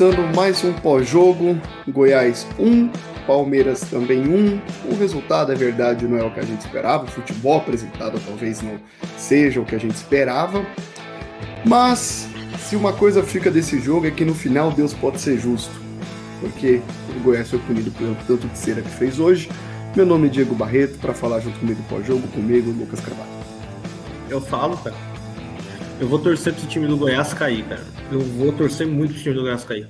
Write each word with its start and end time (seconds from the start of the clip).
Começando 0.00 0.34
mais 0.34 0.64
um 0.64 0.72
pós-jogo, 0.72 1.60
Goiás 1.86 2.46
1, 2.58 2.88
Palmeiras 3.26 3.80
também 3.82 4.26
1. 4.26 4.90
O 4.90 4.96
resultado, 4.98 5.52
é 5.52 5.54
verdade, 5.54 6.08
não 6.08 6.16
é 6.16 6.24
o 6.24 6.32
que 6.32 6.40
a 6.40 6.42
gente 6.42 6.60
esperava, 6.60 7.04
o 7.04 7.06
futebol 7.06 7.58
apresentado 7.58 8.18
talvez 8.26 8.62
não 8.62 8.80
seja 9.18 9.60
o 9.60 9.64
que 9.66 9.74
a 9.74 9.78
gente 9.78 9.94
esperava, 9.94 10.64
mas 11.66 12.26
se 12.60 12.76
uma 12.76 12.94
coisa 12.94 13.22
fica 13.22 13.50
desse 13.50 13.78
jogo 13.78 14.06
é 14.06 14.10
que 14.10 14.24
no 14.24 14.34
final 14.34 14.72
Deus 14.72 14.94
pode 14.94 15.20
ser 15.20 15.38
justo, 15.38 15.78
porque 16.40 16.80
o 17.14 17.20
Goiás 17.20 17.50
foi 17.50 17.58
punido 17.58 17.90
pelo 17.90 18.16
tanto 18.26 18.48
de 18.48 18.56
cera 18.56 18.80
que 18.80 18.88
fez 18.88 19.20
hoje. 19.20 19.50
Meu 19.94 20.06
nome 20.06 20.28
é 20.28 20.30
Diego 20.30 20.54
Barreto, 20.54 20.98
para 20.98 21.12
falar 21.12 21.40
junto 21.40 21.58
comigo 21.58 21.84
pós-jogo, 21.90 22.26
comigo, 22.28 22.70
Lucas 22.70 23.00
Carvalho. 23.00 23.28
Eu 24.30 24.40
falo, 24.40 24.78
cara. 24.78 25.09
Eu 26.00 26.08
vou 26.08 26.18
torcer 26.18 26.54
pro 26.54 26.66
time 26.66 26.86
do 26.86 26.96
Goiás 26.96 27.34
cair, 27.34 27.62
cara. 27.64 27.84
Eu 28.10 28.20
vou 28.20 28.50
torcer 28.52 28.86
muito 28.86 29.12
pro 29.12 29.22
time 29.22 29.34
do 29.34 29.42
Goiás 29.42 29.64
cair. 29.64 29.86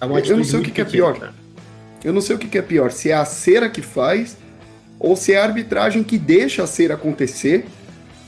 É 0.00 0.30
eu 0.30 0.36
não 0.38 0.44
sei 0.44 0.58
o 0.58 0.62
que, 0.62 0.70
que 0.70 0.80
é 0.80 0.84
pior. 0.86 1.18
Cara. 1.18 1.34
Eu 2.02 2.14
não 2.14 2.22
sei 2.22 2.34
o 2.34 2.38
que, 2.38 2.48
que 2.48 2.56
é 2.56 2.62
pior, 2.62 2.90
se 2.90 3.10
é 3.10 3.14
a 3.14 3.24
cera 3.26 3.68
que 3.68 3.82
faz 3.82 4.38
ou 4.98 5.16
se 5.16 5.34
é 5.34 5.38
a 5.38 5.44
arbitragem 5.44 6.02
que 6.02 6.16
deixa 6.16 6.62
a 6.62 6.66
cera 6.66 6.94
acontecer. 6.94 7.66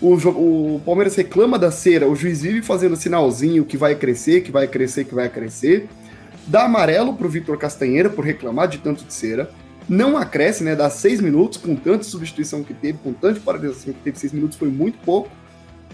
O, 0.01 0.15
o 0.15 0.81
Palmeiras 0.85 1.17
reclama 1.17 1.59
da 1.59 1.71
cera, 1.71 2.07
o 2.07 2.15
juiz 2.15 2.43
vive 2.43 2.61
fazendo 2.61 2.95
sinalzinho 2.95 3.65
que 3.65 3.77
vai 3.77 3.95
crescer, 3.95 4.43
que 4.43 4.53
vai 4.53 4.69
crescer, 4.69 5.05
que 5.05 5.15
vai 5.15 5.29
crescer. 5.29 5.89
Dá 6.47 6.65
amarelo 6.65 7.15
pro 7.15 7.31
Vitor 7.31 7.57
Castanheira 7.57 8.11
por 8.11 8.25
reclamar 8.25 8.69
de 8.69 8.79
tanto 8.79 9.05
de 9.05 9.13
cera. 9.13 9.51
Não 9.89 10.19
acresce, 10.19 10.63
né? 10.63 10.77
Dá 10.77 10.91
seis 10.91 11.21
minutos, 11.21 11.57
com 11.57 11.75
tanta 11.75 12.05
substituição 12.05 12.63
que 12.63 12.75
teve, 12.75 12.99
com 12.99 13.13
tanta 13.13 13.41
paralisação 13.41 13.95
que 13.95 14.01
teve, 14.01 14.19
seis 14.19 14.35
minutos 14.35 14.59
foi 14.59 14.69
muito 14.69 14.99
pouco. 14.99 15.31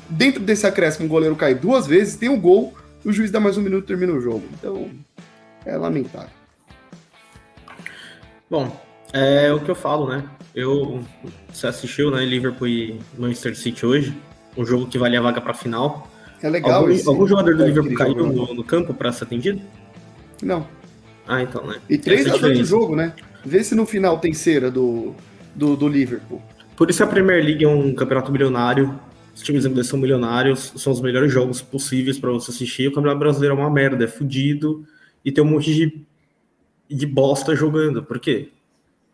Dentro 0.09 0.43
desse 0.43 0.67
acréscimo, 0.67 1.07
o 1.07 1.09
goleiro 1.09 1.37
cai 1.37 1.55
duas 1.55 1.87
vezes, 1.87 2.17
tem 2.17 2.29
o 2.29 2.35
um 2.35 2.41
gol, 2.41 2.75
o 3.05 3.13
juiz 3.13 3.31
dá 3.31 3.41
mais 3.41 3.57
um 3.57 3.63
minuto 3.63 3.85
e 3.85 3.87
termina 3.87 4.13
o 4.13 4.21
jogo. 4.21 4.45
Então, 4.55 4.91
é 5.65 5.77
lamentável. 5.77 6.31
Bom, 8.51 8.71
é 9.13 9.53
o 9.53 9.61
que 9.61 9.71
eu 9.71 9.75
falo, 9.75 10.09
né? 10.09 10.25
Eu, 10.55 11.03
você 11.53 11.67
assistiu, 11.67 12.11
né, 12.11 12.25
Liverpool 12.25 12.69
e 12.69 13.01
Manchester 13.19 13.57
City 13.57 13.87
hoje, 13.87 14.17
um 14.57 14.65
jogo 14.65 14.87
que 14.87 14.99
valia 14.99 15.19
a 15.19 15.23
vaga 15.23 15.41
para 15.41 15.55
final. 15.55 16.09
É 16.43 16.49
legal. 16.49 16.83
Algum, 16.83 16.91
esse, 16.91 17.09
algum 17.09 17.27
jogador 17.27 17.57
do 17.57 17.65
Liverpool 17.65 17.95
caiu 17.95 18.15
no, 18.15 18.55
no, 18.55 18.65
campo 18.65 18.93
para 18.93 19.11
ser 19.13 19.25
atendido? 19.25 19.61
Não. 20.43 20.67
Ah, 21.27 21.43
então, 21.43 21.67
né? 21.67 21.77
E 21.89 21.97
três 21.97 22.27
a 22.27 22.37
do 22.37 22.65
jogo, 22.65 22.95
né? 22.95 23.15
Vê 23.45 23.65
se 23.65 23.75
no 23.75 23.87
final 23.87 24.19
tem 24.19 24.33
cera 24.35 24.71
do, 24.71 25.15
do, 25.55 25.77
do 25.77 25.89
Liverpool. 25.89 26.43
Por 26.77 26.91
isso 26.91 27.03
a 27.03 27.07
Premier 27.07 27.43
League 27.43 27.65
é 27.65 27.69
um 27.69 27.95
campeonato 27.95 28.31
milionário 28.31 28.99
os 29.35 29.43
times 29.43 29.65
ingleses 29.65 29.91
são 29.91 29.99
milionários, 29.99 30.73
são 30.77 30.93
os 30.93 31.01
melhores 31.01 31.33
jogos 31.33 31.61
possíveis 31.61 32.19
para 32.19 32.31
você 32.31 32.51
assistir. 32.51 32.89
O 32.89 32.93
Campeonato 32.93 33.19
Brasileiro 33.19 33.57
é 33.57 33.59
uma 33.59 33.71
merda, 33.71 34.05
é 34.05 34.09
fudido 34.09 34.87
e 35.25 35.33
tem 35.33 35.43
um 35.43 35.49
monte 35.49 35.75
de, 35.75 36.07
de 36.89 37.07
bosta 37.07 37.55
jogando. 37.57 38.05
Por 38.05 38.21
quê? 38.21 38.51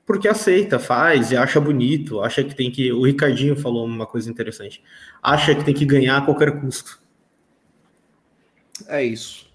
Porque 0.05 0.29
aceita, 0.29 0.79
faz 0.79 1.31
e 1.31 1.37
acha 1.37 1.61
bonito, 1.61 2.21
acha 2.21 2.45
que 2.45 2.55
tem 2.55 2.71
que. 2.71 2.93
O 2.93 3.05
Ricardinho 3.05 3.57
falou 3.57 3.87
uma 3.87 4.07
coisa 4.07 4.31
interessante. 4.31 4.83
Acha 5.23 5.55
que 5.55 5.65
tem 5.65 5.73
que 5.73 5.87
ganhar 5.87 6.19
a 6.19 6.23
qualquer 6.23 6.61
custo. 6.61 7.01
É 8.89 9.03
isso. 9.03 9.49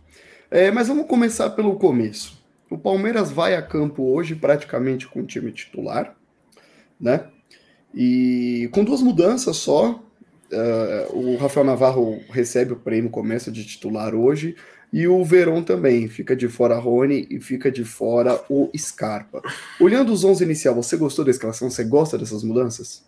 É, 0.50 0.72
mas 0.72 0.88
vamos 0.88 1.08
começar 1.08 1.52
pelo 1.52 1.76
começo. 1.76 2.42
O 2.70 2.78
Palmeiras 2.78 3.32
vai 3.32 3.56
a 3.56 3.62
campo 3.62 4.04
hoje 4.04 4.34
praticamente 4.34 5.08
com 5.08 5.20
o 5.22 5.26
time 5.26 5.52
titular, 5.52 6.16
né? 7.00 7.28
E 7.94 8.70
com 8.72 8.84
duas 8.84 9.02
mudanças 9.02 9.58
só, 9.58 10.05
Uh, 10.52 11.18
o 11.18 11.38
Rafael 11.38 11.66
Navarro 11.66 12.22
recebe 12.30 12.74
o 12.74 12.76
prêmio, 12.76 13.10
começa 13.10 13.52
de 13.52 13.66
titular 13.66 14.14
hoje, 14.14 14.56
e 14.94 15.08
o 15.08 15.24
Verón 15.24 15.64
também. 15.64 16.08
Fica 16.08 16.36
de 16.36 16.48
fora 16.48 16.78
Rony 16.78 17.28
e 17.30 17.40
fica 17.40 17.72
de 17.72 17.84
fora 17.84 18.42
o 18.50 18.70
Scarpa. 18.78 19.42
Olhando 19.80 20.14
os 20.14 20.24
11 20.24 20.44
inicial, 20.44 20.76
você 20.76 20.96
gostou 20.96 21.26
da 21.26 21.32
escalação? 21.32 21.70
Você 21.70 21.84
gosta 21.84 22.18
dessas 22.18 22.44
mudanças? 22.44 23.04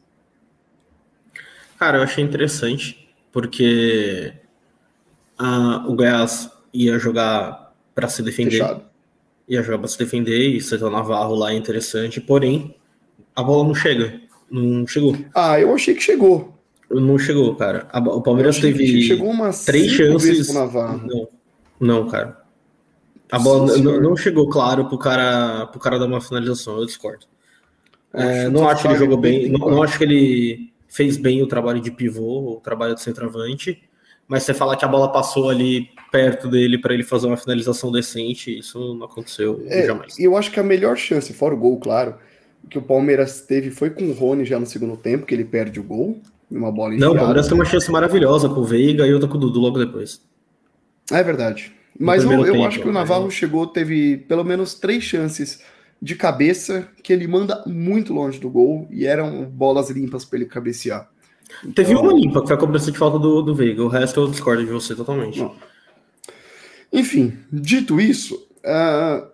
Cara, 1.80 2.00
eu 2.00 2.04
achei 2.04 2.24
interessante, 2.24 3.08
porque 3.32 4.34
uh, 5.40 5.90
o 5.90 5.96
Goiás 5.96 6.50
ia 6.74 6.98
jogar 6.98 7.74
para 7.94 8.08
se 8.08 8.24
defender. 8.24 8.58
Fechado. 8.58 8.84
Ia 9.48 9.64
jogar 9.64 9.78
para 9.78 9.88
se 9.88 9.98
defender 9.98 10.38
e 10.38 10.76
o 10.84 10.90
Navarro 10.90 11.36
lá 11.36 11.54
é 11.54 11.56
interessante, 11.56 12.20
porém, 12.20 12.76
a 13.36 13.42
bola 13.42 13.66
não 13.66 13.76
chega. 13.76 14.20
Não 14.52 14.86
chegou. 14.86 15.16
Ah, 15.34 15.60
eu 15.60 15.74
achei 15.74 15.94
que 15.94 16.02
chegou. 16.02 16.57
Não 16.90 17.18
chegou, 17.18 17.56
cara. 17.56 17.88
O 17.94 18.22
Palmeiras 18.22 18.60
teve 18.60 19.04
chegou 19.04 19.30
umas 19.30 19.66
três 19.66 19.92
chances. 19.92 20.54
Não, 20.54 21.28
não, 21.80 22.08
cara. 22.08 22.48
A 23.32 23.40
bola 23.40 23.74
Sim, 23.74 23.82
não, 23.82 24.00
não, 24.00 24.16
chegou 24.16 24.50
claro 24.50 24.88
pro 24.88 24.98
cara, 24.98 25.68
pro 25.68 25.80
cara 25.80 26.00
dar 26.00 26.06
uma 26.06 26.22
finalização, 26.22 26.78
eu 26.78 26.86
discordo. 26.86 27.26
É, 28.14 28.48
não 28.48 28.68
acho 28.70 28.84
que 28.84 28.88
ele 28.88 28.96
jogou 28.96 29.18
bem, 29.18 29.50
não, 29.50 29.70
não, 29.70 29.84
acho 29.84 29.98
que 29.98 30.04
ele 30.06 30.72
fez 30.88 31.18
bem 31.18 31.44
o 31.44 31.48
trabalho 31.48 31.82
de 31.82 31.92
pivô, 31.92 32.54
o 32.54 32.62
trabalho 32.62 32.96
de 32.96 33.02
centroavante, 33.02 33.84
mas 34.28 34.44
você 34.44 34.54
falar 34.54 34.78
que 34.78 34.86
a 34.86 34.88
bola 34.88 35.12
passou 35.12 35.50
ali 35.50 35.90
perto 36.10 36.48
dele 36.48 36.78
para 36.78 36.94
ele 36.94 37.04
fazer 37.04 37.28
uma 37.28 37.36
finalização 37.36 37.92
decente, 37.92 38.58
isso 38.58 38.96
não 38.96 39.06
aconteceu 39.06 39.62
é, 39.68 39.86
jamais. 39.86 40.18
E 40.18 40.24
eu 40.24 40.38
acho 40.38 40.50
que 40.50 40.60
a 40.60 40.64
melhor 40.64 40.96
chance, 40.96 41.34
fora 41.34 41.54
o 41.54 41.58
gol, 41.58 41.78
claro, 41.80 42.16
que 42.70 42.78
o 42.78 42.82
Palmeiras 42.82 43.42
teve 43.42 43.72
foi 43.72 43.90
com 43.90 44.06
o 44.06 44.14
Rony 44.14 44.46
já 44.46 44.58
no 44.58 44.66
segundo 44.66 44.96
tempo, 44.96 45.26
que 45.26 45.36
ele 45.36 45.46
perde 45.46 45.80
o 45.80 45.84
gol. 45.84 46.22
Uma 46.50 46.72
bola 46.72 46.96
enfiada. 46.96 47.06
Não, 47.06 47.16
o 47.16 47.18
Palmeiras 47.18 47.48
tem 47.48 47.56
uma 47.56 47.66
chance 47.66 47.92
maravilhosa 47.92 48.48
com 48.48 48.62
o 48.62 48.64
Veiga 48.64 49.06
e 49.06 49.14
outra 49.14 49.28
com 49.28 49.36
o 49.36 49.40
Dudu 49.40 49.60
logo 49.60 49.80
depois. 49.80 50.22
É 51.12 51.22
verdade. 51.22 51.74
Mas 52.00 52.24
eu, 52.24 52.32
eu 52.32 52.54
tempo, 52.54 52.66
acho 52.66 52.80
que 52.82 52.88
o 52.88 52.92
Navarro 52.92 53.26
né? 53.26 53.32
chegou, 53.32 53.66
teve 53.68 54.18
pelo 54.18 54.44
menos 54.44 54.76
três 54.76 55.04
chances 55.04 55.62
de 56.02 56.16
cabeça 56.16 56.88
que 57.02 57.12
ele 57.12 57.28
manda 57.28 57.64
muito 57.66 58.14
longe 58.14 58.40
do 58.40 58.50
gol 58.50 58.88
e 58.92 59.06
eram 59.06 59.46
bolas 59.46 59.90
limpas 59.90 60.24
para 60.24 60.40
ele 60.40 60.46
cabecear. 60.46 61.10
Então... 61.62 61.74
Teve 61.74 61.96
uma 61.96 62.14
limpa, 62.14 62.42
que 62.42 62.48
foi 62.48 62.56
a 62.56 62.60
cobrança 62.60 62.92
de 62.92 62.98
falta 62.98 63.18
do, 63.18 63.42
do 63.42 63.56
Veiga. 63.56 63.84
O 63.84 63.88
resto 63.88 64.20
eu 64.20 64.28
discordo 64.28 64.64
de 64.64 64.72
você 64.72 64.96
totalmente. 64.96 65.40
Não. 65.40 65.56
Enfim, 66.94 67.38
dito 67.52 68.00
isso, 68.00 68.48
uh, 68.64 69.28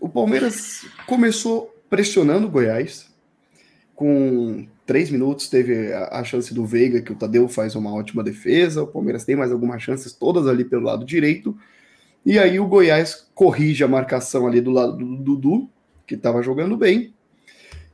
o 0.00 0.08
Palmeiras 0.08 0.84
começou 1.06 1.74
pressionando 1.88 2.46
o 2.46 2.50
Goiás 2.50 3.10
com 3.94 4.66
três 4.86 5.10
minutos 5.10 5.48
teve 5.48 5.92
a, 5.92 6.22
chance 6.24 6.52
do 6.52 6.66
Veiga, 6.66 7.00
que 7.00 7.12
o 7.12 7.16
Tadeu 7.16 7.48
faz 7.48 7.74
uma 7.74 7.92
ótima 7.94 8.22
defesa. 8.22 8.82
O 8.82 8.86
Palmeiras 8.86 9.24
tem 9.24 9.36
mais 9.36 9.52
algumas 9.52 9.82
chances, 9.82 10.12
todas 10.12 10.46
ali 10.46 10.64
pelo 10.64 10.82
lado 10.82 11.04
direito. 11.04 11.56
E 12.24 12.38
aí 12.38 12.58
o 12.58 12.66
Goiás 12.66 13.26
corrige 13.34 13.82
a 13.82 13.88
marcação 13.88 14.46
ali 14.46 14.60
do 14.60 14.70
lado 14.70 14.96
do 14.96 15.16
Dudu, 15.16 15.68
que 16.06 16.14
estava 16.14 16.42
jogando 16.42 16.76
bem. 16.76 17.12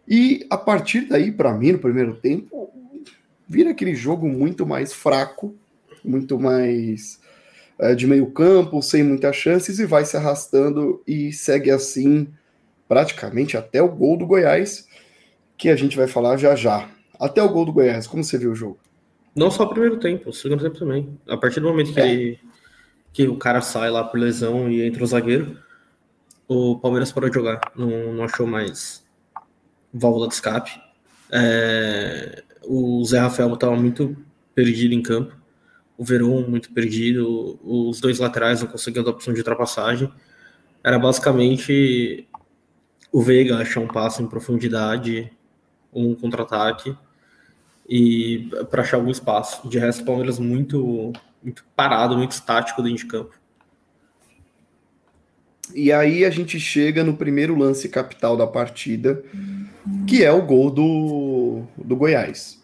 E 0.07 0.47
a 0.49 0.57
partir 0.57 1.03
daí, 1.03 1.31
para 1.31 1.53
mim, 1.53 1.73
no 1.73 1.79
primeiro 1.79 2.15
tempo, 2.17 2.71
vira 3.47 3.71
aquele 3.71 3.95
jogo 3.95 4.27
muito 4.29 4.67
mais 4.67 4.93
fraco, 4.93 5.55
muito 6.05 6.39
mais 6.39 7.21
é, 7.79 7.95
de 7.95 8.07
meio 8.07 8.31
campo, 8.31 8.83
sem 8.83 9.03
muitas 9.03 9.37
chances, 9.37 9.79
e 9.79 9.87
vai 9.87 10.05
se 10.05 10.17
arrastando 10.17 11.03
e 11.07 11.33
segue 11.33 11.71
assim 11.71 12.29
praticamente 12.89 13.57
até 13.57 13.83
o 13.83 13.89
gol 13.89 14.17
do 14.17 14.27
Goiás 14.27 14.88
que 15.59 15.69
a 15.69 15.77
gente 15.77 15.97
vai 15.97 16.07
falar 16.07 16.37
já 16.37 16.55
já. 16.55 16.89
Até 17.19 17.43
o 17.43 17.49
gol 17.49 17.65
do 17.65 17.73
Goiás, 17.73 18.07
como 18.07 18.23
você 18.23 18.39
viu 18.39 18.53
o 18.53 18.55
jogo? 18.55 18.79
Não 19.35 19.51
só 19.51 19.65
o 19.65 19.69
primeiro 19.69 19.99
tempo, 19.99 20.31
o 20.31 20.33
segundo 20.33 20.63
tempo 20.63 20.79
também. 20.79 21.19
A 21.29 21.37
partir 21.37 21.61
do 21.61 21.69
momento 21.69 21.93
que, 21.93 22.01
é. 22.01 22.11
ele, 22.11 22.41
que 23.13 23.27
o 23.27 23.37
cara 23.37 23.61
sai 23.61 23.91
lá 23.91 24.05
por 24.05 24.19
lesão 24.19 24.71
e 24.71 24.83
entra 24.83 25.03
o 25.03 25.07
zagueiro, 25.07 25.59
o 26.47 26.79
Palmeiras 26.79 27.11
parou 27.11 27.29
de 27.29 27.35
jogar. 27.35 27.61
Não, 27.77 28.15
não 28.15 28.25
achou 28.25 28.47
mais 28.47 29.05
válvula 29.93 30.29
de 30.29 30.35
escape. 30.35 30.81
É, 31.31 32.43
o 32.65 33.05
Zé 33.05 33.19
Rafael 33.19 33.53
estava 33.53 33.77
muito 33.77 34.17
perdido 34.55 34.95
em 34.95 35.03
campo. 35.03 35.37
O 35.97 36.05
Verón 36.05 36.43
muito 36.49 36.73
perdido. 36.73 37.59
Os 37.63 38.01
dois 38.01 38.21
laterais 38.21 38.63
não 38.63 38.69
conseguiam 38.69 39.05
dar 39.05 39.11
opção 39.11 39.35
de 39.35 39.41
ultrapassagem. 39.41 40.11
Era 40.85 40.99
basicamente 40.99 42.29
o 43.11 43.21
Veiga 43.21 43.57
achar 43.59 43.81
um 43.81 43.89
passo 43.89 44.23
em 44.23 44.29
profundidade 44.29 45.31
um 45.99 46.15
contra-ataque 46.15 46.97
e 47.89 48.51
para 48.71 48.83
achar 48.83 48.99
algum 48.99 49.11
espaço. 49.11 49.69
De 49.69 49.79
resto, 49.79 50.03
o 50.03 50.07
Palmeiras 50.07 50.39
muito, 50.39 51.13
muito 51.43 51.65
parado, 51.75 52.17
muito 52.17 52.33
estático 52.33 52.83
dentro 52.83 52.99
de 52.99 53.07
campo. 53.07 53.35
E 55.75 55.93
aí 55.93 56.25
a 56.25 56.31
gente 56.31 56.59
chega 56.59 57.05
no 57.05 57.17
primeiro 57.17 57.57
lance 57.57 57.89
capital 57.89 58.37
da 58.37 58.47
partida, 58.47 59.23
que 60.07 60.25
é 60.25 60.33
o 60.33 60.45
gol 60.45 60.71
do, 60.71 61.63
do 61.77 61.97
Goiás. 61.97 62.63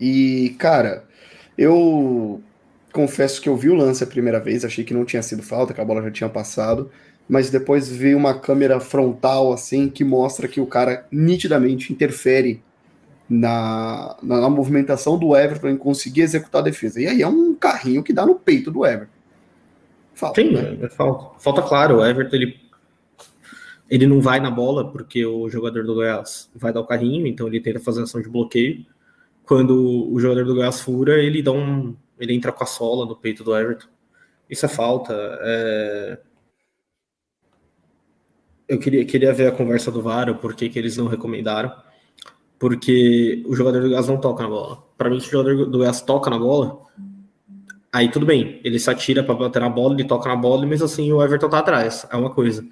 E, 0.00 0.54
cara, 0.58 1.04
eu 1.56 2.42
confesso 2.92 3.40
que 3.40 3.48
eu 3.48 3.56
vi 3.56 3.68
o 3.68 3.74
lance 3.74 4.04
a 4.04 4.06
primeira 4.06 4.40
vez, 4.40 4.64
achei 4.64 4.84
que 4.84 4.94
não 4.94 5.04
tinha 5.04 5.22
sido 5.22 5.42
falta, 5.42 5.72
que 5.72 5.80
a 5.80 5.84
bola 5.84 6.02
já 6.02 6.10
tinha 6.10 6.28
passado, 6.28 6.90
mas 7.28 7.50
depois 7.50 7.88
veio 7.88 8.16
uma 8.16 8.38
câmera 8.38 8.78
frontal 8.78 9.52
assim 9.52 9.88
que 9.88 10.04
mostra 10.04 10.46
que 10.46 10.60
o 10.60 10.66
cara 10.66 11.06
nitidamente 11.10 11.92
interfere 11.92 12.62
na, 13.28 14.16
na, 14.22 14.40
na 14.42 14.50
movimentação 14.50 15.18
do 15.18 15.36
Everton 15.36 15.68
em 15.68 15.76
conseguir 15.76 16.22
executar 16.22 16.60
a 16.60 16.64
defesa. 16.64 17.00
E 17.00 17.06
aí 17.06 17.22
é 17.22 17.28
um 17.28 17.54
carrinho 17.54 18.02
que 18.02 18.12
dá 18.12 18.24
no 18.24 18.36
peito 18.36 18.70
do 18.70 18.86
Everton. 18.86 19.12
Falta, 20.14 20.40
Sim, 20.40 20.52
né? 20.52 20.78
é, 20.80 20.88
falta. 20.88 21.38
Falta 21.40 21.62
claro, 21.62 21.98
o 21.98 22.06
Everton 22.06 22.36
ele, 22.36 22.60
ele 23.90 24.06
não 24.06 24.20
vai 24.20 24.40
na 24.40 24.50
bola 24.50 24.90
porque 24.90 25.26
o 25.26 25.48
jogador 25.50 25.84
do 25.84 25.94
Goiás 25.94 26.48
vai 26.54 26.72
dar 26.72 26.80
o 26.80 26.86
carrinho, 26.86 27.26
então 27.26 27.46
ele 27.48 27.60
tenta 27.60 27.80
fazer 27.80 28.02
ação 28.02 28.22
de 28.22 28.28
bloqueio. 28.28 28.86
Quando 29.44 30.10
o 30.10 30.18
jogador 30.18 30.44
do 30.44 30.54
Goiás 30.54 30.80
fura, 30.80 31.22
ele 31.22 31.42
dá 31.42 31.52
um. 31.52 31.94
ele 32.18 32.34
entra 32.34 32.50
com 32.50 32.64
a 32.64 32.66
sola 32.66 33.04
no 33.04 33.14
peito 33.14 33.44
do 33.44 33.56
Everton. 33.56 33.88
Isso 34.48 34.64
é 34.64 34.68
falta. 34.68 35.12
É... 35.42 36.18
Eu 38.68 38.78
queria, 38.78 39.04
queria 39.04 39.32
ver 39.32 39.48
a 39.48 39.52
conversa 39.52 39.90
do 39.90 40.02
VAR, 40.02 40.34
por 40.38 40.54
que 40.54 40.70
eles 40.74 40.96
não 40.96 41.06
recomendaram. 41.06 41.72
Porque 42.58 43.44
o 43.46 43.54
jogador 43.54 43.82
do 43.82 43.88
Goiás 43.88 44.08
não 44.08 44.18
toca 44.18 44.42
na 44.42 44.48
bola. 44.48 44.82
Para 44.96 45.10
mim, 45.10 45.20
se 45.20 45.28
o 45.28 45.30
jogador 45.30 45.66
do 45.66 45.78
Goiás 45.78 46.00
toca 46.00 46.30
na 46.30 46.38
bola, 46.38 46.86
Aí 47.96 48.10
tudo 48.10 48.26
bem, 48.26 48.60
ele 48.62 48.78
se 48.78 48.90
atira 48.90 49.24
para 49.24 49.34
bater 49.34 49.58
na 49.58 49.70
bola, 49.70 49.94
ele 49.94 50.04
toca 50.04 50.28
na 50.28 50.36
bola, 50.36 50.66
mesmo 50.66 50.84
assim 50.84 51.10
o 51.14 51.22
Everton 51.22 51.48
tá 51.48 51.60
atrás, 51.60 52.06
é 52.12 52.14
uma 52.14 52.28
coisa. 52.28 52.62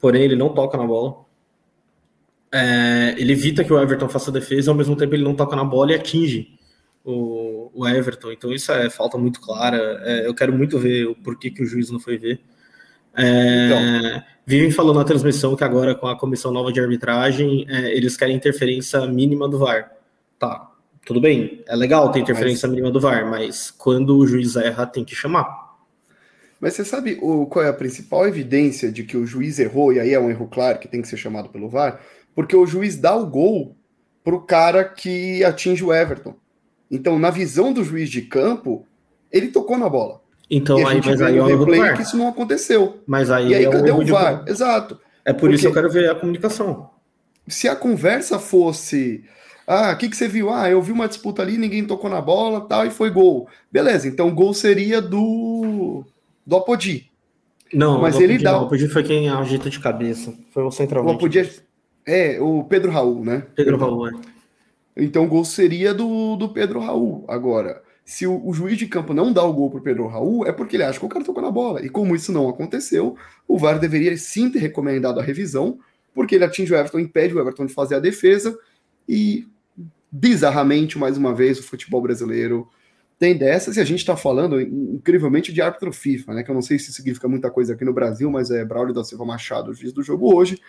Porém, 0.00 0.24
ele 0.24 0.34
não 0.34 0.52
toca 0.52 0.76
na 0.76 0.84
bola. 0.84 1.24
É, 2.50 3.14
ele 3.16 3.30
evita 3.32 3.62
que 3.62 3.72
o 3.72 3.80
Everton 3.80 4.08
faça 4.08 4.32
defesa, 4.32 4.72
ao 4.72 4.76
mesmo 4.76 4.96
tempo 4.96 5.14
ele 5.14 5.22
não 5.22 5.36
toca 5.36 5.54
na 5.54 5.62
bola 5.62 5.92
e 5.92 5.94
atinge 5.94 6.58
o, 7.04 7.70
o 7.72 7.86
Everton. 7.86 8.32
Então 8.32 8.52
isso 8.52 8.72
é 8.72 8.90
falta 8.90 9.16
muito 9.16 9.40
clara. 9.40 9.76
É, 10.04 10.26
eu 10.26 10.34
quero 10.34 10.52
muito 10.52 10.76
ver 10.80 11.06
o 11.06 11.14
porquê 11.14 11.48
que 11.48 11.62
o 11.62 11.66
juiz 11.66 11.88
não 11.88 12.00
foi 12.00 12.18
ver. 12.18 12.40
É, 13.16 13.66
então. 13.66 14.24
Vivem 14.44 14.70
falando 14.70 14.96
na 14.96 15.04
transmissão 15.04 15.54
que 15.54 15.62
agora 15.62 15.94
com 15.94 16.08
a 16.08 16.18
comissão 16.18 16.50
nova 16.50 16.72
de 16.72 16.80
arbitragem 16.80 17.64
é, 17.68 17.96
eles 17.96 18.16
querem 18.16 18.34
interferência 18.34 19.06
mínima 19.06 19.48
do 19.48 19.58
VAR. 19.58 19.92
Tá, 20.38 20.72
tudo 21.06 21.20
bem, 21.20 21.62
é 21.66 21.76
legal 21.76 22.10
ter 22.10 22.18
interferência 22.20 22.66
mas... 22.66 22.74
mínima 22.74 22.92
do 22.92 23.00
VAR, 23.00 23.28
mas 23.28 23.70
quando 23.70 24.16
o 24.16 24.26
juiz 24.26 24.56
erra, 24.56 24.84
tem 24.84 25.04
que 25.04 25.14
chamar. 25.14 25.76
Mas 26.60 26.74
você 26.74 26.84
sabe 26.84 27.18
o, 27.20 27.46
qual 27.46 27.64
é 27.64 27.68
a 27.68 27.72
principal 27.72 28.26
evidência 28.26 28.90
de 28.90 29.04
que 29.04 29.16
o 29.16 29.26
juiz 29.26 29.58
errou, 29.58 29.92
e 29.92 30.00
aí 30.00 30.12
é 30.12 30.18
um 30.18 30.30
erro 30.30 30.48
claro 30.48 30.78
que 30.78 30.88
tem 30.88 31.02
que 31.02 31.08
ser 31.08 31.16
chamado 31.16 31.48
pelo 31.48 31.68
VAR? 31.68 32.00
Porque 32.34 32.56
o 32.56 32.66
juiz 32.66 32.96
dá 32.96 33.14
o 33.14 33.26
gol 33.26 33.76
pro 34.24 34.40
cara 34.40 34.84
que 34.84 35.42
atinge 35.44 35.84
o 35.84 35.92
Everton. 35.92 36.34
Então, 36.90 37.18
na 37.18 37.30
visão 37.30 37.72
do 37.72 37.82
juiz 37.84 38.10
de 38.10 38.22
campo, 38.22 38.86
ele 39.30 39.48
tocou 39.48 39.76
na 39.76 39.88
bola. 39.88 40.21
Então, 40.54 40.86
aí, 40.86 41.00
mas 41.02 41.22
aí 41.22 41.38
é 41.38 41.42
o 41.42 41.46
replay 41.46 41.94
que 41.94 42.02
isso 42.02 42.14
não 42.14 42.28
aconteceu. 42.28 42.98
Mas 43.06 43.30
aí, 43.30 43.48
e 43.48 43.54
aí 43.54 43.64
é 43.64 43.70
cadê 43.70 43.90
o 43.90 44.04
VAR? 44.04 44.44
Exato. 44.46 45.00
É 45.24 45.32
por 45.32 45.40
Porque 45.40 45.54
isso 45.54 45.62
que 45.62 45.68
eu 45.68 45.72
quero 45.72 45.90
ver 45.90 46.10
a 46.10 46.14
comunicação. 46.14 46.90
Se 47.48 47.68
a 47.68 47.74
conversa 47.74 48.38
fosse 48.38 49.24
ah, 49.66 49.92
o 49.92 49.96
que, 49.96 50.10
que 50.10 50.16
você 50.16 50.28
viu? 50.28 50.52
Ah, 50.52 50.68
eu 50.68 50.82
vi 50.82 50.92
uma 50.92 51.08
disputa 51.08 51.40
ali, 51.40 51.56
ninguém 51.56 51.86
tocou 51.86 52.10
na 52.10 52.20
bola, 52.20 52.60
tal, 52.60 52.84
e 52.84 52.90
foi 52.90 53.08
gol. 53.08 53.48
Beleza, 53.70 54.06
então 54.06 54.28
o 54.28 54.34
gol 54.34 54.52
seria 54.52 55.00
do 55.00 56.04
do 56.46 56.56
Apodi. 56.56 57.10
Não, 57.72 58.02
mas 58.02 58.20
ele 58.20 58.36
dá. 58.36 58.60
O 58.60 58.66
Apodi 58.66 58.88
foi 58.88 59.02
quem 59.02 59.30
agita 59.30 59.70
de 59.70 59.80
cabeça. 59.80 60.34
Foi 60.52 60.62
o 60.64 60.70
centralmente. 60.70 61.14
O 61.14 61.16
Apodi 61.16 61.38
é, 62.06 62.34
é 62.34 62.40
o 62.42 62.62
Pedro 62.64 62.90
Raul, 62.90 63.24
né? 63.24 63.46
Pedro, 63.54 63.78
Pedro 63.78 63.78
Raul, 63.78 64.08
é. 64.08 64.12
Então 64.98 65.24
o 65.24 65.28
gol 65.28 65.46
seria 65.46 65.94
do, 65.94 66.36
do 66.36 66.50
Pedro 66.50 66.78
Raul. 66.78 67.24
Agora, 67.26 67.80
se 68.04 68.26
o, 68.26 68.46
o, 68.46 68.52
juiz 68.52 68.76
de 68.76 68.86
campo 68.86 69.14
não 69.14 69.32
dá 69.32 69.42
o 69.42 69.52
gol 69.52 69.70
pro 69.70 69.80
Pedro 69.80 70.06
Raul, 70.06 70.46
é 70.46 70.52
porque 70.52 70.76
ele 70.76 70.82
acha 70.82 70.98
que 70.98 71.06
o 71.06 71.08
cara 71.08 71.24
tocou 71.24 71.42
na 71.42 71.50
bola. 71.50 71.84
E 71.84 71.88
como 71.88 72.14
isso 72.16 72.32
não 72.32 72.48
aconteceu, 72.48 73.16
o 73.46 73.56
VAR 73.56 73.78
deveria 73.78 74.16
sim 74.16 74.50
ter 74.50 74.58
recomendado 74.58 75.20
a 75.20 75.22
revisão, 75.22 75.78
porque 76.12 76.34
ele 76.34 76.44
atinge 76.44 76.72
o 76.72 76.76
Everton, 76.76 76.98
impede 76.98 77.34
o 77.34 77.40
Everton 77.40 77.66
de 77.66 77.72
fazer 77.72 77.94
a 77.94 78.00
defesa, 78.00 78.58
e 79.08 79.46
bizarramente, 80.10 80.98
mais 80.98 81.16
uma 81.16 81.34
vez, 81.34 81.58
o 81.58 81.62
futebol 81.62 82.02
brasileiro 82.02 82.68
tem 83.18 83.38
dessas, 83.38 83.76
e 83.76 83.80
a 83.80 83.84
gente 83.84 84.00
está 84.00 84.16
falando 84.16 84.60
incrivelmente 84.60 85.52
de 85.52 85.62
árbitro 85.62 85.92
FIFA, 85.92 86.34
né? 86.34 86.42
Que 86.42 86.50
eu 86.50 86.54
não 86.54 86.62
sei 86.62 86.78
se 86.78 86.92
significa 86.92 87.28
muita 87.28 87.50
coisa 87.50 87.72
aqui 87.72 87.84
no 87.84 87.92
Brasil, 87.92 88.28
mas 88.30 88.50
é 88.50 88.64
Braulio 88.64 88.92
da 88.92 89.04
Silva 89.04 89.24
Machado, 89.24 89.70
o 89.70 89.74
juiz 89.74 89.92
do 89.92 90.02
jogo 90.02 90.34
hoje. 90.34 90.60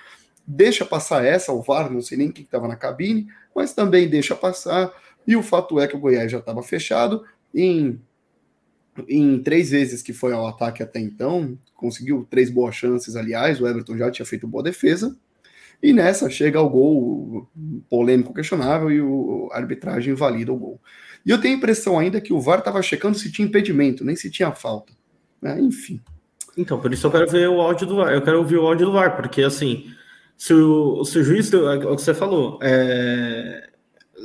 Deixa 0.46 0.86
passar 0.86 1.26
essa, 1.26 1.52
o 1.52 1.62
VAR, 1.62 1.92
não 1.92 2.02
sei 2.02 2.18
nem 2.18 2.32
quem 2.32 2.44
estava 2.44 2.68
na 2.68 2.76
cabine, 2.76 3.28
mas 3.56 3.74
também 3.74 4.08
deixa 4.08 4.36
passar. 4.36 4.94
E 5.26 5.36
o 5.36 5.44
fato 5.44 5.80
é 5.80 5.88
que 5.88 5.96
o 5.96 6.00
Goiás 6.00 6.32
já 6.32 6.40
estava 6.40 6.62
fechado. 6.62 7.24
Em, 7.54 8.00
em 9.08 9.40
três 9.42 9.72
vezes 9.72 10.02
que 10.02 10.14
foi 10.14 10.34
ao 10.34 10.48
ataque 10.48 10.84
até 10.84 11.00
então, 11.00 11.58
conseguiu 11.76 12.28
três 12.30 12.50
boas 12.50 12.76
chances, 12.76 13.16
aliás, 13.16 13.60
o 13.60 13.68
Everton 13.68 13.98
já 13.98 14.12
tinha 14.12 14.26
feito 14.26 14.48
boa 14.48 14.64
defesa. 14.64 15.18
E 15.82 15.92
nessa 15.92 16.30
chega 16.30 16.62
o 16.62 16.70
gol 16.70 17.50
polêmico, 17.90 18.34
questionável, 18.34 18.90
e 18.90 19.02
o, 19.02 19.50
a 19.52 19.58
arbitragem 19.58 20.14
invalida 20.14 20.52
o 20.52 20.58
gol. 20.58 20.82
E 21.26 21.30
eu 21.30 21.40
tenho 21.40 21.56
a 21.56 21.58
impressão 21.58 22.00
ainda 22.00 22.22
que 22.22 22.32
o 22.32 22.40
VAR 22.40 22.60
estava 22.60 22.82
checando 22.82 23.18
se 23.18 23.32
tinha 23.32 23.48
impedimento, 23.48 24.06
nem 24.06 24.16
se 24.16 24.30
tinha 24.30 24.52
falta. 24.52 24.94
Né? 25.42 25.60
Enfim. 25.60 26.00
Então, 26.58 26.80
por 26.80 26.94
isso 26.94 27.06
eu 27.06 27.12
quero 27.12 27.30
ver 27.30 27.50
o 27.50 27.60
áudio 27.60 27.86
do 27.86 27.98
VAR. 27.98 28.14
Eu 28.14 28.22
quero 28.22 28.38
ouvir 28.40 28.58
o 28.58 28.66
áudio 28.66 28.86
do 28.86 28.92
VAR, 28.94 29.16
porque 29.16 29.42
assim, 29.42 29.92
se 30.38 30.54
o, 30.54 31.04
se 31.04 31.20
o 31.20 31.24
juiz, 31.24 31.52
é 31.52 31.58
o 31.58 31.96
que 31.96 32.02
você 32.02 32.14
falou, 32.14 32.60
é, 32.62 33.70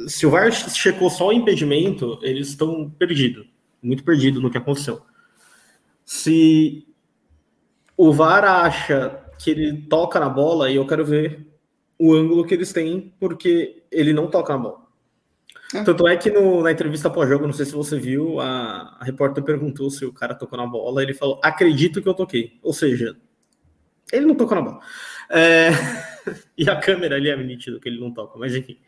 se 0.07 0.27
o 0.27 0.31
VAR 0.31 0.53
checou 0.53 1.11
só 1.11 1.29
o 1.29 1.33
impedimento, 1.33 2.19
eles 2.23 2.49
estão 2.49 2.91
perdidos, 2.91 3.47
muito 3.83 4.05
perdidos 4.05 4.43
no 4.43 4.51
que 4.51 4.59
aconteceu. 4.59 5.03
Se 6.05 6.87
o 7.97 8.13
VAR 8.13 8.45
acha 8.45 9.21
que 9.39 9.51
ele 9.51 9.83
toca 9.83 10.21
na 10.21 10.29
bola 10.29 10.71
e 10.71 10.77
eu 10.77 10.87
quero 10.87 11.05
ver 11.05 11.47
o 11.99 12.15
ângulo 12.15 12.47
que 12.47 12.55
eles 12.55 12.73
têm, 12.73 13.13
porque 13.19 13.83
ele 13.91 14.13
não 14.13 14.29
toca 14.29 14.53
na 14.53 14.59
bola. 14.59 14.89
É. 15.75 15.83
Tanto 15.83 16.09
é 16.09 16.17
que 16.17 16.31
no, 16.31 16.63
na 16.63 16.73
entrevista 16.73 17.11
pós-jogo, 17.11 17.47
não 17.47 17.53
sei 17.53 17.67
se 17.67 17.73
você 17.73 17.99
viu, 17.99 18.41
a, 18.41 18.97
a, 19.01 19.05
repórter 19.05 19.45
perguntou 19.45 19.91
se 19.91 20.05
o 20.05 20.13
cara 20.13 20.35
tocou 20.35 20.57
na 20.57 20.67
bola, 20.67 21.03
ele 21.03 21.13
falou, 21.13 21.39
acredito 21.43 22.01
que 22.01 22.09
eu 22.09 22.15
toquei. 22.15 22.59
Ou 22.63 22.73
seja, 22.73 23.17
ele 24.13 24.27
não 24.27 24.35
tocou 24.35 24.57
na 24.57 24.63
bola. 24.63 24.81
É, 25.29 25.71
e 26.57 26.69
a 26.71 26.77
câmera 26.77 27.17
ali 27.17 27.29
é 27.29 27.37
nítido 27.37 27.81
que 27.81 27.89
ele 27.89 28.01
não 28.01 28.13
toca, 28.13 28.39
mas 28.39 28.55
enfim. 28.55 28.79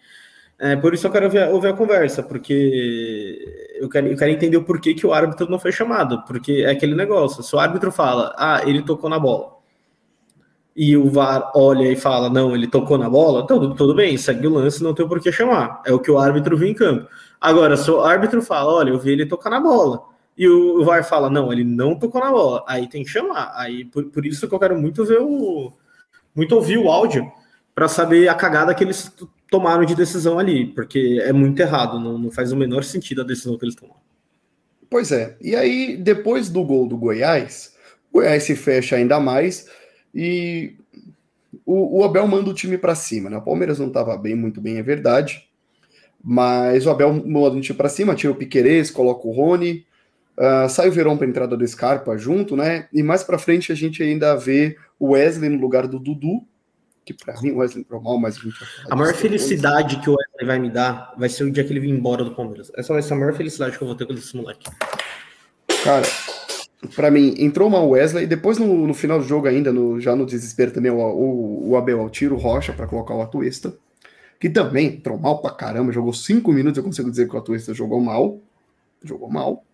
É, 0.63 0.77
por 0.77 0.93
isso 0.93 1.07
eu 1.07 1.11
quero 1.11 1.25
ouvir, 1.25 1.49
ouvir 1.49 1.69
a 1.69 1.73
conversa, 1.73 2.23
porque 2.23 3.73
eu 3.81 3.89
quero, 3.89 4.09
eu 4.09 4.17
quero 4.17 4.31
entender 4.31 4.59
o 4.59 4.63
porquê 4.63 4.93
que 4.93 5.07
o 5.07 5.13
árbitro 5.15 5.51
não 5.51 5.59
foi 5.59 5.73
chamado, 5.73 6.23
porque 6.27 6.65
é 6.67 6.71
aquele 6.71 6.95
negócio, 6.95 7.43
se 7.43 7.57
o 7.57 7.59
árbitro 7.59 7.91
fala, 7.91 8.35
ah, 8.37 8.61
ele 8.67 8.83
tocou 8.83 9.09
na 9.09 9.19
bola, 9.19 9.55
e 10.77 10.95
o 10.99 11.09
VAR 11.11 11.51
olha 11.55 11.91
e 11.91 11.97
fala, 11.97 12.29
não, 12.29 12.55
ele 12.55 12.67
tocou 12.67 12.99
na 12.99 13.09
bola, 13.09 13.47
tudo, 13.47 13.75
tudo 13.75 13.95
bem, 13.95 14.19
segue 14.19 14.47
o 14.47 14.53
lance, 14.53 14.83
não 14.83 14.93
tem 14.95 15.09
por 15.09 15.19
que 15.21 15.33
chamar. 15.33 15.83
É 15.87 15.93
o 15.93 15.99
que 15.99 16.11
o 16.11 16.19
árbitro 16.19 16.57
viu 16.57 16.69
em 16.69 16.75
campo. 16.75 17.09
Agora, 17.41 17.77
se 17.77 17.91
o 17.91 18.01
árbitro 18.03 18.41
fala, 18.43 18.73
olha, 18.73 18.91
eu 18.91 18.99
vi 18.99 19.13
ele 19.13 19.27
tocar 19.27 19.51
na 19.51 19.61
bola, 19.61 20.03
e 20.37 20.47
o, 20.49 20.85
VAR 20.85 21.05
fala, 21.05 21.31
não, 21.31 21.53
ele 21.53 21.65
não 21.65 21.99
tocou 21.99 22.21
na 22.21 22.31
bola, 22.31 22.65
aí 22.67 22.87
tem 22.89 23.03
que 23.03 23.11
chamar. 23.11 23.53
Aí 23.57 23.85
por, 23.87 24.05
por 24.05 24.27
isso 24.27 24.47
que 24.47 24.55
eu 24.55 24.59
quero 24.59 24.79
muito 24.79 25.05
ver 25.05 25.21
o. 25.21 25.73
muito 26.35 26.55
ouvir 26.55 26.79
o 26.79 26.91
áudio 26.91 27.31
para 27.81 27.89
saber 27.89 28.29
a 28.29 28.35
cagada 28.35 28.75
que 28.75 28.85
eles 28.85 29.11
tomaram 29.51 29.87
de 29.87 29.95
decisão 29.95 30.39
ali, 30.39 30.67
porque 30.67 31.19
é 31.25 31.33
muito 31.33 31.59
errado, 31.61 31.99
não, 31.99 32.19
não 32.19 32.31
faz 32.31 32.53
o 32.53 32.57
menor 32.57 32.85
sentido 32.85 33.23
a 33.23 33.25
decisão 33.25 33.57
que 33.57 33.65
eles 33.65 33.75
tomaram. 33.75 34.03
Pois 34.91 35.11
é, 35.11 35.35
e 35.41 35.57
aí 35.57 35.97
depois 35.97 36.51
do 36.51 36.63
gol 36.63 36.87
do 36.87 36.99
Goiás, 36.99 37.75
o 38.13 38.19
Goiás 38.19 38.43
se 38.43 38.55
fecha 38.55 38.97
ainda 38.97 39.19
mais 39.19 39.67
e 40.15 40.75
o, 41.65 42.01
o 42.01 42.05
Abel 42.05 42.29
manda 42.29 42.51
o 42.51 42.55
time 42.55 42.77
para 42.77 42.95
cima, 42.95 43.31
né? 43.31 43.39
O 43.39 43.43
Palmeiras 43.43 43.79
não 43.79 43.87
estava 43.87 44.15
bem, 44.19 44.35
muito 44.35 44.61
bem, 44.61 44.77
é 44.77 44.83
verdade. 44.83 45.49
Mas 46.23 46.85
o 46.85 46.91
Abel 46.91 47.15
manda 47.15 47.57
o 47.57 47.61
time 47.63 47.79
para 47.79 47.89
cima, 47.89 48.15
tira 48.15 48.35
o 48.35 48.37
Piquerez, 48.37 48.91
coloca 48.91 49.27
o 49.27 49.31
Rony, 49.31 49.87
uh, 50.37 50.69
sai 50.69 50.91
o 50.91 50.93
Verão 50.93 51.17
para 51.17 51.27
entrada 51.27 51.57
do 51.57 51.67
Scarpa 51.67 52.19
junto, 52.19 52.55
né? 52.55 52.89
E 52.93 53.03
mais 53.03 53.25
para 53.25 53.39
frente 53.39 53.73
a 53.73 53.75
gente 53.75 54.03
ainda 54.03 54.37
vê 54.37 54.77
o 54.99 55.13
Wesley 55.13 55.49
no 55.49 55.59
lugar 55.59 55.87
do 55.87 55.99
Dudu, 55.99 56.47
que 57.13 57.25
para 57.25 57.41
mim 57.41 57.51
o 57.51 57.59
Wesley 57.59 57.83
entrou 57.83 58.01
mal, 58.01 58.19
mas 58.19 58.37
a 58.37 58.41
gente 58.41 58.59
vai 58.59 58.69
A 58.91 58.97
maior 58.97 59.15
felicidade 59.15 59.97
que 60.01 60.09
o 60.09 60.15
Wesley 60.15 60.47
vai 60.47 60.59
me 60.59 60.71
dar 60.71 61.15
vai 61.17 61.29
ser 61.29 61.45
o 61.45 61.51
dia 61.51 61.65
que 61.65 61.73
ele 61.73 61.81
vir 61.81 61.91
embora 61.91 62.25
do 62.25 62.35
Palmeiras. 62.35 62.71
Essa 62.77 62.93
vai 62.93 63.03
ser 63.03 63.15
a 63.15 63.17
maior 63.17 63.35
felicidade 63.35 63.77
que 63.77 63.83
eu 63.83 63.87
vou 63.87 63.97
ter 63.97 64.07
com 64.07 64.13
esse 64.13 64.37
moleque. 64.37 64.71
Cara, 65.85 66.07
para 66.95 67.11
mim, 67.11 67.35
entrou 67.39 67.69
uma 67.69 67.83
Wesley, 67.83 68.27
depois 68.27 68.59
no, 68.59 68.87
no, 68.87 68.95
final 68.95 69.19
do 69.19 69.25
jogo 69.27 69.49
ainda, 69.49 69.73
no, 69.73 70.01
já 70.01 70.15
no 70.15 70.27
desespero 70.27 70.71
também, 70.71 70.91
o, 70.91 70.99
o, 70.99 71.71
o 71.71 71.77
Abel 71.77 72.09
tira 72.11 72.35
o 72.35 72.39
Rocha 72.39 72.73
para 72.73 72.87
colocar 72.87 73.15
o 73.15 73.23
Atuesta, 73.23 73.75
que 74.39 74.49
também 74.49 74.87
entrou 74.87 75.19
mal 75.19 75.41
pra 75.41 75.51
caramba, 75.51 75.93
jogou 75.93 76.13
cinco 76.13 76.53
minutos, 76.53 76.79
eu 76.79 76.85
consigo 76.85 77.11
dizer 77.11 77.29
que 77.29 77.35
o 77.35 77.39
Atuesta 77.39 77.75
jogou 77.75 78.01
mal, 78.01 78.41
jogou 79.03 79.31
mal. 79.31 79.65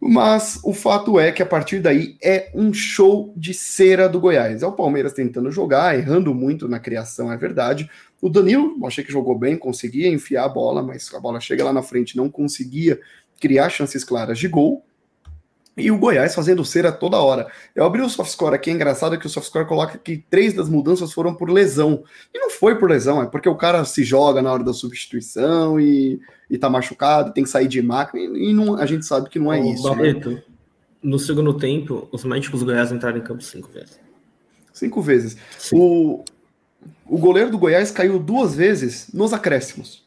Mas 0.00 0.60
o 0.62 0.72
fato 0.72 1.18
é 1.18 1.32
que 1.32 1.42
a 1.42 1.46
partir 1.46 1.80
daí 1.80 2.16
é 2.22 2.50
um 2.54 2.72
show 2.72 3.32
de 3.36 3.52
cera 3.52 4.08
do 4.08 4.20
Goiás. 4.20 4.62
É 4.62 4.66
o 4.66 4.72
Palmeiras 4.72 5.12
tentando 5.12 5.50
jogar, 5.50 5.98
errando 5.98 6.32
muito 6.32 6.68
na 6.68 6.78
criação, 6.78 7.32
é 7.32 7.36
verdade. 7.36 7.90
O 8.20 8.28
Danilo, 8.28 8.76
achei 8.86 9.02
que 9.02 9.12
jogou 9.12 9.36
bem, 9.36 9.56
conseguia 9.56 10.08
enfiar 10.08 10.44
a 10.44 10.48
bola, 10.48 10.82
mas 10.82 11.12
a 11.12 11.20
bola 11.20 11.40
chega 11.40 11.64
lá 11.64 11.72
na 11.72 11.82
frente, 11.82 12.16
não 12.16 12.30
conseguia 12.30 13.00
criar 13.40 13.70
chances 13.70 14.04
claras 14.04 14.38
de 14.38 14.48
gol. 14.48 14.84
E 15.78 15.90
o 15.90 15.98
Goiás 15.98 16.34
fazendo 16.34 16.64
cera 16.64 16.90
toda 16.90 17.18
hora. 17.18 17.50
Eu 17.74 17.84
abri 17.84 18.02
o 18.02 18.08
SoftScore 18.08 18.54
aqui, 18.54 18.70
é 18.70 18.72
engraçado 18.72 19.18
que 19.18 19.26
o 19.26 19.30
SoftScore 19.30 19.66
coloca 19.66 19.96
que 19.96 20.18
três 20.28 20.52
das 20.54 20.68
mudanças 20.68 21.12
foram 21.12 21.34
por 21.34 21.48
lesão. 21.50 22.02
E 22.34 22.38
não 22.38 22.50
foi 22.50 22.76
por 22.76 22.90
lesão, 22.90 23.22
é 23.22 23.26
porque 23.26 23.48
o 23.48 23.54
cara 23.54 23.84
se 23.84 24.02
joga 24.02 24.42
na 24.42 24.52
hora 24.52 24.64
da 24.64 24.72
substituição 24.72 25.78
e, 25.78 26.20
e 26.50 26.58
tá 26.58 26.68
machucado, 26.68 27.32
tem 27.32 27.44
que 27.44 27.50
sair 27.50 27.68
de 27.68 27.80
máquina, 27.80 28.36
e, 28.36 28.52
não, 28.52 28.76
a 28.76 28.86
gente 28.86 29.06
sabe 29.06 29.28
que 29.28 29.38
não 29.38 29.52
é 29.52 29.60
isso. 29.60 29.82
Barreto, 29.84 30.30
né? 30.30 30.42
No 31.00 31.18
segundo 31.18 31.54
tempo, 31.54 32.08
os 32.10 32.24
médicos 32.24 32.60
do 32.60 32.66
Goiás 32.66 32.90
entraram 32.90 33.18
em 33.18 33.22
campo 33.22 33.42
cinco 33.42 33.70
vezes. 33.70 34.00
Cinco 34.72 35.00
vezes. 35.00 35.36
O, 35.72 36.24
o 37.06 37.18
goleiro 37.18 37.50
do 37.50 37.58
Goiás 37.58 37.90
caiu 37.90 38.18
duas 38.18 38.54
vezes 38.54 39.08
nos 39.14 39.32
acréscimos. 39.32 40.06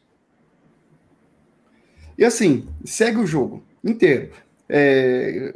E 2.16 2.24
assim, 2.24 2.68
segue 2.84 3.18
o 3.18 3.26
jogo 3.26 3.62
inteiro. 3.82 4.30
É, 4.74 5.54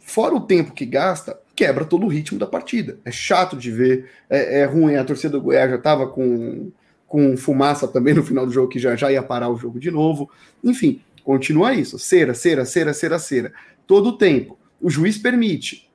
fora 0.00 0.34
o 0.34 0.40
tempo 0.40 0.74
que 0.74 0.84
gasta, 0.84 1.40
quebra 1.56 1.86
todo 1.86 2.04
o 2.04 2.08
ritmo 2.08 2.38
da 2.38 2.46
partida. 2.46 2.98
É 3.02 3.10
chato 3.10 3.56
de 3.56 3.70
ver, 3.70 4.10
é, 4.28 4.60
é 4.60 4.64
ruim. 4.66 4.96
A 4.96 5.04
torcida 5.04 5.32
do 5.32 5.40
Goiás 5.40 5.70
já 5.70 5.76
estava 5.76 6.06
com, 6.06 6.70
com 7.06 7.34
fumaça 7.34 7.88
também 7.88 8.12
no 8.12 8.22
final 8.22 8.44
do 8.44 8.52
jogo, 8.52 8.68
que 8.68 8.78
já, 8.78 8.94
já 8.94 9.10
ia 9.10 9.22
parar 9.22 9.48
o 9.48 9.56
jogo 9.56 9.80
de 9.80 9.90
novo. 9.90 10.30
Enfim, 10.62 11.00
continua 11.24 11.72
isso. 11.72 11.98
Cera, 11.98 12.34
cera, 12.34 12.66
cera, 12.66 12.92
cera, 12.92 13.18
cera. 13.18 13.52
Todo 13.86 14.10
o 14.10 14.18
tempo. 14.18 14.58
O 14.78 14.90
juiz 14.90 15.16
permite. 15.16 15.90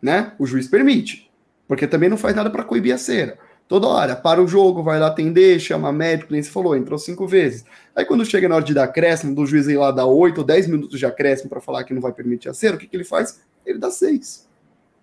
Né? 0.00 0.32
O 0.38 0.46
juiz 0.46 0.68
permite. 0.68 1.28
Porque 1.66 1.86
também 1.88 2.08
não 2.08 2.16
faz 2.16 2.36
nada 2.36 2.48
para 2.48 2.62
coibir 2.62 2.94
a 2.94 2.98
cera. 2.98 3.36
Toda 3.68 3.86
hora, 3.86 4.16
para 4.16 4.42
o 4.42 4.48
jogo, 4.48 4.82
vai 4.82 4.98
lá 4.98 5.08
atender, 5.08 5.60
chama 5.60 5.92
médico, 5.92 6.32
nem 6.32 6.42
se 6.42 6.48
falou, 6.48 6.74
entrou 6.74 6.98
cinco 6.98 7.26
vezes. 7.26 7.64
Aí 7.94 8.04
quando 8.04 8.24
chega 8.24 8.48
na 8.48 8.54
hora 8.56 8.64
de 8.64 8.72
dar 8.72 8.84
acréscimo, 8.84 9.34
do 9.34 9.44
juiz 9.44 9.68
ir 9.68 9.76
lá 9.76 9.90
dar 9.90 10.06
oito 10.06 10.38
ou 10.38 10.44
dez 10.44 10.66
minutos 10.66 10.98
de 10.98 11.04
acréscimo 11.04 11.50
para 11.50 11.60
falar 11.60 11.84
que 11.84 11.92
não 11.92 12.00
vai 12.00 12.12
permitir 12.12 12.48
a 12.48 12.54
cera, 12.54 12.76
o 12.76 12.78
que, 12.78 12.86
que 12.86 12.96
ele 12.96 13.04
faz? 13.04 13.42
Ele 13.66 13.78
dá 13.78 13.90
seis. 13.90 14.48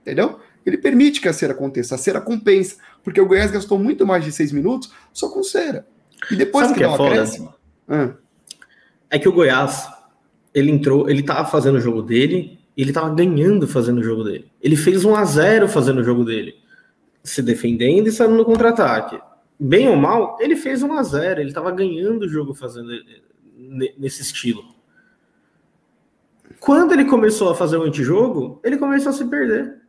Entendeu? 0.01 0.39
Ele 0.65 0.79
permite 0.79 1.21
que 1.21 1.27
a 1.27 1.33
cera 1.33 1.53
aconteça, 1.53 1.93
a 1.93 1.97
cera 1.99 2.19
compensa, 2.19 2.77
porque 3.03 3.21
o 3.21 3.27
Goiás 3.27 3.51
gastou 3.51 3.77
muito 3.77 4.05
mais 4.05 4.23
de 4.25 4.31
seis 4.31 4.51
minutos 4.51 4.91
só 5.13 5.29
com 5.29 5.43
cera. 5.43 5.85
E 6.31 6.35
depois 6.35 6.65
Sabe 6.67 6.79
que, 6.79 6.83
que 6.83 6.85
dá 6.87 6.91
é 6.91 6.93
um 6.93 6.97
foda? 6.97 7.09
acréscimo. 7.11 7.53
Ah, 7.87 8.09
É 9.11 9.19
que 9.19 9.29
o 9.29 9.31
Goiás, 9.31 9.87
ele 10.55 10.71
entrou, 10.71 11.07
ele 11.07 11.21
tava 11.21 11.47
fazendo 11.47 11.75
o 11.75 11.81
jogo 11.81 12.01
dele, 12.01 12.57
e 12.75 12.81
ele 12.81 12.91
tava 12.91 13.13
ganhando 13.13 13.67
fazendo 13.67 13.99
o 13.99 14.03
jogo 14.03 14.23
dele. 14.23 14.49
Ele 14.59 14.75
fez 14.75 15.05
1 15.05 15.15
a 15.15 15.23
0 15.23 15.67
fazendo 15.69 16.01
o 16.01 16.03
jogo 16.03 16.25
dele, 16.25 16.55
se 17.25 17.41
defendendo 17.41 18.07
e 18.07 18.11
saindo 18.11 18.35
no 18.35 18.45
contra-ataque. 18.45 19.19
Bem 19.59 19.89
ou 19.89 19.95
mal, 19.97 20.37
ele 20.39 20.55
fez 20.55 20.81
1 20.83 20.93
a 20.93 21.03
0 21.03 21.41
ele 21.41 21.51
tava 21.53 21.71
ganhando 21.71 22.23
o 22.23 22.29
jogo 22.29 22.53
fazendo 22.53 22.89
ne- 23.57 23.93
nesse 23.97 24.21
estilo. 24.21 24.63
Quando 26.59 26.93
ele 26.93 27.05
começou 27.05 27.49
a 27.49 27.55
fazer 27.55 27.77
o 27.77 27.83
antijogo, 27.83 28.59
ele 28.63 28.77
começou 28.77 29.09
a 29.09 29.13
se 29.13 29.25
perder. 29.25 29.81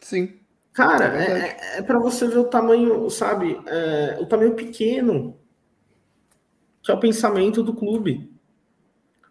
sim. 0.00 0.36
Cara, 0.72 1.06
É 1.06 1.10
verdade. 1.10 1.44
é, 1.44 1.78
é, 1.78 1.82
para 1.82 1.98
você 1.98 2.28
ver 2.28 2.38
o 2.38 2.44
tamanho, 2.44 3.10
sabe? 3.10 3.60
é, 3.66 4.18
o 4.20 4.26
tamanho 4.26 4.54
pequeno 4.54 5.36
que 6.82 6.90
é 6.90 6.94
o 6.94 7.00
pensamento 7.00 7.62
do 7.62 7.74
clube. 7.74 8.32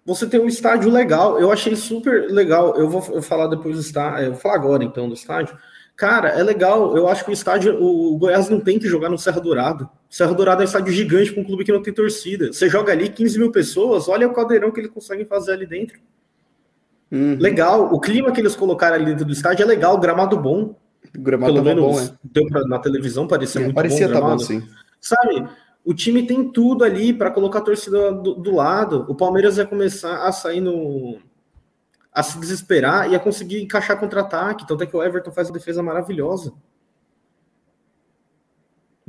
Você 0.05 0.27
tem 0.27 0.39
um 0.39 0.47
estádio 0.47 0.91
legal, 0.91 1.39
eu 1.39 1.51
achei 1.51 1.75
super 1.75 2.29
legal. 2.29 2.75
Eu 2.75 2.89
vou 2.89 3.03
eu 3.15 3.21
falar 3.21 3.47
depois 3.47 3.75
do 3.75 3.81
estádio, 3.81 4.25
eu 4.25 4.31
vou 4.33 4.39
falar 4.41 4.55
agora 4.55 4.83
então 4.83 5.07
do 5.07 5.13
estádio. 5.15 5.57
Cara, 5.99 6.29
é 6.29 6.41
legal. 6.41 6.95
Eu 6.95 7.09
acho 7.09 7.25
que 7.25 7.29
o 7.29 7.33
estádio, 7.33 7.77
o 7.77 8.17
Goiás 8.17 8.47
não 8.47 8.61
tem 8.61 8.79
que 8.79 8.87
jogar 8.87 9.09
no 9.09 9.17
Serra 9.17 9.41
Dourado. 9.41 9.89
Serra 10.09 10.33
Dourado 10.33 10.61
é 10.61 10.63
um 10.63 10.65
estádio 10.65 10.93
gigante 10.93 11.33
para 11.33 11.41
um 11.41 11.45
clube 11.45 11.65
que 11.65 11.73
não 11.73 11.81
tem 11.83 11.93
torcida. 11.93 12.53
Você 12.53 12.69
joga 12.69 12.93
ali 12.93 13.09
15 13.09 13.37
mil 13.37 13.51
pessoas, 13.51 14.07
olha 14.07 14.25
o 14.25 14.31
caldeirão 14.31 14.71
que 14.71 14.79
eles 14.79 14.91
conseguem 14.91 15.25
fazer 15.25 15.51
ali 15.51 15.65
dentro. 15.67 15.99
Uhum. 17.11 17.35
Legal. 17.37 17.93
O 17.93 17.99
clima 17.99 18.31
que 18.31 18.39
eles 18.39 18.55
colocaram 18.55 18.95
ali 18.95 19.07
dentro 19.07 19.25
do 19.25 19.33
estádio 19.33 19.63
é 19.63 19.65
legal, 19.65 19.99
gramado 19.99 20.37
bom. 20.37 20.73
O 21.13 21.21
gramado 21.21 21.51
Pelo 21.51 21.65
tava 21.65 21.75
menos 21.75 21.93
bom, 21.93 21.99
é. 22.01 22.17
deu 22.23 22.47
pra, 22.47 22.61
na 22.61 22.79
televisão 22.79 23.27
parecia 23.27 23.59
É, 23.59 23.63
muito 23.65 23.75
parecia 23.75 24.07
bom. 24.07 24.13
tá 24.13 24.21
bom, 24.21 24.39
sim. 24.39 24.63
Sabe? 25.01 25.49
O 25.83 25.93
time 25.93 26.25
tem 26.25 26.49
tudo 26.49 26.85
ali 26.85 27.11
para 27.13 27.29
colocar 27.29 27.59
a 27.59 27.63
torcida 27.63 28.13
do, 28.13 28.35
do 28.35 28.55
lado. 28.55 29.05
O 29.09 29.15
Palmeiras 29.15 29.57
ia 29.57 29.65
começar 29.65 30.25
a 30.25 30.31
sair 30.31 30.61
no. 30.61 31.17
A 32.11 32.23
se 32.23 32.39
desesperar 32.39 33.11
e 33.11 33.15
a 33.15 33.19
conseguir 33.19 33.61
encaixar 33.61 33.99
contra-ataque. 33.99 34.67
Tanto 34.67 34.83
é 34.83 34.87
que 34.87 34.95
o 34.95 35.03
Everton 35.03 35.31
faz 35.31 35.49
uma 35.49 35.57
defesa 35.57 35.81
maravilhosa. 35.83 36.53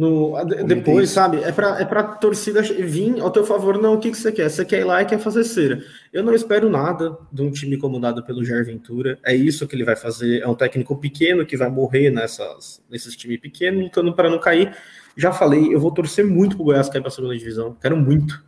No, 0.00 0.33
depois, 0.66 1.11
sabe? 1.11 1.42
É 1.42 1.52
pra, 1.52 1.78
é 1.78 1.85
pra 1.85 2.02
torcida 2.02 2.62
vir 2.62 3.21
ao 3.21 3.30
teu 3.30 3.45
favor. 3.45 3.76
Não, 3.76 3.92
o 3.92 3.99
que, 3.99 4.11
que 4.11 4.16
você 4.16 4.33
quer? 4.33 4.49
Você 4.49 4.64
quer 4.64 4.80
ir 4.80 4.85
lá 4.85 5.02
e 5.02 5.04
quer 5.04 5.19
fazer 5.19 5.45
cera. 5.45 5.85
Eu 6.11 6.23
não 6.23 6.33
espero 6.35 6.71
nada 6.71 7.19
de 7.30 7.42
um 7.42 7.50
time 7.50 7.76
comandado 7.76 8.25
pelo 8.25 8.42
Jair 8.42 8.64
Ventura. 8.64 9.19
É 9.23 9.35
isso 9.35 9.69
que 9.69 9.76
ele 9.76 9.85
vai 9.85 9.97
fazer. 9.97 10.40
É 10.40 10.49
um 10.49 10.54
técnico 10.54 10.97
pequeno 10.97 11.45
que 11.45 11.54
vai 11.54 11.69
morrer 11.69 12.09
nessas, 12.09 12.83
nesses 12.90 13.14
times 13.14 13.40
pequenos, 13.40 13.83
lutando 13.85 14.14
para 14.14 14.30
não 14.30 14.38
cair. 14.38 14.75
Já 15.14 15.33
falei, 15.33 15.75
eu 15.75 15.78
vou 15.78 15.92
torcer 15.92 16.26
muito 16.26 16.57
pro 16.57 16.64
Goiás 16.64 16.88
cair 16.88 17.02
pra 17.02 17.11
segunda 17.11 17.37
divisão. 17.37 17.76
Quero 17.78 17.95
muito 17.95 18.42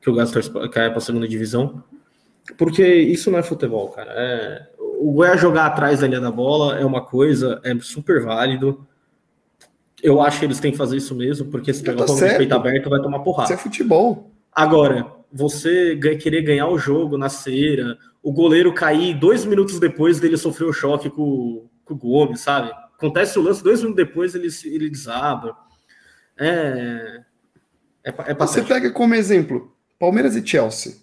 que 0.00 0.08
o 0.08 0.14
Goiás 0.14 0.32
caia 0.72 0.90
pra 0.90 1.00
segunda 1.02 1.28
divisão. 1.28 1.84
Porque 2.58 2.84
isso 2.86 3.30
não 3.30 3.38
é 3.38 3.42
futebol, 3.42 3.88
cara. 3.90 4.12
É- 4.14 4.68
o 5.00 5.12
Goiás 5.12 5.40
jogar 5.40 5.66
atrás 5.66 6.00
da 6.00 6.06
linha 6.06 6.20
da 6.20 6.30
bola 6.30 6.78
é 6.78 6.84
uma 6.84 7.04
coisa, 7.04 7.60
é 7.64 7.76
super 7.80 8.22
válido. 8.22 8.86
Eu 10.02 10.20
acho 10.20 10.38
que 10.38 10.44
eles 10.44 10.60
têm 10.60 10.72
que 10.72 10.78
fazer 10.78 10.96
isso 10.96 11.14
mesmo, 11.14 11.46
porque 11.50 11.72
se 11.72 11.82
Tá 11.82 11.92
pegar 11.92 12.04
o 12.04 12.06
palmo 12.06 12.20
de 12.20 12.26
certo. 12.26 12.38
peito 12.38 12.54
aberto, 12.54 12.90
vai 12.90 13.00
tomar 13.00 13.16
Isso 13.18 13.24
porrada. 13.24 13.52
é 13.54 13.56
futebol. 13.56 14.30
Agora, 14.52 15.12
você 15.32 15.96
querer 16.20 16.42
ganhar 16.42 16.68
o 16.68 16.78
jogo 16.78 17.16
na 17.16 17.28
cera, 17.28 17.96
o 18.22 18.32
goleiro 18.32 18.72
cair 18.74 19.14
dois 19.14 19.44
minutos 19.44 19.78
depois 19.80 20.20
dele 20.20 20.36
sofrer 20.36 20.66
o 20.66 20.72
choque 20.72 21.08
com, 21.10 21.68
com 21.84 21.94
o 21.94 21.96
Gomes, 21.96 22.40
sabe? 22.40 22.70
Acontece 22.96 23.38
o 23.38 23.42
lance, 23.42 23.62
dois 23.62 23.80
minutos 23.82 24.04
depois 24.04 24.34
ele, 24.34 24.50
se- 24.50 24.72
ele 24.72 24.88
desaba. 24.90 25.56
É. 26.38 27.20
É, 28.04 28.14
é 28.28 28.34
Você 28.34 28.62
pega 28.62 28.90
como 28.90 29.14
exemplo 29.14 29.72
Palmeiras 29.98 30.34
e 30.36 30.44
Chelsea. 30.46 31.01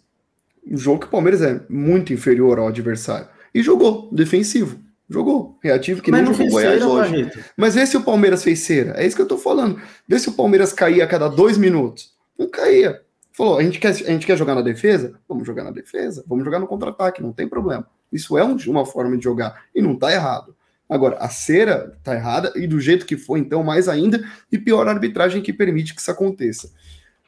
Um 0.65 0.77
jogo 0.77 0.99
que 0.99 1.07
o 1.07 1.09
Palmeiras 1.09 1.41
é 1.41 1.61
muito 1.69 2.13
inferior 2.13 2.59
ao 2.59 2.67
adversário. 2.67 3.27
E 3.53 3.61
jogou, 3.63 4.09
defensivo. 4.11 4.79
Jogou, 5.09 5.57
reativo, 5.63 6.01
que 6.03 6.11
Mas 6.11 6.21
nem 6.21 6.29
não 6.29 6.33
jogou 6.35 6.49
o 6.49 6.51
Goiás 6.53 6.83
hoje. 6.83 7.11
Barreto. 7.23 7.39
Mas 7.57 7.73
vê 7.73 7.85
se 7.87 7.97
o 7.97 8.03
Palmeiras 8.03 8.43
fez 8.43 8.59
cera. 8.59 8.93
É 8.95 9.07
isso 9.07 9.15
que 9.15 9.21
eu 9.23 9.27
tô 9.27 9.37
falando. 9.39 9.81
Vê 10.07 10.19
se 10.19 10.29
o 10.29 10.33
Palmeiras 10.33 10.71
caía 10.71 11.03
a 11.03 11.07
cada 11.07 11.27
dois 11.27 11.57
minutos. 11.57 12.13
Não 12.37 12.47
caía. 12.47 13.01
Falou, 13.31 13.57
a 13.57 13.63
gente 13.63 13.79
quer, 13.79 13.89
a 13.89 13.93
gente 13.93 14.27
quer 14.27 14.37
jogar 14.37 14.53
na 14.53 14.61
defesa? 14.61 15.19
Vamos 15.27 15.47
jogar 15.47 15.63
na 15.63 15.71
defesa. 15.71 16.23
Vamos 16.27 16.45
jogar 16.45 16.59
no 16.59 16.67
contra-ataque, 16.67 17.23
não 17.23 17.33
tem 17.33 17.47
problema. 17.47 17.87
Isso 18.11 18.37
é 18.37 18.43
um- 18.43 18.55
uma 18.67 18.85
forma 18.85 19.17
de 19.17 19.23
jogar. 19.23 19.63
E 19.73 19.81
não 19.81 19.95
tá 19.95 20.13
errado. 20.13 20.55
Agora, 20.87 21.17
a 21.17 21.29
cera 21.29 21.97
tá 22.03 22.13
errada, 22.15 22.51
e 22.55 22.67
do 22.67 22.79
jeito 22.79 23.05
que 23.05 23.15
foi, 23.17 23.39
então, 23.39 23.63
mais 23.63 23.87
ainda, 23.87 24.23
e 24.51 24.57
pior 24.57 24.87
a 24.87 24.91
arbitragem 24.91 25.41
que 25.41 25.53
permite 25.53 25.93
que 25.95 26.01
isso 26.01 26.11
aconteça. 26.11 26.71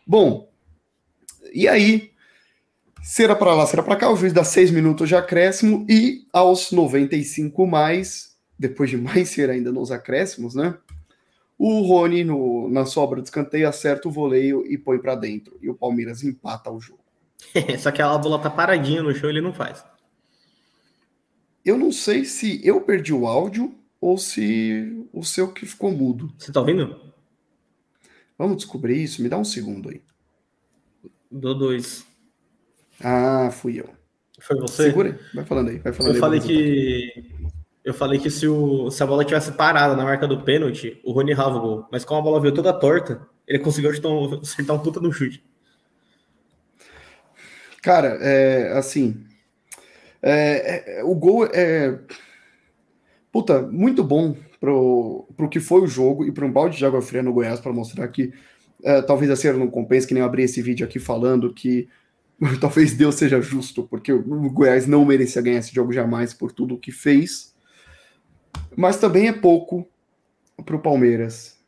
Bom, 0.06 0.50
e 1.54 1.68
aí, 1.68 2.11
cera 3.04 3.36
para 3.36 3.54
lá, 3.54 3.66
cera 3.66 3.84
para 3.84 3.96
cá, 3.96 4.10
o 4.12 4.16
juiz 4.16 4.34
dá 4.34 4.44
seis 4.44 4.72
minutos 4.72 5.08
de 5.10 5.16
acréscimo, 5.16 5.86
e 5.90 6.26
aos 6.32 6.72
95 6.72 7.66
mais, 7.66 8.36
depois 8.58 8.90
de 8.90 8.98
mais 8.98 9.30
cera 9.30 9.54
ainda 9.54 9.72
nos 9.72 9.92
acréscimos, 9.92 10.56
né? 10.56 10.78
O 11.58 11.82
Rony, 11.82 12.24
no- 12.24 12.68
na 12.70 12.86
sobra 12.86 13.22
de 13.22 13.28
escanteio, 13.28 13.68
acerta 13.70 14.08
o 14.08 14.12
voleio 14.12 14.66
e 14.66 14.78
põe 14.80 14.98
para 14.98 15.14
dentro. 15.14 15.60
E 15.62 15.70
o 15.70 15.76
Palmeiras 15.76 16.24
empata 16.24 16.72
o 16.72 16.80
jogo. 16.80 17.02
Só 17.80 17.92
que 17.92 18.02
a 18.02 18.18
bola 18.18 18.40
tá 18.40 18.50
paradinha 18.50 19.04
no 19.04 19.14
chão 19.14 19.30
ele 19.30 19.42
não 19.42 19.54
faz. 19.54 19.84
Eu 21.64 21.78
não 21.78 21.92
sei 21.92 22.26
se 22.26 22.60
eu 22.66 22.82
perdi 22.82 23.14
o 23.14 23.28
áudio 23.28 23.76
ou 24.00 24.18
se 24.18 25.06
o 25.14 25.24
seu 25.24 25.54
que 25.54 25.68
ficou 25.68 25.92
mudo. 25.92 26.34
Você 26.40 26.52
tá 26.52 26.60
ouvindo? 26.60 27.00
Vamos 28.36 28.58
descobrir 28.58 29.00
isso? 29.04 29.22
Me 29.22 29.30
dá 29.30 29.38
um 29.38 29.46
segundo 29.46 29.90
aí. 29.90 30.02
Dou 31.30 31.54
dois. 31.54 32.04
Ah, 33.04 33.50
fui 33.52 33.80
eu. 33.80 33.90
Foi 34.40 34.58
você? 34.58 34.84
Segura. 34.84 35.20
Vai 35.34 35.46
falando 35.46 35.70
aí. 35.70 35.80
Vai 35.80 35.94
falando 35.94 36.12
Eu 36.12 36.16
aí, 36.16 36.20
falei 36.20 36.40
que. 36.40 37.32
Eu 37.84 37.94
falei 37.94 38.20
que 38.20 38.30
se, 38.30 38.48
o, 38.48 38.92
se 38.92 39.02
a 39.02 39.08
bola 39.08 39.26
tivesse 39.26 39.52
parada 39.54 39.96
na 39.96 40.04
marca 40.04 40.28
do 40.28 40.44
pênalti, 40.44 41.00
o 41.04 41.12
Rony 41.12 41.32
errava 41.32 41.58
o 41.58 41.62
gol. 41.62 41.88
Mas 41.92 42.06
como 42.06 42.20
a 42.20 42.24
bola 42.24 42.40
veio 42.40 42.54
toda 42.54 42.72
torta, 42.72 43.28
ele 43.48 43.60
conseguiu 43.60 43.90
acertar 43.90 44.12
um, 44.12 44.40
acertar 44.40 44.76
um 44.76 44.80
puta 44.80 45.00
no 45.00 45.12
chute. 45.12 45.44
Cara, 47.82 48.20
é, 48.22 48.78
assim, 48.78 49.26
é, 50.22 51.00
é, 51.00 51.04
o 51.04 51.16
gol 51.16 51.46
é, 51.48 52.00
puta, 53.32 53.64
muito 53.64 54.04
bom 54.04 54.36
pro, 54.60 55.28
pro 55.36 55.50
que 55.50 55.60
foi 55.60 55.82
o 55.82 55.88
jogo 55.88 56.24
e 56.24 56.32
para 56.32 56.46
um 56.46 56.52
balde 56.52 56.78
de 56.78 56.86
água 56.86 57.02
fria 57.02 57.24
no 57.24 57.34
Goiás 57.34 57.60
para 57.60 57.74
mostrar 57.74 58.08
que 58.10 58.32
é, 58.84 59.02
talvez 59.02 59.32
a 59.32 59.36
cera 59.36 59.58
não 59.58 59.68
compense, 59.68 60.08
que 60.08 60.14
nem 60.14 60.22
eu 60.22 60.28
abri 60.28 60.44
esse 60.44 60.62
vídeo 60.62 60.86
aqui 60.86 61.00
falando 61.00 61.52
que 61.52 61.90
talvez 62.60 62.94
Deus 62.94 63.16
seja 63.16 63.42
justo, 63.42 63.84
porque 63.84 64.12
o 64.12 64.50
Goiás 64.50 64.88
não 64.88 65.06
merecia 65.06 65.42
ganhar 65.42 65.60
esse 65.60 65.74
jogo 65.74 65.94
jamais 65.94 66.34
por 66.34 66.52
tudo 66.52 66.76
o 66.76 66.80
que 66.80 66.92
fez, 66.92 67.54
mas 68.76 68.98
também 68.98 69.28
é 69.28 69.34
pouco 69.34 69.88
pro 70.66 70.80
Palmeiras. 70.80 71.60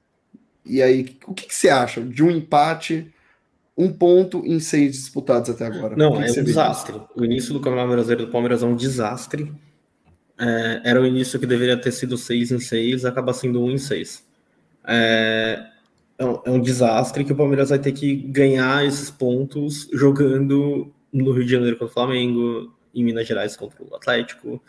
E 0.66 0.82
aí, 0.82 1.18
o 1.28 1.34
que, 1.34 1.48
que 1.48 1.56
você 1.56 1.70
acha 1.70 2.02
de 2.02 2.24
um 2.24 2.32
empate 2.32 3.14
um 3.78 3.92
ponto 3.92 4.44
em 4.46 4.60
seis 4.60 4.94
disputados 4.94 5.50
até 5.50 5.66
agora. 5.66 5.96
Não, 5.96 6.12
O 6.12 6.18
que 6.18 6.24
é 6.24 6.32
que 6.32 6.40
um 6.40 6.44
desastre. 6.44 7.02
O 7.16 7.26
início 7.26 7.54
do 7.54 7.60
Campeonato 7.60 7.90
Brasileiro 7.90 8.26
do 8.28 8.32
Palmeiras 8.32 8.62
é 8.62 8.66
um 8.66 8.76
desastre. 8.76 9.52
É, 10.40 10.82
era 10.84 11.02
o 11.02 11.06
início 11.06 11.40
que 11.40 11.46
deveria 11.46 11.80
ter 11.80 11.92
sido 11.92 12.18
6 12.18 12.52
em 12.52 12.60
6, 12.60 13.06
acaba 13.06 13.34
sendo 13.34 13.64
1 13.64 13.72
em 13.72 13.78
6. 13.78 14.24
É, 14.88 15.66
é, 16.18 16.26
um, 16.26 16.42
é 16.46 16.52
um 16.52 16.62
desastre 16.62 17.24
que 17.24 17.34
o 17.34 17.36
Palmeiras 17.36 17.70
vai 17.70 17.80
ter 17.80 17.92
que 17.92 18.16
ganhar 18.16 18.86
esses 18.86 19.10
pontos 19.10 19.88
jogando 19.94 20.92
no 21.12 21.32
Rio 21.32 21.46
de 21.46 21.52
Janeiro 21.52 21.78
contra 21.78 21.92
o 21.92 21.94
Flamengo, 21.94 22.74
em 22.94 23.04
Minas 23.04 23.28
Gerais 23.28 23.56
contra 23.56 23.84
o 23.84 23.96
Atlético, 23.96 24.62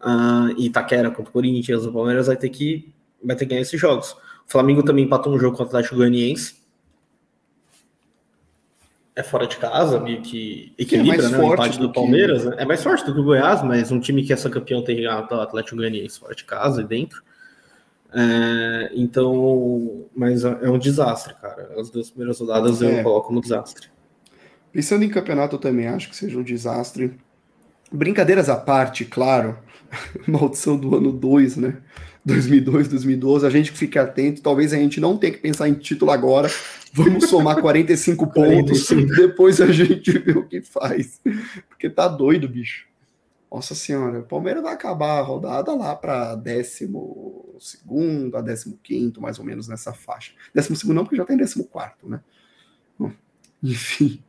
uh, 0.00 0.50
Itaquera 0.58 1.10
contra 1.10 1.30
o 1.30 1.32
Corinthians, 1.32 1.86
o 1.86 1.92
Palmeiras 1.92 2.26
vai 2.26 2.36
ter 2.36 2.48
que 2.48 2.92
vai 3.22 3.36
ter 3.36 3.44
que 3.44 3.50
ganhar 3.50 3.62
esses 3.62 3.80
jogos. 3.80 4.12
O 4.46 4.50
Flamengo 4.50 4.82
também 4.82 5.04
empatou 5.04 5.32
um 5.32 5.38
jogo 5.38 5.56
contra 5.56 5.64
o 5.64 5.68
Atlético 5.68 5.96
Goianiense. 5.96 6.60
É 9.14 9.22
fora 9.22 9.46
de 9.46 9.56
casa, 9.58 10.00
meio 10.00 10.22
que 10.22 10.72
equilibra, 10.78 11.26
é 11.26 11.28
né? 11.28 11.38
O 11.38 11.52
empate 11.52 11.78
do, 11.78 11.92
Palmeiras. 11.92 12.42
Que... 12.42 12.48
Né? 12.48 12.56
É 12.58 12.64
mais 12.64 12.82
forte 12.82 13.04
do 13.04 13.14
que 13.14 13.20
o 13.20 13.24
Goiás, 13.24 13.62
mas 13.62 13.92
um 13.92 14.00
time 14.00 14.24
que 14.24 14.32
é 14.32 14.36
campeão 14.36 14.82
tem 14.82 15.06
o 15.06 15.10
Atlético 15.10 15.76
Goianiense 15.76 16.18
fora 16.18 16.34
de 16.34 16.44
casa 16.44 16.80
e 16.80 16.84
dentro. 16.84 17.22
É, 18.14 18.90
então, 18.94 20.06
mas 20.14 20.44
é 20.44 20.68
um 20.68 20.78
desastre, 20.78 21.34
cara. 21.34 21.72
As 21.78 21.90
duas 21.90 22.10
primeiras 22.10 22.38
rodadas 22.38 22.82
é. 22.82 23.00
eu 23.00 23.02
coloco 23.02 23.28
como 23.28 23.40
desastre. 23.40 23.88
Pensando 24.70 25.04
em 25.04 25.08
campeonato, 25.08 25.56
eu 25.56 25.60
também 25.60 25.86
acho 25.86 26.08
que 26.08 26.16
seja 26.16 26.38
um 26.38 26.42
desastre. 26.42 27.14
Brincadeiras 27.90 28.48
à 28.48 28.56
parte, 28.56 29.04
claro. 29.04 29.58
Maldição 30.26 30.76
do 30.76 30.96
ano 30.96 31.12
2, 31.12 31.56
né? 31.56 31.76
2002, 32.24 32.88
2012. 32.88 33.46
A 33.46 33.50
gente 33.50 33.70
fica 33.72 34.02
atento. 34.02 34.42
Talvez 34.42 34.72
a 34.72 34.76
gente 34.76 35.00
não 35.00 35.16
tenha 35.16 35.32
que 35.32 35.40
pensar 35.40 35.68
em 35.68 35.74
título 35.74 36.10
agora. 36.10 36.50
Vamos 36.92 37.28
somar 37.28 37.60
45 37.60 38.26
pontos. 38.32 38.86
45. 38.86 39.16
Depois 39.16 39.60
a 39.60 39.70
gente 39.72 40.18
vê 40.18 40.32
o 40.32 40.46
que 40.46 40.62
faz. 40.62 41.20
Porque 41.68 41.90
tá 41.90 42.08
doido, 42.08 42.48
bicho. 42.48 42.86
Nossa 43.52 43.74
senhora, 43.74 44.20
o 44.20 44.22
Palmeiras 44.22 44.62
vai 44.62 44.72
acabar 44.72 45.18
a 45.18 45.22
rodada 45.22 45.74
lá 45.74 45.94
para 45.94 46.34
décimo 46.34 47.54
segundo 47.60 48.34
a 48.34 48.40
décimo 48.40 48.78
quinto, 48.82 49.20
mais 49.20 49.38
ou 49.38 49.44
menos 49.44 49.68
nessa 49.68 49.92
faixa. 49.92 50.32
Décimo 50.54 50.74
segundo 50.74 50.96
não, 50.96 51.04
porque 51.04 51.16
já 51.16 51.24
tem 51.26 51.36
décimo 51.36 51.64
quarto, 51.64 52.08
né? 52.08 52.20
Bom, 52.98 53.12
enfim. 53.62 54.22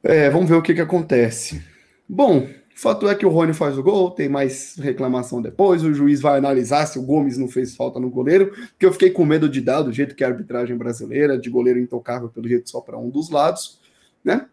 É, 0.00 0.30
vamos 0.30 0.48
ver 0.48 0.54
o 0.54 0.62
que, 0.62 0.74
que 0.74 0.80
acontece. 0.80 1.60
Bom, 2.08 2.48
fato 2.72 3.08
é 3.08 3.16
que 3.16 3.26
o 3.26 3.30
Rony 3.30 3.52
faz 3.52 3.76
o 3.76 3.82
gol, 3.82 4.12
tem 4.12 4.28
mais 4.28 4.76
reclamação 4.76 5.42
depois, 5.42 5.82
o 5.82 5.92
juiz 5.92 6.20
vai 6.20 6.38
analisar 6.38 6.86
se 6.86 7.00
o 7.00 7.02
Gomes 7.02 7.36
não 7.36 7.48
fez 7.48 7.74
falta 7.74 7.98
no 7.98 8.10
goleiro, 8.10 8.52
que 8.78 8.86
eu 8.86 8.92
fiquei 8.92 9.10
com 9.10 9.24
medo 9.24 9.48
de 9.48 9.60
dar, 9.60 9.82
do 9.82 9.92
jeito 9.92 10.14
que 10.14 10.22
é 10.22 10.26
a 10.26 10.30
arbitragem 10.30 10.76
brasileira, 10.76 11.36
de 11.36 11.50
goleiro 11.50 11.80
intocável 11.80 12.28
pelo 12.28 12.48
jeito 12.48 12.70
só 12.70 12.80
para 12.80 12.96
um 12.96 13.10
dos 13.10 13.28
lados, 13.28 13.80
né? 14.24 14.46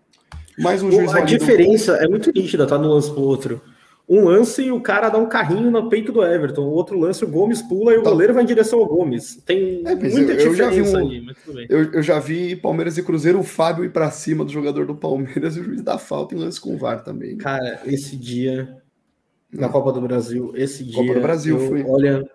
Mas 0.58 0.82
um 0.82 0.92
juiz 0.92 1.14
A 1.14 1.22
diferença 1.22 1.94
é 1.98 2.08
muito 2.08 2.32
nítida, 2.34 2.66
tá? 2.66 2.78
No 2.78 2.90
lance 2.90 3.12
pro 3.12 3.22
outro 3.22 3.62
um 4.10 4.24
lance 4.24 4.64
e 4.64 4.72
o 4.72 4.80
cara 4.80 5.10
dá 5.10 5.18
um 5.18 5.28
carrinho 5.28 5.70
no 5.70 5.90
peito 5.90 6.14
do 6.14 6.24
Everton. 6.24 6.62
O 6.62 6.72
outro 6.72 6.98
lance, 6.98 7.26
o 7.26 7.28
Gomes 7.28 7.62
pula 7.62 7.92
e 7.94 7.98
o 7.98 8.04
tá. 8.04 8.10
goleiro 8.10 8.34
vai 8.34 8.44
em 8.44 8.46
direção 8.46 8.80
ao 8.80 8.88
Gomes. 8.88 9.36
Tem 9.46 9.84
é, 9.86 9.96
muita 9.96 10.32
eu, 10.32 10.40
eu 10.40 10.52
diferença 10.52 10.98
um, 10.98 11.10
aí, 11.10 11.22
mas 11.22 11.38
tudo 11.44 11.56
bem. 11.56 11.68
Eu, 11.70 11.92
eu, 11.92 12.02
já 12.02 12.18
vi 12.18 12.56
Palmeiras 12.56 12.98
e 12.98 13.04
Cruzeiro, 13.04 13.40
o 13.40 13.44
Fábio 13.44 13.84
ir 13.84 13.92
pra 13.92 14.10
cima 14.10 14.46
do 14.46 14.52
jogador 14.52 14.86
do 14.86 14.96
Palmeiras 14.96 15.58
e 15.58 15.60
o 15.60 15.64
juiz 15.64 15.82
dá 15.82 15.98
falta 15.98 16.34
em 16.34 16.38
lance 16.38 16.60
com 16.60 16.74
o 16.74 16.78
VAR 16.78 17.04
também. 17.04 17.36
Né? 17.36 17.44
Cara, 17.44 17.82
esse 17.86 18.16
dia, 18.16 18.78
na 19.52 19.68
Copa 19.68 19.92
do 19.92 20.00
Brasil, 20.00 20.54
esse 20.56 20.86
dia. 20.86 20.96
Copa 20.96 21.14
do 21.14 21.22
Brasil, 21.22 21.60
eu, 21.60 21.68
foi. 21.68 21.84
Olha, 21.84 22.26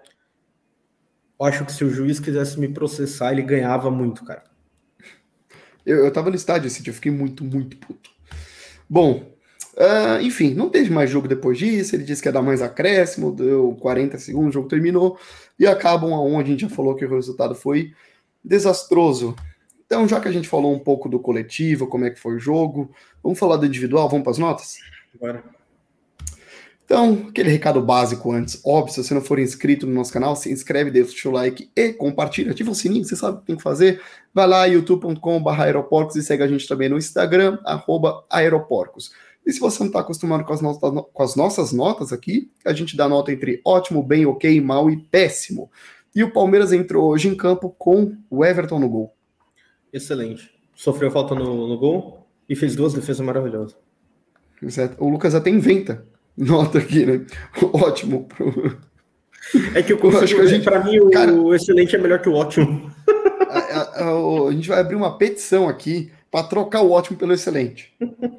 acho 1.41 1.65
que 1.65 1.73
se 1.73 1.85
o 1.85 1.91
juiz 1.91 2.21
quisesse 2.21 2.61
me 2.61 2.69
processar, 2.69 3.33
ele 3.33 3.43
ganhava 3.43 3.91
muito, 3.91 4.27
cara. 4.27 4.43
Eu, 5.85 6.05
eu 6.05 6.13
tava 6.13 6.31
no 6.31 6.37
estádio 6.37 6.67
esse 6.67 6.83
dia, 6.83 6.91
eu 6.91 6.95
fiquei 6.95 7.13
muito, 7.13 7.45
muito 7.45 7.77
puto. 7.77 8.11
Bom, 8.89 9.33
Uh, 9.75 10.21
enfim, 10.21 10.53
não 10.53 10.69
teve 10.69 10.91
mais 10.91 11.11
jogo 11.11 11.27
depois 11.27 11.57
disso. 11.57 11.97
Ele 11.97 12.05
disse 12.05 12.21
que 12.21 12.29
ia 12.29 12.33
dar 12.33 12.43
mais 12.43 12.61
acréscimo, 12.61 13.33
deu 13.33 13.75
40 13.81 14.19
segundos, 14.19 14.51
o 14.51 14.53
jogo 14.53 14.69
terminou 14.69 15.19
e 15.59 15.67
acabam 15.67 16.13
aonde 16.13 16.51
a 16.51 16.53
gente 16.53 16.61
já 16.61 16.69
falou 16.69 16.95
que 16.95 17.05
o 17.05 17.15
resultado 17.15 17.55
foi 17.55 17.95
desastroso. 18.45 19.35
Então, 19.87 20.07
já 20.07 20.21
que 20.21 20.29
a 20.29 20.33
gente 20.33 20.49
falou 20.49 20.75
um 20.75 20.79
pouco 20.79 21.09
do 21.09 21.19
coletivo, 21.19 21.87
como 21.87 22.05
é 22.05 22.11
que 22.11 22.21
foi 22.21 22.37
o 22.37 22.39
jogo, 22.39 22.91
vamos 23.23 23.39
falar 23.39 23.57
do 23.57 23.67
individual, 23.67 24.09
vamos 24.09 24.25
para 24.25 24.33
as 24.33 24.39
notas? 24.39 24.79
Bora. 25.19 25.43
Então, 26.93 27.25
aquele 27.31 27.49
recado 27.49 27.81
básico 27.81 28.31
antes. 28.31 28.61
Óbvio, 28.63 28.93
se 28.93 29.03
você 29.03 29.15
não 29.15 29.23
for 29.23 29.39
inscrito 29.39 29.87
no 29.87 29.95
nosso 29.95 30.13
canal, 30.13 30.37
se 30.37 30.53
inscreve, 30.53 30.91
deixa 30.91 31.27
o 31.27 31.33
like 31.33 31.71
e 31.75 31.91
compartilha. 31.95 32.51
Ativa 32.51 32.71
o 32.71 32.75
sininho, 32.75 33.03
você 33.03 33.17
sabe 33.17 33.39
o 33.39 33.41
que 33.41 33.47
tem 33.47 33.57
que 33.57 33.63
fazer. 33.63 34.03
Vai 34.35 34.47
lá, 34.47 34.67
youtube.com.br 34.67 35.63
aeroporcos 35.63 36.17
e 36.17 36.23
segue 36.23 36.43
a 36.43 36.47
gente 36.47 36.69
também 36.69 36.91
no 36.91 36.99
Instagram, 36.99 37.59
arroba 37.65 38.23
aeroporcos. 38.29 39.11
E 39.47 39.51
se 39.51 39.59
você 39.59 39.81
não 39.81 39.87
está 39.87 40.01
acostumado 40.01 40.45
com 40.45 40.53
as, 40.53 40.61
notas, 40.61 41.05
com 41.11 41.23
as 41.23 41.35
nossas 41.35 41.73
notas 41.73 42.13
aqui, 42.13 42.51
a 42.63 42.75
gente 42.75 42.95
dá 42.95 43.09
nota 43.09 43.33
entre 43.33 43.63
ótimo, 43.65 44.03
bem, 44.03 44.27
ok, 44.27 44.61
mal 44.61 44.91
e 44.91 44.99
péssimo. 44.99 45.71
E 46.15 46.23
o 46.23 46.31
Palmeiras 46.31 46.75
entrou 46.75 47.09
hoje 47.09 47.27
em 47.27 47.35
campo 47.35 47.75
com 47.79 48.19
o 48.29 48.45
Everton 48.45 48.79
no 48.79 48.91
gol. 48.91 49.15
Excelente. 49.91 50.51
Sofreu 50.75 51.11
falta 51.11 51.35
no, 51.35 51.67
no 51.67 51.79
gol 51.79 52.27
e 52.47 52.55
fez 52.55 52.77
duas 52.77 52.93
defesas 52.93 53.25
maravilhosas. 53.25 53.75
O 54.99 55.09
Lucas 55.09 55.35
até 55.35 55.49
inventa 55.49 56.12
nota 56.37 56.79
aqui, 56.79 57.05
né? 57.05 57.25
Ótimo. 57.73 58.29
É 59.75 59.83
que 59.83 59.93
eu 59.93 59.99
consigo, 59.99 60.25
acho 60.25 60.35
que 60.35 60.41
a 60.41 60.47
gente, 60.47 60.65
para 60.65 60.83
mim, 60.85 60.99
o 60.99 61.11
cara, 61.11 61.33
excelente 61.55 61.95
é 61.95 61.99
melhor 61.99 62.21
que 62.21 62.29
o 62.29 62.35
ótimo. 62.35 62.91
A, 63.51 63.59
a, 63.59 64.05
a, 64.05 64.49
a 64.49 64.53
gente 64.53 64.69
vai 64.69 64.81
abrir 64.81 64.95
uma 64.95 65.19
petição 65.19 65.69
aqui 65.69 66.11
para 66.33 66.47
trocar 66.47 66.81
o 66.81 66.91
ótimo 66.91 67.19
pelo 67.19 67.35
excelente. 67.35 67.95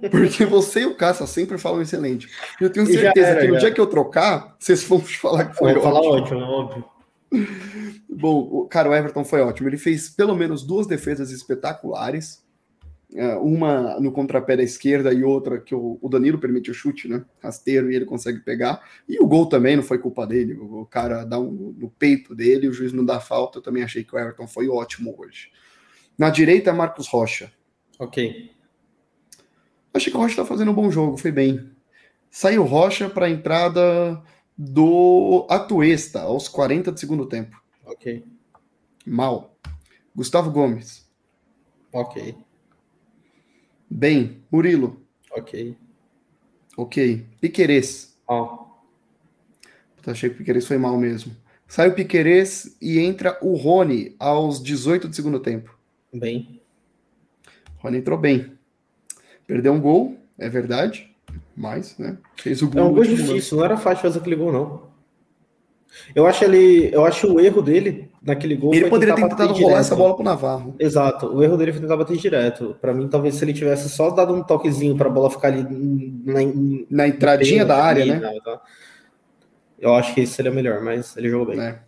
Porque 0.09 0.43
você 0.45 0.81
e 0.81 0.85
o 0.87 0.95
Caça 0.95 1.27
sempre 1.27 1.59
falam 1.59 1.81
excelente. 1.83 2.27
Eu 2.59 2.71
tenho 2.71 2.87
certeza 2.87 3.27
era, 3.27 3.41
que 3.41 3.47
no 3.47 3.53
já. 3.53 3.59
dia 3.59 3.71
que 3.71 3.79
eu 3.79 3.85
trocar, 3.85 4.55
vocês 4.57 4.83
vão 4.83 4.99
falar 4.99 5.45
que 5.45 5.55
foi 5.55 5.69
ótimo. 5.69 5.83
falar 5.83 6.01
ótimo, 6.01 6.39
óbvio. 6.39 6.85
Bom, 8.09 8.65
cara, 8.65 8.89
o 8.89 8.95
Everton 8.95 9.23
foi 9.23 9.41
ótimo. 9.41 9.69
Ele 9.69 9.77
fez 9.77 10.09
pelo 10.09 10.35
menos 10.35 10.63
duas 10.63 10.87
defesas 10.87 11.29
espetaculares. 11.29 12.42
É, 13.15 13.35
uma 13.35 13.99
no 13.99 14.11
contrapé 14.11 14.57
da 14.57 14.63
esquerda 14.63 15.13
e 15.13 15.23
outra 15.23 15.59
que 15.59 15.75
o 15.75 16.09
Danilo 16.09 16.39
permite 16.39 16.71
o 16.71 16.73
chute, 16.73 17.07
né? 17.07 17.23
Rasteiro 17.41 17.91
e 17.91 17.95
ele 17.95 18.05
consegue 18.05 18.39
pegar. 18.39 18.81
E 19.07 19.19
o 19.19 19.27
gol 19.27 19.45
também 19.47 19.75
não 19.75 19.83
foi 19.83 19.99
culpa 19.99 20.25
dele. 20.25 20.53
O 20.53 20.85
cara 20.85 21.23
dá 21.23 21.39
um 21.39 21.75
no 21.77 21.91
peito 21.91 22.33
dele, 22.33 22.67
o 22.67 22.73
juiz 22.73 22.91
não 22.91 23.05
dá 23.05 23.19
falta. 23.19 23.59
Eu 23.59 23.61
também 23.61 23.83
achei 23.83 24.03
que 24.03 24.15
o 24.15 24.19
Everton 24.19 24.47
foi 24.47 24.67
ótimo 24.67 25.15
hoje. 25.17 25.51
Na 26.17 26.29
direita, 26.29 26.73
Marcos 26.73 27.07
Rocha. 27.07 27.51
Ok. 27.99 28.51
Achei 29.93 30.11
que 30.11 30.17
o 30.17 30.21
Rocha 30.21 30.37
tá 30.37 30.45
fazendo 30.45 30.71
um 30.71 30.75
bom 30.75 30.89
jogo, 30.89 31.17
foi 31.17 31.31
bem. 31.31 31.69
Saiu 32.31 32.63
Rocha 32.63 33.07
para 33.09 33.27
a 33.27 33.29
entrada 33.29 34.23
do 34.57 35.45
Atuesta, 35.49 36.21
aos 36.21 36.47
40 36.47 36.91
do 36.91 36.99
segundo 36.99 37.27
tempo. 37.27 37.61
Ok. 37.85 38.25
Mal. 39.05 39.55
Gustavo 40.15 40.49
Gomes. 40.49 41.07
Ok. 41.91 42.35
Bem. 43.95 44.43
Murilo. 44.51 44.99
Ok. 45.31 45.77
Ok. 46.75 47.25
Piquerez. 47.39 48.17
Mal. 48.27 48.83
Puta, 49.95 50.11
achei 50.11 50.29
que 50.29 50.35
o 50.35 50.37
Piquerez 50.39 50.65
foi 50.65 50.79
mal 50.79 50.97
mesmo. 50.97 51.35
Sai 51.67 51.89
o 51.89 51.93
Piquerez 51.93 52.75
e 52.81 52.99
entra 52.99 53.37
o 53.39 53.55
Rony 53.55 54.15
aos 54.17 54.61
18 54.63 55.07
do 55.07 55.15
segundo 55.15 55.39
tempo. 55.39 55.77
Bem. 56.11 56.59
Rony 57.77 57.99
entrou 57.99 58.17
bem. 58.17 58.57
Perdeu 59.45 59.73
um 59.73 59.79
gol, 59.79 60.17
é 60.39 60.49
verdade, 60.49 61.15
mas, 61.55 61.95
né? 61.99 62.17
Fez 62.37 62.63
o 62.63 62.69
gol. 62.69 62.81
É 62.81 62.83
um 62.85 62.93
gol 62.93 63.03
difícil, 63.03 63.57
não 63.57 63.65
era 63.65 63.77
fácil 63.77 64.01
fazer 64.01 64.19
aquele 64.19 64.35
gol, 64.35 64.51
não. 64.51 64.89
Eu 66.15 66.25
acho 66.25 66.43
ele, 66.43 66.89
eu 66.93 67.05
acho 67.05 67.31
o 67.31 67.39
erro 67.39 67.61
dele 67.61 68.02
naquele 68.23 68.55
gol. 68.55 68.73
Ele 68.73 68.89
poderia 68.89 69.13
ter 69.13 69.21
tentado 69.21 69.47
rolar 69.47 69.57
direto. 69.57 69.77
essa 69.77 69.95
bola 69.95 70.15
pro 70.15 70.23
Navarro. 70.23 70.75
Exato, 70.79 71.27
o 71.27 71.43
erro 71.43 71.57
dele 71.57 71.73
foi 71.73 71.81
tentar 71.81 71.97
bater 71.97 72.17
direto. 72.17 72.77
Para 72.79 72.93
mim, 72.93 73.07
talvez 73.07 73.35
se 73.35 73.43
ele 73.43 73.53
tivesse 73.53 73.89
só 73.89 74.09
dado 74.09 74.33
um 74.33 74.41
toquezinho 74.41 74.95
para 74.95 75.09
a 75.09 75.11
bola 75.11 75.29
ficar 75.29 75.49
ali 75.49 75.63
na, 76.25 76.39
na 76.89 77.07
entradinha 77.07 77.65
da 77.65 77.83
área, 77.83 78.05
né? 78.05 78.39
Tá. 78.43 78.61
Eu 79.77 79.93
acho 79.93 80.13
que 80.13 80.21
esse 80.21 80.33
seria 80.33 80.51
melhor, 80.51 80.81
mas 80.81 81.17
ele 81.17 81.29
jogou 81.29 81.47
bem. 81.47 81.59
É. 81.59 81.79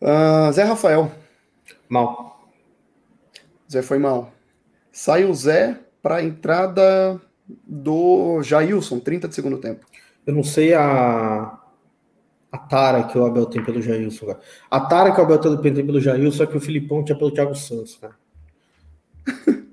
Uh, 0.00 0.52
Zé 0.52 0.62
Rafael. 0.62 1.10
Mal. 1.88 2.48
Zé 3.70 3.82
foi 3.82 3.98
mal. 3.98 4.32
Sai 4.92 5.24
o 5.24 5.34
Zé 5.34 5.78
para 6.00 6.16
a 6.16 6.22
entrada 6.22 7.20
do 7.66 8.40
Jailson, 8.42 9.00
30 9.00 9.28
de 9.28 9.34
segundo 9.34 9.58
tempo. 9.58 9.84
Eu 10.24 10.34
não 10.34 10.44
sei 10.44 10.74
a, 10.74 11.58
a 12.50 12.58
tara 12.58 13.04
que 13.04 13.18
o 13.18 13.26
Abel 13.26 13.46
tem 13.46 13.62
pelo 13.64 13.82
Jailson, 13.82 14.26
cara. 14.26 14.40
A 14.70 14.80
tara 14.80 15.12
que 15.12 15.20
o 15.20 15.24
Abel 15.24 15.38
tem 15.38 15.86
pelo 15.86 16.00
Jailson 16.00 16.44
é 16.44 16.46
que 16.46 16.56
o 16.56 16.60
Filipão 16.60 17.04
tinha 17.04 17.18
pelo 17.18 17.30
Thiago 17.30 17.54
Santos, 17.54 17.96
cara. 17.96 18.14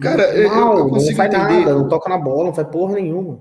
cara, 0.00 0.48
não, 0.48 0.72
eu, 0.72 0.78
eu 0.78 0.88
consigo 0.88 1.10
não 1.10 1.16
faz 1.16 1.34
entender. 1.34 1.60
nada, 1.60 1.74
não 1.74 1.88
toca 1.88 2.08
na 2.08 2.18
bola, 2.18 2.44
não 2.44 2.54
faz 2.54 2.68
porra 2.68 2.94
nenhuma. 2.94 3.40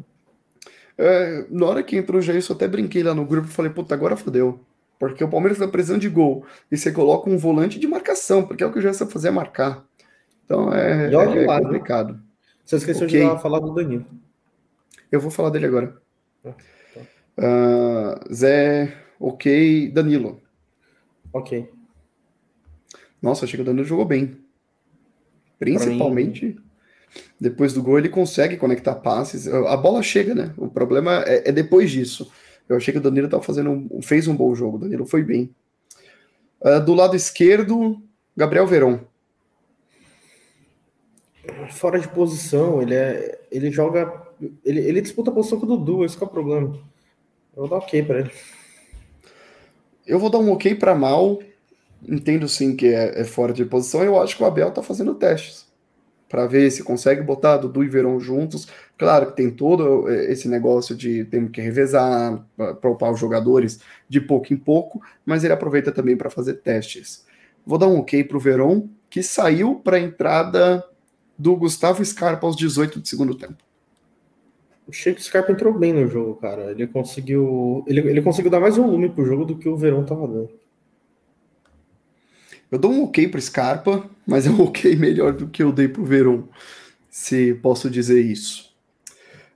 É, 0.97 1.45
na 1.49 1.65
hora 1.65 1.83
que 1.83 1.97
entrou 1.97 2.19
o 2.19 2.21
Jailson, 2.21 2.53
eu 2.53 2.55
até 2.55 2.67
brinquei 2.67 3.03
lá 3.03 3.13
no 3.13 3.25
grupo 3.25 3.47
e 3.47 3.51
falei, 3.51 3.71
puta, 3.71 3.95
agora 3.95 4.15
fodeu. 4.15 4.59
Porque 4.99 5.23
o 5.23 5.27
Palmeiras 5.27 5.57
está 5.57 5.69
precisando 5.69 6.01
de 6.01 6.09
gol. 6.09 6.45
E 6.71 6.77
você 6.77 6.91
coloca 6.91 7.29
um 7.29 7.37
volante 7.37 7.79
de 7.79 7.87
marcação, 7.87 8.43
porque 8.43 8.63
é 8.63 8.67
o 8.67 8.71
que 8.71 8.79
o 8.79 8.81
Gerson 8.81 9.07
fazer 9.07 9.29
é 9.29 9.31
marcar. 9.31 9.83
Então 10.45 10.73
é, 10.73 11.07
é, 11.07 11.13
é 11.13 11.59
complicado. 11.61 12.19
Você 12.63 12.77
esqueceu 12.77 13.07
okay. 13.07 13.27
de 13.27 13.41
falar 13.41 13.59
do 13.59 13.73
Danilo. 13.73 14.05
Eu 15.11 15.19
vou 15.19 15.29
falar 15.29 15.49
dele 15.49 15.65
agora. 15.65 15.97
Ah, 17.37 18.19
uh, 18.19 18.33
Zé, 18.33 18.95
ok. 19.19 19.91
Danilo. 19.91 20.41
Ok. 21.31 21.69
Nossa, 23.21 23.45
achei 23.45 23.57
que 23.57 23.61
o 23.61 23.65
Danilo 23.65 23.85
jogou 23.85 24.05
bem. 24.05 24.37
Principalmente. 25.57 26.57
Depois 27.39 27.73
do 27.73 27.81
gol, 27.81 27.99
ele 27.99 28.09
consegue 28.09 28.57
conectar 28.57 28.95
passes. 28.95 29.47
A 29.47 29.77
bola 29.77 30.01
chega, 30.03 30.35
né? 30.35 30.53
O 30.57 30.67
problema 30.67 31.23
é, 31.25 31.49
é 31.49 31.51
depois 31.51 31.91
disso. 31.91 32.31
Eu 32.67 32.77
achei 32.77 32.91
que 32.91 32.97
o 32.97 33.01
Danilo 33.01 33.29
tava 33.29 33.43
fazendo 33.43 33.69
um, 33.69 34.01
fez 34.01 34.27
um 34.27 34.35
bom 34.35 34.53
jogo. 34.55 34.77
O 34.77 34.79
Danilo 34.79 35.05
foi 35.05 35.23
bem. 35.23 35.53
Uh, 36.61 36.83
do 36.83 36.93
lado 36.93 37.15
esquerdo, 37.15 38.01
Gabriel 38.35 38.67
Veron. 38.67 38.99
Fora 41.71 41.99
de 41.99 42.07
posição, 42.07 42.81
ele 42.81 42.95
é. 42.95 43.41
Ele 43.51 43.69
joga. 43.69 44.21
Ele, 44.63 44.79
ele 44.79 45.01
disputa 45.01 45.29
a 45.29 45.33
posição 45.33 45.59
com 45.59 45.65
o 45.65 45.77
Dudu, 45.77 46.03
esse 46.03 46.21
é 46.21 46.25
o 46.25 46.29
problema. 46.29 46.77
Eu 47.55 47.67
vou 47.67 47.69
dar 47.69 47.77
ok 47.77 48.03
para 48.03 48.19
ele. 48.19 48.31
Eu 50.05 50.19
vou 50.19 50.29
dar 50.29 50.39
um 50.39 50.51
ok 50.51 50.75
para 50.75 50.95
mal. 50.95 51.39
Entendo 52.07 52.49
sim 52.49 52.75
que 52.75 52.87
é, 52.87 53.21
é, 53.21 53.23
fora 53.23 53.53
de 53.53 53.63
posição. 53.63 54.03
Eu 54.03 54.21
acho 54.21 54.35
que 54.35 54.43
o 54.43 54.45
Abel 54.45 54.71
tá 54.71 54.83
fazendo 54.83 55.15
testes 55.15 55.71
para 56.27 56.47
ver 56.47 56.71
se 56.71 56.83
consegue 56.83 57.21
botar 57.21 57.57
Dudu 57.57 57.83
e 57.83 57.87
Verão 57.87 58.19
juntos. 58.19 58.67
Claro 58.97 59.27
que 59.27 59.35
tem 59.35 59.51
todo 59.51 60.09
esse 60.09 60.47
negócio 60.47 60.95
de 60.95 61.25
ter 61.25 61.47
que 61.51 61.61
revezar, 61.61 62.43
poupar 62.81 63.11
os 63.11 63.19
jogadores 63.19 63.79
de 64.09 64.19
pouco 64.19 64.51
em 64.51 64.57
pouco, 64.57 64.99
mas 65.23 65.43
ele 65.43 65.53
aproveita 65.53 65.91
também 65.91 66.17
para 66.17 66.31
fazer 66.31 66.55
testes. 66.55 67.23
Vou 67.63 67.77
dar 67.77 67.87
um 67.87 67.99
ok 67.99 68.23
para 68.23 68.35
o 68.35 68.39
Verón, 68.39 68.87
que 69.11 69.21
saiu 69.21 69.75
para 69.75 69.97
a 69.97 69.99
entrada 69.99 70.83
do 71.37 71.55
Gustavo 71.55 72.03
Scarpa 72.03 72.47
aos 72.47 72.55
18 72.55 72.99
do 72.99 73.07
segundo 73.07 73.35
tempo. 73.35 73.63
O 74.87 74.91
Sheik 74.91 75.21
Scarpa 75.23 75.51
entrou 75.51 75.73
bem 75.73 75.93
no 75.93 76.07
jogo, 76.07 76.35
cara. 76.35 76.71
Ele 76.71 76.87
conseguiu, 76.87 77.83
ele, 77.87 78.01
ele 78.01 78.21
conseguiu 78.21 78.51
dar 78.51 78.59
mais 78.59 78.75
volume 78.75 79.09
pro 79.09 79.25
jogo 79.25 79.45
do 79.45 79.57
que 79.57 79.69
o 79.69 79.77
Verão 79.77 80.03
tava 80.03 80.27
dando. 80.27 80.49
Eu 82.69 82.79
dou 82.79 82.91
um 82.91 83.03
ok 83.03 83.27
pro 83.27 83.39
Scarpa, 83.39 84.09
mas 84.25 84.47
é 84.47 84.49
um 84.49 84.61
ok 84.63 84.95
melhor 84.95 85.31
do 85.33 85.47
que 85.47 85.61
eu 85.61 85.71
dei 85.71 85.87
pro 85.87 86.03
Verón, 86.03 86.43
se 87.09 87.53
posso 87.55 87.89
dizer 87.89 88.19
isso. 88.19 88.73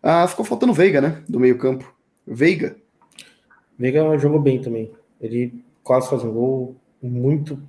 Ah, 0.01 0.27
ficou 0.27 0.45
faltando 0.45 0.73
Veiga, 0.73 1.01
né? 1.01 1.23
Do 1.27 1.39
meio-campo. 1.39 1.91
Veiga. 2.25 2.77
Veiga 3.77 4.17
jogou 4.17 4.39
bem 4.39 4.61
também. 4.61 4.91
Ele 5.19 5.63
quase 5.83 6.09
faz 6.09 6.23
um 6.23 6.31
gol 6.31 6.75
muito. 7.01 7.59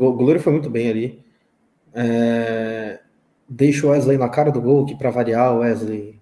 O 0.00 0.12
goleiro 0.12 0.40
foi 0.40 0.52
muito 0.52 0.70
bem 0.70 0.88
ali. 0.88 1.24
É... 1.92 3.00
Deixa 3.48 3.86
o 3.86 3.90
Wesley 3.90 4.16
na 4.16 4.28
cara 4.28 4.50
do 4.50 4.62
gol, 4.62 4.86
que 4.86 4.94
para 4.94 5.10
variar, 5.10 5.54
o 5.54 5.58
Wesley 5.58 6.21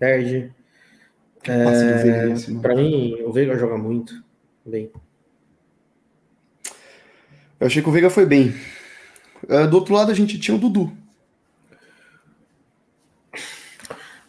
perde. 0.00 0.52
É... 1.44 2.60
Para 2.60 2.74
mim, 2.74 3.22
o 3.22 3.32
Veiga 3.32 3.56
joga 3.56 3.76
muito 3.76 4.24
bem. 4.64 4.90
Eu 7.60 7.66
achei 7.66 7.82
que 7.82 7.88
o 7.88 7.92
Veiga 7.92 8.08
foi 8.08 8.24
bem. 8.24 8.54
Uh, 9.44 9.68
do 9.68 9.76
outro 9.76 9.94
lado, 9.94 10.10
a 10.10 10.14
gente 10.14 10.38
tinha 10.38 10.56
o 10.56 10.60
Dudu. 10.60 10.90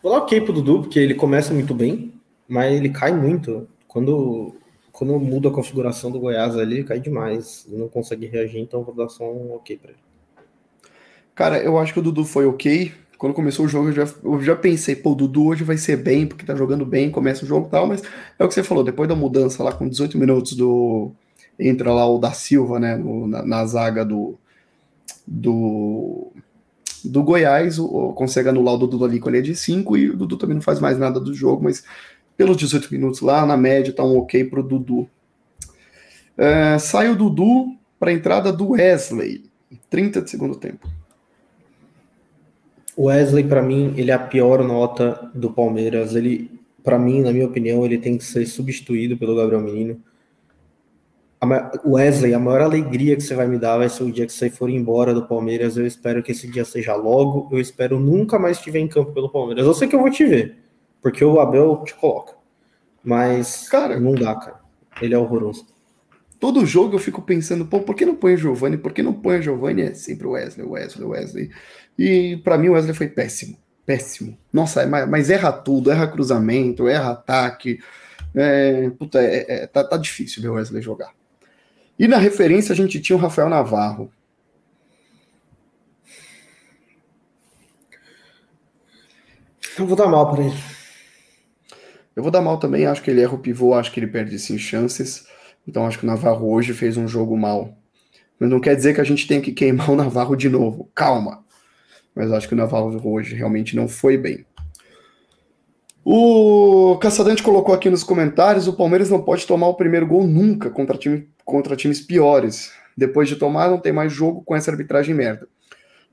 Vou 0.03 0.11
dar 0.11 0.19
ok 0.19 0.41
pro 0.41 0.53
Dudu, 0.53 0.81
porque 0.81 0.99
ele 0.99 1.13
começa 1.13 1.53
muito 1.53 1.73
bem, 1.73 2.13
mas 2.47 2.73
ele 2.73 2.89
cai 2.89 3.13
muito. 3.13 3.67
Quando, 3.87 4.55
quando 4.91 5.17
muda 5.19 5.49
a 5.49 5.53
configuração 5.53 6.11
do 6.11 6.19
Goiás 6.19 6.57
ali, 6.57 6.77
ele 6.77 6.83
cai 6.83 6.99
demais. 6.99 7.65
Não 7.69 7.87
consegue 7.87 8.25
reagir, 8.25 8.59
então 8.59 8.83
vou 8.83 8.95
dar 8.95 9.09
só 9.09 9.31
um 9.31 9.53
ok 9.53 9.77
pra 9.77 9.91
ele. 9.91 9.99
Cara, 11.35 11.61
eu 11.63 11.77
acho 11.77 11.93
que 11.93 11.99
o 11.99 12.03
Dudu 12.03 12.25
foi 12.25 12.45
ok. 12.45 12.91
Quando 13.21 13.35
começou 13.35 13.67
o 13.67 13.69
jogo, 13.69 13.89
eu 13.89 13.93
já, 13.93 14.07
eu 14.23 14.41
já 14.41 14.55
pensei, 14.55 14.95
pô, 14.95 15.11
o 15.11 15.15
Dudu 15.15 15.45
hoje 15.45 15.63
vai 15.63 15.77
ser 15.77 15.95
bem, 15.95 16.25
porque 16.25 16.43
tá 16.43 16.55
jogando 16.55 16.83
bem, 16.83 17.11
começa 17.11 17.45
o 17.45 17.47
jogo 17.47 17.67
e 17.67 17.69
tal, 17.69 17.85
mas 17.85 18.01
é 18.39 18.43
o 18.43 18.47
que 18.47 18.53
você 18.55 18.63
falou, 18.63 18.83
depois 18.83 19.07
da 19.07 19.15
mudança 19.15 19.61
lá 19.61 19.71
com 19.71 19.87
18 19.87 20.17
minutos 20.17 20.53
do, 20.53 21.11
entra 21.59 21.93
lá 21.93 22.03
o 22.07 22.17
da 22.17 22.31
Silva, 22.31 22.79
né, 22.79 22.95
no, 22.95 23.27
na, 23.27 23.45
na, 23.45 23.63
zaga 23.67 24.03
do, 24.03 24.39
do, 25.27 26.31
do 27.05 27.21
Goiás, 27.21 27.77
o, 27.77 28.11
consegue 28.13 28.49
anular 28.49 28.73
o 28.73 28.79
Dudu 28.79 29.05
ali 29.05 29.19
com 29.19 29.29
a 29.29 29.33
linha 29.33 29.43
de 29.43 29.55
5 29.55 29.97
e 29.97 30.09
o 30.09 30.17
Dudu 30.17 30.35
também 30.35 30.55
não 30.55 30.61
faz 30.63 30.79
mais 30.79 30.97
nada 30.97 31.19
do 31.19 31.31
jogo, 31.31 31.63
mas 31.63 31.83
pelos 32.35 32.57
18 32.57 32.91
minutos 32.91 33.21
lá, 33.21 33.45
na 33.45 33.55
média, 33.55 33.93
tá 33.93 34.03
um 34.03 34.17
ok 34.17 34.45
pro 34.45 34.63
Dudu. 34.63 35.07
É, 36.35 36.79
sai 36.79 37.07
o 37.07 37.15
Dudu 37.15 37.75
para 37.99 38.09
a 38.09 38.13
entrada 38.15 38.51
do 38.51 38.71
Wesley, 38.71 39.43
30 39.91 40.23
de 40.23 40.29
segundo 40.31 40.55
tempo. 40.55 40.89
O 43.01 43.05
Wesley, 43.05 43.43
para 43.43 43.63
mim, 43.63 43.95
ele 43.97 44.11
é 44.11 44.13
a 44.13 44.19
pior 44.19 44.63
nota 44.63 45.31
do 45.33 45.51
Palmeiras. 45.51 46.13
Ele, 46.13 46.51
para 46.83 46.99
mim, 46.99 47.21
na 47.21 47.31
minha 47.31 47.47
opinião, 47.47 47.83
ele 47.83 47.97
tem 47.97 48.15
que 48.15 48.23
ser 48.23 48.45
substituído 48.45 49.17
pelo 49.17 49.35
Gabriel 49.35 49.61
Menino 49.61 49.99
Wesley, 51.83 52.35
a 52.35 52.39
maior 52.39 52.61
alegria 52.61 53.15
que 53.15 53.23
você 53.23 53.33
vai 53.33 53.47
me 53.47 53.57
dar 53.57 53.79
vai 53.79 53.89
ser 53.89 54.03
o 54.03 54.11
dia 54.11 54.27
que 54.27 54.31
você 54.31 54.51
for 54.51 54.69
embora 54.69 55.15
do 55.15 55.25
Palmeiras. 55.25 55.75
Eu 55.75 55.87
espero 55.87 56.21
que 56.21 56.31
esse 56.31 56.47
dia 56.47 56.63
seja 56.63 56.93
logo. 56.95 57.49
Eu 57.51 57.59
espero 57.59 57.99
nunca 57.99 58.37
mais 58.37 58.59
te 58.59 58.69
ver 58.69 58.77
em 58.77 58.87
campo 58.87 59.11
pelo 59.11 59.31
Palmeiras. 59.31 59.65
Eu 59.65 59.73
sei 59.73 59.87
que 59.87 59.95
eu 59.95 59.99
vou 59.99 60.11
te 60.11 60.23
ver, 60.23 60.57
porque 61.01 61.25
o 61.25 61.39
Abel 61.39 61.81
te 61.83 61.95
coloca. 61.95 62.35
Mas, 63.03 63.67
cara, 63.67 63.99
não 63.99 64.13
dá, 64.13 64.35
cara. 64.35 64.59
Ele 65.01 65.15
é 65.15 65.17
horroroso. 65.17 65.65
Todo 66.39 66.65
jogo 66.65 66.95
eu 66.95 66.99
fico 66.99 67.21
pensando, 67.21 67.65
pô, 67.65 67.79
por 67.79 67.95
que 67.95 68.05
não 68.05 68.15
põe 68.15 68.35
o 68.35 68.37
Giovanni? 68.37 68.77
Por 68.77 68.93
que 68.93 69.01
não 69.01 69.13
põe 69.13 69.39
o 69.39 69.41
Giovanni? 69.41 69.81
É 69.83 69.93
sempre 69.93 70.27
o 70.27 70.31
Wesley, 70.31 70.67
Wesley, 70.67 71.07
Wesley. 71.07 71.49
E 72.01 72.37
para 72.37 72.57
mim 72.57 72.69
o 72.69 72.71
Wesley 72.71 72.95
foi 72.95 73.07
péssimo. 73.07 73.55
Péssimo. 73.85 74.35
Nossa, 74.51 74.87
mas 74.87 75.29
erra 75.29 75.51
tudo, 75.51 75.91
erra 75.91 76.07
cruzamento, 76.07 76.87
erra 76.87 77.11
ataque. 77.11 77.79
É, 78.33 78.89
puta, 78.89 79.21
é, 79.21 79.45
é, 79.47 79.67
tá, 79.67 79.83
tá 79.83 79.97
difícil 79.97 80.41
ver 80.41 80.49
o 80.49 80.53
Wesley 80.55 80.81
jogar. 80.81 81.13
E 81.99 82.07
na 82.07 82.17
referência 82.17 82.73
a 82.73 82.75
gente 82.75 82.99
tinha 82.99 83.15
o 83.15 83.19
Rafael 83.19 83.49
Navarro. 83.49 84.11
Eu 89.77 89.85
vou 89.85 89.95
dar 89.95 90.07
mal 90.07 90.31
para 90.31 90.43
ele. 90.43 90.57
Eu 92.15 92.23
vou 92.23 92.31
dar 92.31 92.41
mal 92.41 92.57
também, 92.57 92.87
acho 92.87 93.03
que 93.03 93.11
ele 93.11 93.21
erra 93.21 93.35
o 93.35 93.39
pivô, 93.39 93.75
acho 93.75 93.91
que 93.91 93.99
ele 93.99 94.07
perde 94.07 94.39
sim 94.39 94.57
chances. 94.57 95.27
Então 95.67 95.85
acho 95.85 95.99
que 95.99 96.03
o 96.03 96.07
Navarro 96.07 96.51
hoje 96.51 96.73
fez 96.73 96.97
um 96.97 97.07
jogo 97.07 97.37
mal. 97.37 97.77
Mas 98.39 98.49
não 98.49 98.59
quer 98.59 98.75
dizer 98.75 98.95
que 98.95 99.01
a 99.01 99.03
gente 99.03 99.27
tenha 99.27 99.39
que 99.39 99.51
queimar 99.51 99.91
o 99.91 99.95
Navarro 99.95 100.35
de 100.35 100.49
novo. 100.49 100.89
Calma. 100.95 101.45
Mas 102.15 102.31
acho 102.31 102.47
que 102.47 102.53
o 102.53 102.57
Navarro 102.57 102.99
hoje 103.03 103.35
realmente 103.35 103.75
não 103.75 103.87
foi 103.87 104.17
bem. 104.17 104.45
O 106.03 106.97
Caçadante 106.97 107.43
colocou 107.43 107.73
aqui 107.73 107.89
nos 107.89 108.03
comentários: 108.03 108.67
o 108.67 108.73
Palmeiras 108.73 109.09
não 109.09 109.21
pode 109.21 109.45
tomar 109.45 109.67
o 109.67 109.75
primeiro 109.75 110.07
gol 110.07 110.25
nunca 110.25 110.69
contra, 110.69 110.97
time, 110.97 111.29
contra 111.45 111.75
times 111.75 112.01
piores. 112.01 112.71
Depois 112.97 113.29
de 113.29 113.35
tomar, 113.35 113.69
não 113.69 113.79
tem 113.79 113.93
mais 113.93 114.11
jogo 114.11 114.43
com 114.43 114.55
essa 114.55 114.71
arbitragem 114.71 115.13
merda. 115.13 115.47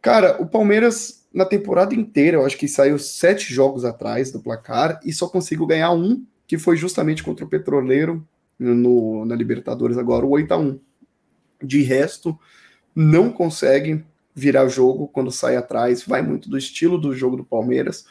Cara, 0.00 0.40
o 0.40 0.46
Palmeiras, 0.46 1.26
na 1.32 1.44
temporada 1.44 1.94
inteira, 1.94 2.37
eu 2.37 2.46
acho 2.46 2.56
que 2.56 2.68
saiu 2.68 2.98
sete 2.98 3.52
jogos 3.52 3.84
atrás 3.84 4.30
do 4.30 4.40
placar 4.40 5.00
e 5.04 5.12
só 5.12 5.26
conseguiu 5.26 5.66
ganhar 5.66 5.90
um, 5.90 6.24
que 6.46 6.56
foi 6.56 6.76
justamente 6.76 7.22
contra 7.22 7.44
o 7.44 7.48
Petroleiro 7.48 8.26
no, 8.58 9.24
na 9.24 9.34
Libertadores 9.34 9.98
agora, 9.98 10.26
o 10.26 10.30
8 10.30 10.52
a 10.52 10.56
1 10.56 10.80
De 11.62 11.82
resto, 11.82 12.38
não 12.94 13.30
consegue 13.30 14.04
virar 14.34 14.68
jogo 14.68 15.08
quando 15.08 15.30
sai 15.30 15.56
atrás, 15.56 16.02
vai 16.02 16.22
muito 16.22 16.48
do 16.48 16.56
estilo 16.56 16.98
do 16.98 17.14
jogo 17.14 17.36
do 17.36 17.44
Palmeiras. 17.44 18.04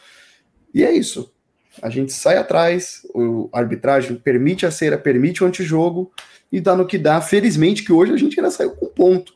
E 0.74 0.84
é 0.84 0.92
isso 0.92 1.32
a 1.82 1.90
gente 1.90 2.14
sai 2.14 2.38
atrás, 2.38 3.02
a 3.54 3.60
arbitragem 3.60 4.16
permite 4.16 4.66
a 4.66 4.72
cera, 4.72 4.98
permite 4.98 5.44
o 5.44 5.48
antijogo 5.48 6.12
e 6.52 6.60
dá 6.60 6.76
no 6.76 6.86
que 6.86 6.98
dá. 6.98 7.22
Felizmente 7.22 7.84
que 7.84 7.94
hoje 7.94 8.14
a 8.14 8.18
gente 8.18 8.40
ainda 8.40 8.52
saiu 8.52 8.72
com 8.72 8.88
ponto, 8.88 9.34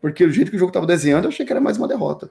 porque 0.00 0.26
do 0.26 0.32
jeito 0.32 0.50
que 0.50 0.56
o 0.56 0.58
jogo 0.58 0.70
estava 0.70 0.86
desenhando, 0.86 1.24
eu 1.24 1.28
achei 1.28 1.44
que 1.44 1.52
era 1.52 1.60
mais 1.60 1.76
uma 1.76 1.88
derrota. 1.88 2.30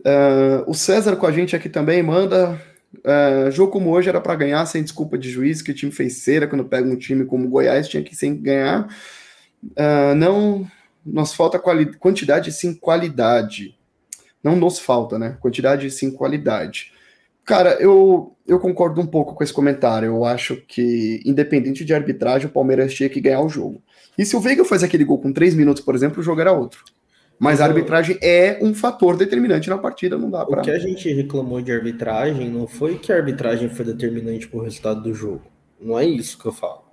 Uh, 0.00 0.68
o 0.68 0.74
César 0.74 1.16
com 1.16 1.26
a 1.26 1.32
gente 1.32 1.56
aqui 1.56 1.68
também 1.68 2.02
manda. 2.02 2.60
Uh, 2.96 3.50
jogo 3.50 3.72
como 3.72 3.90
hoje 3.90 4.08
era 4.08 4.20
para 4.20 4.36
ganhar 4.36 4.64
sem 4.66 4.82
desculpa 4.82 5.18
de 5.18 5.30
juiz, 5.30 5.62
que 5.62 5.70
o 5.70 5.74
time 5.74 5.90
fez 5.90 6.18
cera 6.18 6.46
quando 6.46 6.64
pega 6.64 6.88
um 6.88 6.96
time 6.96 7.24
como 7.24 7.48
Goiás, 7.48 7.88
tinha 7.88 8.02
que 8.02 8.14
sem 8.14 8.36
ganhar. 8.40 8.86
Uh, 9.62 10.14
não 10.14 10.70
nos 11.04 11.34
falta 11.34 11.60
quantidade 11.98 12.52
sim 12.52 12.74
qualidade. 12.74 13.76
Não 14.42 14.56
nos 14.56 14.78
falta, 14.78 15.18
né? 15.18 15.36
Quantidade 15.40 15.90
sim 15.90 16.10
qualidade. 16.10 16.92
Cara, 17.44 17.76
eu, 17.80 18.34
eu 18.46 18.58
concordo 18.58 19.00
um 19.00 19.06
pouco 19.06 19.34
com 19.34 19.44
esse 19.44 19.52
comentário. 19.52 20.06
Eu 20.06 20.24
acho 20.24 20.56
que, 20.66 21.20
independente 21.24 21.84
de 21.84 21.94
arbitragem, 21.94 22.48
o 22.48 22.52
Palmeiras 22.52 22.94
tinha 22.94 23.08
que 23.08 23.20
ganhar 23.20 23.40
o 23.40 23.48
jogo. 23.48 23.82
E 24.16 24.24
se 24.24 24.34
o 24.34 24.40
Veiga 24.40 24.64
faz 24.64 24.82
aquele 24.82 25.04
gol 25.04 25.18
com 25.18 25.32
três 25.32 25.54
minutos, 25.54 25.82
por 25.82 25.94
exemplo, 25.94 26.20
o 26.20 26.22
jogo 26.22 26.40
era 26.40 26.52
outro. 26.52 26.84
Mas 27.38 27.60
a 27.60 27.64
arbitragem 27.64 28.16
é 28.22 28.58
um 28.62 28.72
fator 28.72 29.16
determinante 29.16 29.68
na 29.68 29.76
partida, 29.76 30.16
não 30.16 30.30
dá 30.30 30.46
para. 30.46 30.60
O 30.60 30.64
que 30.64 30.70
a 30.70 30.78
gente 30.78 31.12
reclamou 31.12 31.60
de 31.60 31.72
arbitragem 31.72 32.48
não 32.48 32.66
foi 32.66 32.96
que 32.96 33.12
a 33.12 33.16
arbitragem 33.16 33.68
foi 33.68 33.84
determinante 33.84 34.48
para 34.48 34.60
o 34.60 34.62
resultado 34.62 35.02
do 35.02 35.12
jogo. 35.12 35.42
Não 35.80 35.98
é 35.98 36.06
isso 36.06 36.38
que 36.38 36.46
eu 36.46 36.52
falo. 36.52 36.83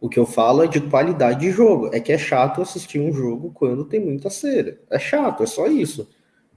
O 0.00 0.08
que 0.08 0.18
eu 0.18 0.26
falo 0.26 0.62
é 0.62 0.66
de 0.66 0.80
qualidade 0.80 1.40
de 1.40 1.50
jogo. 1.50 1.90
É 1.92 2.00
que 2.00 2.12
é 2.12 2.18
chato 2.18 2.62
assistir 2.62 3.00
um 3.00 3.12
jogo 3.12 3.50
quando 3.52 3.84
tem 3.84 4.00
muita 4.00 4.30
cera. 4.30 4.78
É 4.90 4.98
chato, 4.98 5.42
é 5.42 5.46
só 5.46 5.66
isso. 5.66 6.08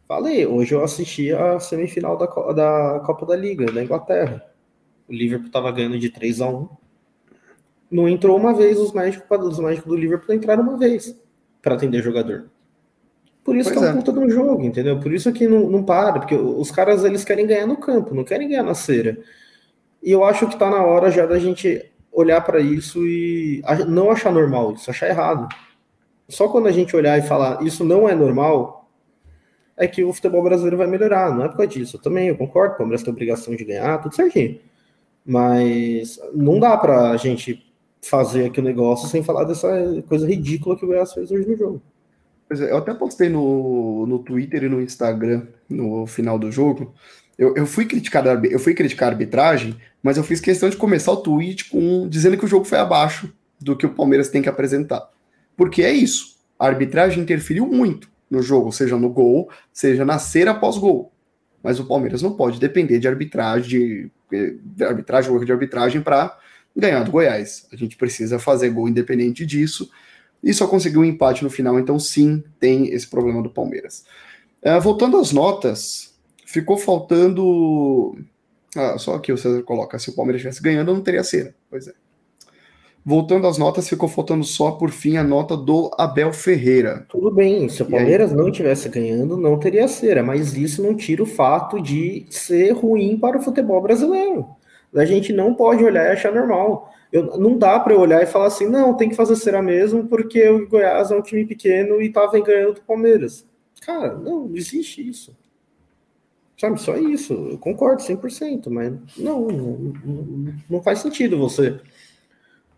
Falei, 0.07 0.45
hoje 0.45 0.75
eu 0.75 0.83
assisti 0.83 1.31
a 1.31 1.59
semifinal 1.59 2.17
da, 2.17 2.25
da 2.25 3.01
Copa 3.05 3.25
da 3.25 3.35
Liga, 3.35 3.71
da 3.71 3.83
Inglaterra. 3.83 4.45
O 5.07 5.13
Liverpool 5.13 5.47
estava 5.47 5.71
ganhando 5.71 5.97
de 5.97 6.09
3 6.09 6.41
a 6.41 6.49
1 6.49 6.69
Não 7.89 8.07
entrou 8.07 8.37
uma 8.37 8.53
vez 8.53 8.79
os 8.79 8.91
médicos, 8.91 9.25
os 9.29 9.59
médicos 9.59 9.89
do 9.89 9.95
Liverpool 9.95 10.35
entraram 10.35 10.63
uma 10.63 10.77
vez 10.77 11.17
para 11.61 11.75
atender 11.75 12.03
jogador. 12.03 12.49
Por 13.43 13.55
isso 13.55 13.69
pois 13.69 13.79
que 13.79 13.85
é 13.85 13.91
um 13.91 13.97
puta 13.97 14.11
do 14.11 14.29
jogo, 14.29 14.63
entendeu? 14.63 14.99
Por 14.99 15.11
isso 15.11 15.31
que 15.33 15.47
não, 15.47 15.69
não 15.69 15.83
para, 15.83 16.19
porque 16.19 16.35
os 16.35 16.69
caras 16.69 17.03
eles 17.03 17.23
querem 17.23 17.47
ganhar 17.47 17.65
no 17.65 17.77
campo, 17.77 18.13
não 18.13 18.23
querem 18.23 18.47
ganhar 18.47 18.63
na 18.63 18.75
cera. 18.75 19.17
E 20.01 20.11
eu 20.11 20.23
acho 20.23 20.47
que 20.47 20.57
tá 20.57 20.69
na 20.69 20.83
hora 20.83 21.09
já 21.09 21.25
da 21.25 21.39
gente 21.39 21.90
olhar 22.11 22.41
para 22.41 22.59
isso 22.59 23.05
e 23.05 23.61
não 23.87 24.11
achar 24.11 24.31
normal 24.31 24.73
isso, 24.73 24.89
achar 24.89 25.07
errado. 25.07 25.47
Só 26.27 26.47
quando 26.47 26.67
a 26.67 26.71
gente 26.71 26.95
olhar 26.95 27.17
e 27.17 27.21
falar 27.21 27.63
isso 27.63 27.83
não 27.83 28.07
é 28.07 28.15
normal, 28.15 28.89
é 29.77 29.87
que 29.87 30.03
o 30.03 30.13
futebol 30.13 30.43
brasileiro 30.43 30.77
vai 30.77 30.87
melhorar. 30.87 31.33
Não 31.33 31.45
é 31.45 31.47
por 31.47 31.57
causa 31.57 31.71
disso. 31.71 31.97
Eu 31.97 32.01
também 32.01 32.27
eu 32.27 32.37
concordo, 32.37 32.75
o 32.75 32.77
Palmeiras 32.77 33.03
tem 33.03 33.11
obrigação 33.11 33.55
de 33.55 33.65
ganhar, 33.65 33.97
tudo 33.99 34.15
certinho. 34.15 34.59
Mas 35.25 36.19
não 36.33 36.59
dá 36.59 36.77
pra 36.77 37.15
gente 37.17 37.65
fazer 38.01 38.45
aqui 38.45 38.59
o 38.59 38.63
negócio 38.63 39.07
sem 39.07 39.23
falar 39.23 39.43
dessa 39.43 39.69
coisa 40.07 40.27
ridícula 40.27 40.75
que 40.75 40.83
o 40.83 40.87
Goiás 40.87 41.13
fez 41.13 41.31
hoje 41.31 41.47
no 41.47 41.57
jogo. 41.57 41.81
Pois 42.47 42.59
é, 42.59 42.71
eu 42.71 42.77
até 42.77 42.93
postei 42.93 43.29
no, 43.29 44.05
no 44.05 44.19
Twitter 44.19 44.63
e 44.63 44.69
no 44.69 44.81
Instagram 44.81 45.47
no 45.69 46.05
final 46.05 46.37
do 46.37 46.51
jogo. 46.51 46.93
Eu, 47.41 47.55
eu, 47.55 47.65
fui 47.65 47.85
criticar, 47.85 48.23
eu 48.45 48.59
fui 48.59 48.75
criticar 48.75 49.09
a 49.09 49.11
arbitragem, 49.13 49.75
mas 50.03 50.15
eu 50.15 50.23
fiz 50.23 50.39
questão 50.39 50.69
de 50.69 50.77
começar 50.77 51.11
o 51.11 51.17
tweet 51.17 51.71
com 51.71 52.07
dizendo 52.07 52.37
que 52.37 52.45
o 52.45 52.47
jogo 52.47 52.65
foi 52.65 52.77
abaixo 52.77 53.33
do 53.59 53.75
que 53.75 53.83
o 53.83 53.95
Palmeiras 53.95 54.29
tem 54.29 54.43
que 54.43 54.47
apresentar. 54.47 55.09
Porque 55.57 55.81
é 55.81 55.91
isso. 55.91 56.35
A 56.59 56.67
arbitragem 56.67 57.23
interferiu 57.23 57.65
muito 57.65 58.07
no 58.29 58.43
jogo, 58.43 58.71
seja 58.71 58.95
no 58.95 59.09
gol, 59.09 59.49
seja 59.73 60.05
na 60.05 60.19
cera 60.19 60.51
após 60.51 60.77
gol. 60.77 61.11
Mas 61.63 61.79
o 61.79 61.87
Palmeiras 61.87 62.21
não 62.21 62.33
pode 62.33 62.59
depender 62.59 62.99
de 62.99 63.07
arbitragem, 63.07 64.11
de, 64.29 64.59
arbitragem, 64.79 65.43
de 65.43 65.51
arbitragem 65.51 65.99
para 65.99 66.37
ganhar 66.77 67.01
do 67.01 67.09
Goiás. 67.09 67.65
A 67.73 67.75
gente 67.75 67.97
precisa 67.97 68.37
fazer 68.37 68.69
gol 68.69 68.87
independente 68.87 69.47
disso. 69.47 69.89
E 70.43 70.53
só 70.53 70.67
conseguiu 70.67 71.01
um 71.01 71.05
empate 71.05 71.43
no 71.43 71.49
final, 71.49 71.79
então 71.79 71.97
sim, 71.97 72.43
tem 72.59 72.93
esse 72.93 73.07
problema 73.07 73.41
do 73.41 73.49
Palmeiras. 73.49 74.05
Uh, 74.63 74.79
voltando 74.79 75.17
às 75.17 75.31
notas, 75.31 76.10
ficou 76.51 76.77
faltando. 76.77 78.17
Ah, 78.75 78.97
só 78.97 79.15
aqui 79.15 79.31
o 79.31 79.37
César 79.37 79.63
coloca: 79.63 79.97
se 79.97 80.09
o 80.09 80.15
Palmeiras 80.15 80.41
estivesse 80.41 80.61
ganhando, 80.61 80.93
não 80.93 81.01
teria 81.01 81.23
cera. 81.23 81.55
Pois 81.69 81.87
é. 81.87 81.93
Voltando 83.03 83.47
às 83.47 83.57
notas, 83.57 83.89
ficou 83.89 84.07
faltando 84.07 84.43
só 84.43 84.71
por 84.71 84.91
fim 84.91 85.17
a 85.17 85.23
nota 85.23 85.57
do 85.57 85.89
Abel 85.97 86.31
Ferreira. 86.31 87.03
Tudo 87.09 87.31
bem, 87.31 87.67
se 87.67 87.81
o 87.81 87.85
Palmeiras 87.87 88.31
não 88.31 88.47
estivesse 88.49 88.87
ganhando, 88.89 89.37
não 89.37 89.57
teria 89.57 89.87
cera, 89.87 90.21
mas 90.21 90.55
isso 90.55 90.83
não 90.83 90.95
tira 90.95 91.23
o 91.23 91.25
fato 91.25 91.81
de 91.81 92.27
ser 92.29 92.73
ruim 92.73 93.17
para 93.17 93.39
o 93.39 93.41
futebol 93.41 93.81
brasileiro. 93.81 94.45
A 94.95 95.03
gente 95.03 95.33
não 95.33 95.55
pode 95.55 95.83
olhar 95.83 96.05
e 96.05 96.11
achar 96.11 96.31
normal. 96.31 96.93
Eu, 97.11 97.39
não 97.39 97.57
dá 97.57 97.79
para 97.79 97.93
eu 97.93 97.99
olhar 97.99 98.21
e 98.21 98.27
falar 98.27 98.45
assim, 98.45 98.67
não, 98.69 98.95
tem 98.95 99.09
que 99.09 99.15
fazer 99.15 99.35
cera 99.35 99.63
mesmo, 99.63 100.05
porque 100.07 100.47
o 100.47 100.67
Goiás 100.67 101.09
é 101.09 101.15
um 101.15 101.23
time 101.23 101.43
pequeno 101.45 101.99
e 102.01 102.07
estava 102.07 102.39
ganhando 102.39 102.75
do 102.75 102.81
Palmeiras. 102.81 103.47
Cara, 103.83 104.13
não, 104.13 104.47
não 104.47 104.55
existe 104.55 105.07
isso. 105.07 105.35
Sabe, 106.61 106.79
só 106.79 106.95
isso. 106.95 107.33
Eu 107.33 107.57
concordo 107.57 108.03
100%, 108.03 108.69
mas 108.69 108.93
não, 109.17 109.47
não, 109.47 109.93
não 110.69 110.83
faz 110.83 110.99
sentido 110.99 111.35
você 111.35 111.79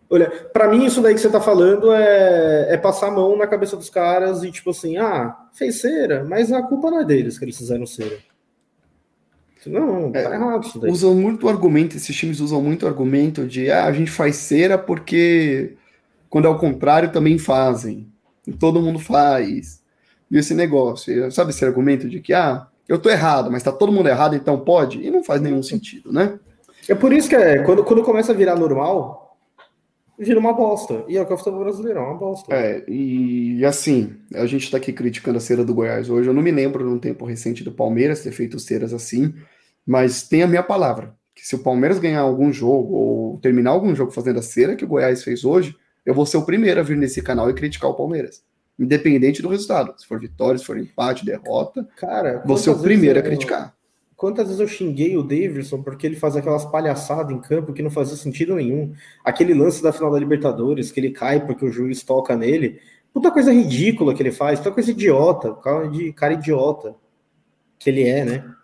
Olha, 0.08 0.30
para 0.30 0.68
mim 0.68 0.86
isso 0.86 1.02
daí 1.02 1.12
que 1.12 1.20
você 1.20 1.28
tá 1.28 1.40
falando 1.40 1.92
é, 1.92 2.72
é 2.72 2.76
passar 2.78 3.08
a 3.08 3.10
mão 3.10 3.36
na 3.36 3.46
cabeça 3.46 3.76
dos 3.76 3.90
caras 3.90 4.42
e 4.42 4.50
tipo 4.50 4.70
assim, 4.70 4.96
ah, 4.96 5.36
fez 5.52 5.82
cera, 5.82 6.24
mas 6.24 6.50
a 6.50 6.62
culpa 6.62 6.90
não 6.90 7.00
é 7.00 7.04
deles 7.04 7.38
que 7.38 7.44
eles 7.44 7.58
fizeram 7.58 7.84
cera. 7.84 8.16
Não, 9.66 10.12
tá 10.12 10.20
é, 10.20 10.34
errado 10.34 10.64
isso 10.64 10.78
daí. 10.78 10.90
Usam 10.90 11.14
muito 11.14 11.46
argumento, 11.46 11.96
esses 11.96 12.16
times 12.16 12.40
usam 12.40 12.62
muito 12.62 12.86
argumento 12.86 13.46
de 13.46 13.70
ah, 13.70 13.84
a 13.84 13.92
gente 13.92 14.10
faz 14.10 14.36
cera 14.36 14.78
porque 14.78 15.74
quando 16.30 16.46
é 16.46 16.48
o 16.48 16.58
contrário 16.58 17.12
também 17.12 17.36
fazem. 17.38 18.08
Todo 18.58 18.80
mundo 18.80 18.98
faz. 18.98 19.82
E 20.30 20.38
esse 20.38 20.54
negócio, 20.54 21.30
sabe 21.30 21.50
esse 21.50 21.64
argumento 21.64 22.08
de 22.08 22.20
que 22.20 22.32
ah, 22.32 22.66
eu 22.88 22.98
tô 22.98 23.08
errado, 23.08 23.50
mas 23.50 23.62
tá 23.62 23.72
todo 23.72 23.92
mundo 23.92 24.08
errado, 24.08 24.36
então 24.36 24.60
pode? 24.60 25.02
E 25.02 25.10
não 25.10 25.24
faz 25.24 25.40
nenhum 25.40 25.62
sentido, 25.62 26.12
né? 26.12 26.38
É 26.88 26.94
por 26.94 27.12
isso 27.12 27.28
que 27.28 27.34
é, 27.34 27.62
quando, 27.62 27.82
quando 27.84 28.02
começa 28.02 28.32
a 28.32 28.34
virar 28.34 28.56
normal, 28.56 29.36
vira 30.18 30.38
uma 30.38 30.52
bosta. 30.52 31.04
E 31.08 31.16
é 31.16 31.22
o 31.22 31.26
que 31.26 31.32
é 31.32 31.34
o 31.34 31.38
futebol 31.38 31.60
brasileiro, 31.60 31.98
é 31.98 32.02
uma 32.02 32.14
bosta. 32.14 32.54
É, 32.54 32.84
e 32.88 33.64
assim, 33.64 34.14
a 34.34 34.46
gente 34.46 34.70
tá 34.70 34.76
aqui 34.76 34.92
criticando 34.92 35.38
a 35.38 35.40
cera 35.40 35.64
do 35.64 35.74
Goiás 35.74 36.10
hoje. 36.10 36.28
Eu 36.28 36.34
não 36.34 36.42
me 36.42 36.50
lembro 36.50 36.84
num 36.84 36.98
tempo 36.98 37.24
recente 37.24 37.64
do 37.64 37.72
Palmeiras 37.72 38.22
ter 38.22 38.32
feito 38.32 38.58
ceras 38.58 38.92
assim, 38.92 39.34
mas 39.86 40.28
tem 40.28 40.42
a 40.42 40.46
minha 40.46 40.62
palavra. 40.62 41.14
Que 41.34 41.46
se 41.46 41.54
o 41.54 41.60
Palmeiras 41.60 41.98
ganhar 41.98 42.20
algum 42.20 42.52
jogo 42.52 42.94
ou 42.94 43.38
terminar 43.40 43.70
algum 43.70 43.94
jogo 43.94 44.12
fazendo 44.12 44.38
a 44.38 44.42
cera 44.42 44.76
que 44.76 44.84
o 44.84 44.88
Goiás 44.88 45.24
fez 45.24 45.44
hoje, 45.44 45.76
eu 46.04 46.14
vou 46.14 46.26
ser 46.26 46.36
o 46.36 46.44
primeiro 46.44 46.78
a 46.78 46.82
vir 46.82 46.96
nesse 46.96 47.22
canal 47.22 47.48
e 47.48 47.54
criticar 47.54 47.90
o 47.90 47.94
Palmeiras. 47.94 48.42
Independente 48.78 49.40
do 49.40 49.48
resultado. 49.48 49.94
Se 49.96 50.06
for 50.06 50.18
vitória, 50.18 50.58
se 50.58 50.64
for 50.64 50.78
empate, 50.78 51.24
derrota, 51.24 51.86
cara, 51.96 52.42
vou 52.44 52.56
ser 52.56 52.70
o 52.70 52.78
primeiro 52.78 53.18
eu... 53.18 53.22
a 53.22 53.24
criticar. 53.24 53.74
Quantas 54.16 54.46
vezes 54.46 54.60
eu 54.60 54.68
xinguei 54.68 55.16
o 55.16 55.22
Davidson 55.22 55.82
porque 55.82 56.06
ele 56.06 56.16
faz 56.16 56.36
aquelas 56.36 56.64
palhaçadas 56.64 57.34
em 57.34 57.40
campo 57.40 57.72
que 57.72 57.82
não 57.82 57.90
fazia 57.90 58.16
sentido 58.16 58.54
nenhum. 58.54 58.92
Aquele 59.24 59.52
lance 59.52 59.82
da 59.82 59.92
final 59.92 60.10
da 60.10 60.18
Libertadores, 60.18 60.92
que 60.92 61.00
ele 61.00 61.10
cai 61.10 61.44
porque 61.44 61.64
o 61.64 61.70
juiz 61.70 62.02
toca 62.02 62.36
nele. 62.36 62.80
Puta 63.12 63.30
coisa 63.30 63.52
ridícula 63.52 64.14
que 64.14 64.22
ele 64.22 64.32
faz, 64.32 64.58
puta 64.58 64.72
coisa 64.72 64.90
idiota, 64.90 65.54
cara, 65.54 65.88
de, 65.88 66.12
cara 66.12 66.34
idiota 66.34 66.94
que 67.78 67.90
ele 67.90 68.08
é, 68.08 68.24
né? 68.24 68.54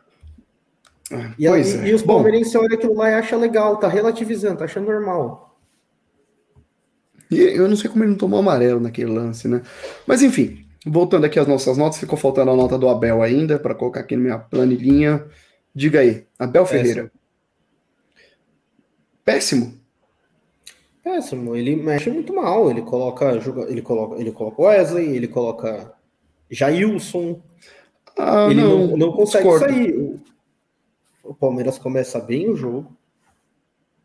Ah, 1.12 1.34
e, 1.38 1.46
aí, 1.46 1.60
é. 1.60 1.88
e 1.88 1.92
os 1.92 2.02
palmeirenses 2.02 2.54
olham 2.54 2.74
aquilo 2.74 2.94
lá 2.94 3.10
e 3.10 3.14
acham 3.14 3.38
legal, 3.38 3.76
tá 3.76 3.88
relativizando, 3.88 4.58
tá 4.58 4.64
achando 4.64 4.86
normal. 4.86 5.49
E 7.30 7.40
eu 7.40 7.68
não 7.68 7.76
sei 7.76 7.88
como 7.88 8.02
ele 8.02 8.10
não 8.10 8.18
tomou 8.18 8.40
amarelo 8.40 8.80
naquele 8.80 9.10
lance, 9.10 9.46
né? 9.46 9.62
Mas 10.06 10.22
enfim, 10.22 10.66
Voltando 10.86 11.26
aqui 11.26 11.38
às 11.38 11.46
nossas 11.46 11.76
notas, 11.76 11.98
ficou 11.98 12.16
faltando 12.16 12.50
a 12.50 12.56
nota 12.56 12.78
do 12.78 12.88
Abel 12.88 13.22
ainda, 13.22 13.58
para 13.58 13.74
colocar 13.74 14.00
aqui 14.00 14.16
na 14.16 14.22
minha 14.22 14.38
planilhinha. 14.38 15.26
Diga 15.74 16.00
aí, 16.00 16.26
Abel 16.38 16.64
Péssimo. 16.64 16.80
Ferreira. 16.80 17.12
Péssimo. 19.22 19.80
Péssimo, 21.04 21.54
ele 21.54 21.76
mexe 21.76 22.10
muito 22.10 22.34
mal. 22.34 22.70
Ele 22.70 22.80
coloca, 22.80 23.30
ele 23.68 23.82
coloca, 23.82 24.20
ele 24.20 24.32
coloca 24.32 24.62
Wesley, 24.62 25.16
ele 25.16 25.28
coloca 25.28 25.92
Jailson. 26.50 27.42
Ah, 28.18 28.46
ele 28.50 28.62
não, 28.62 28.86
não, 28.86 28.96
não 28.96 29.12
consegue 29.12 29.44
discordo. 29.44 29.74
sair. 29.74 30.20
O 31.22 31.34
Palmeiras 31.34 31.78
começa 31.78 32.18
bem 32.18 32.48
o 32.48 32.56
jogo. 32.56 32.96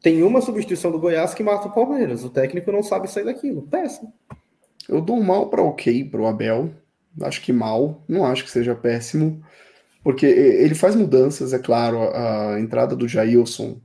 Tem 0.01 0.21
uma 0.23 0.41
substituição 0.41 0.91
do 0.91 0.99
Goiás 0.99 1.33
que 1.33 1.43
mata 1.43 1.67
o 1.67 1.73
Palmeiras. 1.73 2.23
O 2.23 2.29
técnico 2.29 2.71
não 2.71 2.83
sabe 2.83 3.09
sair 3.09 3.25
daquilo. 3.25 3.63
Péssimo. 3.63 4.13
Eu 4.87 5.01
dou 5.01 5.21
mal 5.21 5.49
para 5.49 5.63
ok 5.63 6.03
para 6.05 6.21
o 6.21 6.27
Abel. 6.27 6.71
Acho 7.21 7.41
que 7.41 7.51
mal. 7.51 8.03
Não 8.07 8.25
acho 8.25 8.43
que 8.43 8.51
seja 8.51 8.75
péssimo. 8.75 9.41
Porque 10.03 10.25
ele 10.25 10.75
faz 10.75 10.95
mudanças, 10.95 11.53
é 11.53 11.59
claro. 11.59 11.99
A 12.13 12.59
entrada 12.59 12.95
do 12.95 13.07
Jailson, 13.07 13.79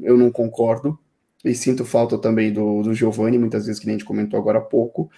eu 0.00 0.16
não 0.16 0.30
concordo. 0.30 0.98
E 1.44 1.54
sinto 1.54 1.84
falta 1.84 2.16
também 2.16 2.52
do, 2.52 2.82
do 2.82 2.94
Giovanni, 2.94 3.36
muitas 3.36 3.66
vezes, 3.66 3.80
que 3.80 3.88
a 3.88 3.92
gente 3.92 4.04
comentou 4.04 4.38
agora 4.38 4.58
há 4.58 4.62
pouco. 4.62 5.10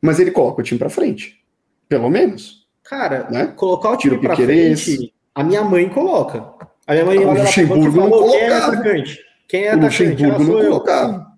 Mas 0.00 0.18
ele 0.18 0.30
coloca 0.30 0.60
o 0.60 0.64
time 0.64 0.78
para 0.78 0.90
frente. 0.90 1.42
Pelo 1.88 2.10
menos. 2.10 2.66
Cara, 2.84 3.28
né? 3.30 3.46
colocar 3.46 3.90
o 3.90 3.96
time 3.96 4.18
para 4.18 4.36
frente, 4.36 5.12
a 5.34 5.42
minha 5.42 5.62
mãe 5.62 5.88
coloca. 5.88 6.54
A 6.86 6.92
minha 6.92 7.04
mãe 7.04 7.18
o 7.18 7.28
olha 7.28 7.42
Luxemburgo 7.42 8.00
lá, 8.00 8.08
falou, 8.08 8.30
quem 8.30 8.40
é 8.40 8.52
atacante? 8.52 9.25
Quem 9.48 9.64
é 9.64 9.70
atacante? 9.70 10.02
O 10.02 10.08
Luxemburgo 10.10 10.44
não 10.44 10.64
colocava. 10.64 11.36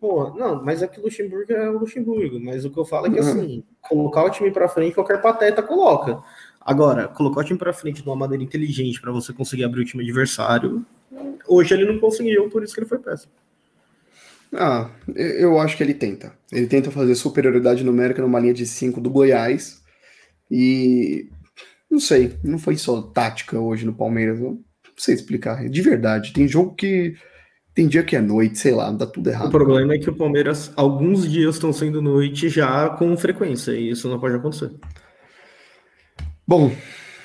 Porra, 0.00 0.34
não, 0.36 0.64
mas 0.64 0.82
é 0.82 0.88
que 0.88 1.00
o 1.00 1.02
Luxemburgo 1.04 1.52
é 1.52 1.70
o 1.70 1.78
Luxemburgo. 1.78 2.40
Mas 2.40 2.64
o 2.64 2.70
que 2.70 2.78
eu 2.78 2.84
falo 2.84 3.06
é 3.06 3.10
que, 3.10 3.20
uhum. 3.20 3.28
assim, 3.28 3.64
colocar 3.80 4.24
o 4.24 4.30
time 4.30 4.50
pra 4.50 4.68
frente, 4.68 4.94
qualquer 4.94 5.20
pateta 5.20 5.62
coloca. 5.62 6.22
Agora, 6.60 7.08
colocar 7.08 7.40
o 7.40 7.44
time 7.44 7.58
pra 7.58 7.72
frente 7.72 8.02
de 8.02 8.08
uma 8.08 8.16
maneira 8.16 8.42
inteligente 8.42 9.00
para 9.00 9.12
você 9.12 9.32
conseguir 9.32 9.64
abrir 9.64 9.82
o 9.82 9.84
time 9.84 10.02
adversário, 10.02 10.84
hoje 11.46 11.72
ele 11.72 11.90
não 11.90 12.00
conseguiu, 12.00 12.48
por 12.50 12.62
isso 12.62 12.74
que 12.74 12.80
ele 12.80 12.88
foi 12.88 12.98
péssimo. 12.98 13.32
Ah, 14.52 14.90
eu 15.14 15.58
acho 15.60 15.76
que 15.76 15.82
ele 15.82 15.94
tenta. 15.94 16.32
Ele 16.50 16.66
tenta 16.66 16.90
fazer 16.90 17.14
superioridade 17.14 17.84
numérica 17.84 18.22
numa 18.22 18.40
linha 18.40 18.54
de 18.54 18.66
5 18.66 19.00
do 19.00 19.10
Goiás. 19.10 19.82
E 20.50 21.28
não 21.90 22.00
sei, 22.00 22.36
não 22.42 22.58
foi 22.58 22.76
só 22.76 23.02
tática 23.02 23.58
hoje 23.58 23.84
no 23.84 23.94
Palmeiras. 23.94 24.38
Não 24.96 25.04
sei 25.04 25.14
explicar. 25.14 25.68
De 25.68 25.82
verdade, 25.82 26.32
tem 26.32 26.48
jogo 26.48 26.74
que 26.74 27.14
tem 27.74 27.86
dia 27.86 28.02
que 28.02 28.16
é 28.16 28.20
noite, 28.22 28.58
sei 28.58 28.72
lá, 28.72 28.90
dá 28.90 29.06
tudo 29.06 29.28
errado. 29.28 29.48
O 29.48 29.50
problema 29.50 29.92
é 29.92 29.98
que 29.98 30.08
o 30.08 30.16
Palmeiras, 30.16 30.72
alguns 30.74 31.30
dias 31.30 31.56
estão 31.56 31.74
sendo 31.74 32.00
noite 32.00 32.48
já 32.48 32.88
com 32.88 33.14
frequência, 33.18 33.72
e 33.72 33.90
isso 33.90 34.08
não 34.08 34.18
pode 34.18 34.34
acontecer. 34.34 34.70
Bom, 36.48 36.72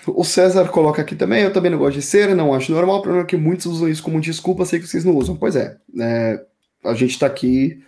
o 0.05 0.25
César 0.25 0.67
coloca 0.67 1.01
aqui 1.01 1.15
também, 1.15 1.43
eu 1.43 1.53
também 1.53 1.71
não 1.71 1.77
gosto 1.77 1.95
de 1.95 2.01
ser, 2.01 2.36
não 2.36 2.53
acho 2.53 2.73
normal, 2.73 2.97
o 2.97 3.01
problema 3.01 3.23
é 3.23 3.27
que 3.27 3.38
muitos 3.38 3.65
usam 3.67 3.88
isso 3.88 4.03
como 4.03 4.19
desculpa, 4.19 4.65
sei 4.65 4.81
que 4.81 4.88
vocês 4.88 5.05
não 5.05 5.15
usam. 5.15 5.38
Pois 5.38 5.55
é, 5.55 5.77
é 5.97 6.43
a 6.84 6.93
gente 6.95 7.17
tá 7.17 7.27
aqui 7.27 7.81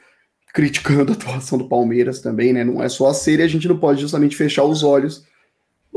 criticando 0.54 1.12
a 1.12 1.16
atuação 1.16 1.58
do 1.58 1.68
Palmeiras 1.68 2.22
também, 2.22 2.54
né? 2.54 2.64
Não 2.64 2.82
é 2.82 2.88
só 2.88 3.10
a 3.10 3.14
ser 3.14 3.40
e 3.40 3.44
a 3.44 3.48
gente 3.48 3.68
não 3.68 3.78
pode 3.78 4.00
justamente 4.00 4.38
fechar 4.38 4.64
os 4.64 4.84
olhos 4.84 5.26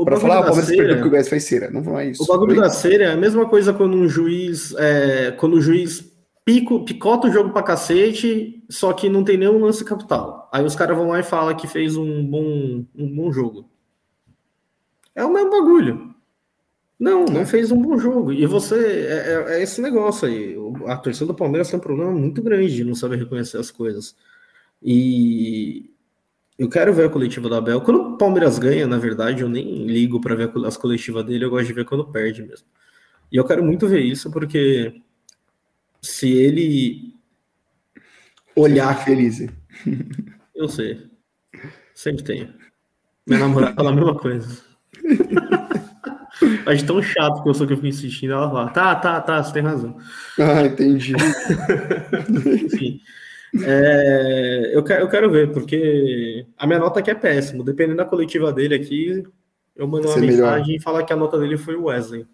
para 0.05 0.17
falar, 0.17 0.39
o 0.39 0.43
Palmeiras 0.43 0.65
cera, 0.65 0.77
perdeu 0.77 0.95
porque 0.95 1.07
o 1.07 1.11
Gás 1.11 1.29
fez 1.29 1.43
cera. 1.43 1.71
Não, 1.71 1.81
não 1.81 1.99
é 1.99 2.09
isso. 2.09 2.23
O 2.23 2.27
bagulho 2.27 2.55
da 2.55 2.69
cera 2.69 3.05
é 3.05 3.11
a 3.11 3.17
mesma 3.17 3.47
coisa 3.47 3.73
quando 3.73 3.97
um 3.97 4.07
juiz, 4.07 4.73
é, 4.77 5.31
quando 5.31 5.55
o 5.55 5.61
juiz 5.61 6.11
pico, 6.45 6.85
picota 6.85 7.27
o 7.27 7.31
jogo 7.31 7.51
pra 7.51 7.61
cacete, 7.61 8.63
só 8.69 8.93
que 8.93 9.09
não 9.09 9.23
tem 9.23 9.37
nenhum 9.37 9.59
lance 9.59 9.83
capital. 9.83 10.49
Aí 10.53 10.63
os 10.63 10.75
caras 10.75 10.95
vão 10.95 11.09
lá 11.09 11.19
e 11.19 11.23
falam 11.23 11.55
que 11.55 11.67
fez 11.67 11.97
um 11.97 12.25
bom, 12.25 12.85
um 12.95 13.15
bom 13.15 13.31
jogo. 13.31 13.69
É 15.13 15.25
o 15.25 15.33
mesmo 15.33 15.51
bagulho. 15.51 16.15
Não, 16.99 17.25
não 17.25 17.41
é. 17.41 17.45
fez 17.45 17.71
um 17.71 17.81
bom 17.81 17.97
jogo. 17.97 18.31
E 18.31 18.45
você, 18.45 18.75
é, 18.75 19.33
é, 19.53 19.57
é, 19.57 19.63
esse 19.63 19.81
negócio 19.81 20.27
aí. 20.27 20.55
A 20.85 20.95
torcida 20.95 21.27
do 21.27 21.35
Palmeiras 21.35 21.69
tem 21.69 21.77
um 21.77 21.83
problema 21.83 22.11
muito 22.11 22.41
grande 22.41 22.73
de 22.73 22.83
não 22.83 22.95
saber 22.95 23.17
reconhecer 23.17 23.57
as 23.57 23.69
coisas. 23.69 24.15
E 24.81 25.91
eu 26.57 26.69
quero 26.69 26.93
ver 26.93 27.05
a 27.05 27.09
coletiva 27.09 27.47
do 27.47 27.55
Abel. 27.55 27.81
Quando 27.81 28.13
o 28.13 28.17
Palmeiras 28.17 28.57
ganha, 28.57 28.87
na 28.87 28.97
verdade, 28.97 29.43
eu 29.43 29.49
nem 29.49 29.85
ligo 29.85 30.19
para 30.19 30.35
ver 30.35 30.51
as 30.65 30.75
coletivas 30.75 31.23
dele, 31.23 31.45
eu 31.45 31.49
gosto 31.49 31.67
de 31.67 31.73
ver 31.73 31.85
quando 31.85 32.05
perde 32.11 32.41
mesmo. 32.41 32.65
E 33.31 33.37
eu 33.37 33.45
quero 33.45 33.63
muito 33.63 33.87
ver 33.87 34.01
isso, 34.01 34.31
porque 34.31 35.01
se 36.01 36.31
ele 36.31 37.13
olhar. 38.55 39.03
Feliz. 39.03 39.45
Eu 40.55 40.67
sei. 40.67 41.07
Sempre 41.93 42.23
tenho. 42.23 42.53
Minha 43.27 43.41
namorada 43.41 43.75
fala 43.75 43.91
a 43.91 43.93
mesma 43.93 44.15
coisa. 44.15 44.63
Acho 46.65 46.85
tão 46.85 47.01
chato 47.01 47.41
que 47.41 47.49
eu 47.49 47.53
sou 47.53 47.65
que 47.65 47.73
eu 47.73 47.77
fico 47.77 47.87
insistindo. 47.87 48.33
Ela 48.33 48.49
fala, 48.49 48.69
tá, 48.69 48.95
tá, 48.95 49.21
tá, 49.21 49.43
você 49.43 49.53
tem 49.53 49.61
razão. 49.63 49.97
Ah, 50.39 50.65
entendi. 50.65 51.13
Enfim. 52.65 52.99
É, 53.63 54.71
eu, 54.73 54.83
quero, 54.83 55.01
eu 55.03 55.09
quero 55.09 55.31
ver, 55.31 55.51
porque 55.51 56.45
a 56.57 56.67
minha 56.67 56.79
nota 56.79 56.99
aqui 56.99 57.11
é 57.11 57.15
péssima. 57.15 57.63
Dependendo 57.63 57.97
da 57.97 58.05
coletiva 58.05 58.51
dele 58.51 58.75
aqui, 58.75 59.23
eu 59.75 59.87
mando 59.87 60.07
uma 60.07 60.17
mensagem 60.17 60.37
melhor. 60.37 60.69
e 60.69 60.81
falar 60.81 61.03
que 61.03 61.13
a 61.13 61.15
nota 61.15 61.39
dele 61.39 61.57
foi 61.57 61.75
o 61.75 61.85
Wesley. 61.85 62.25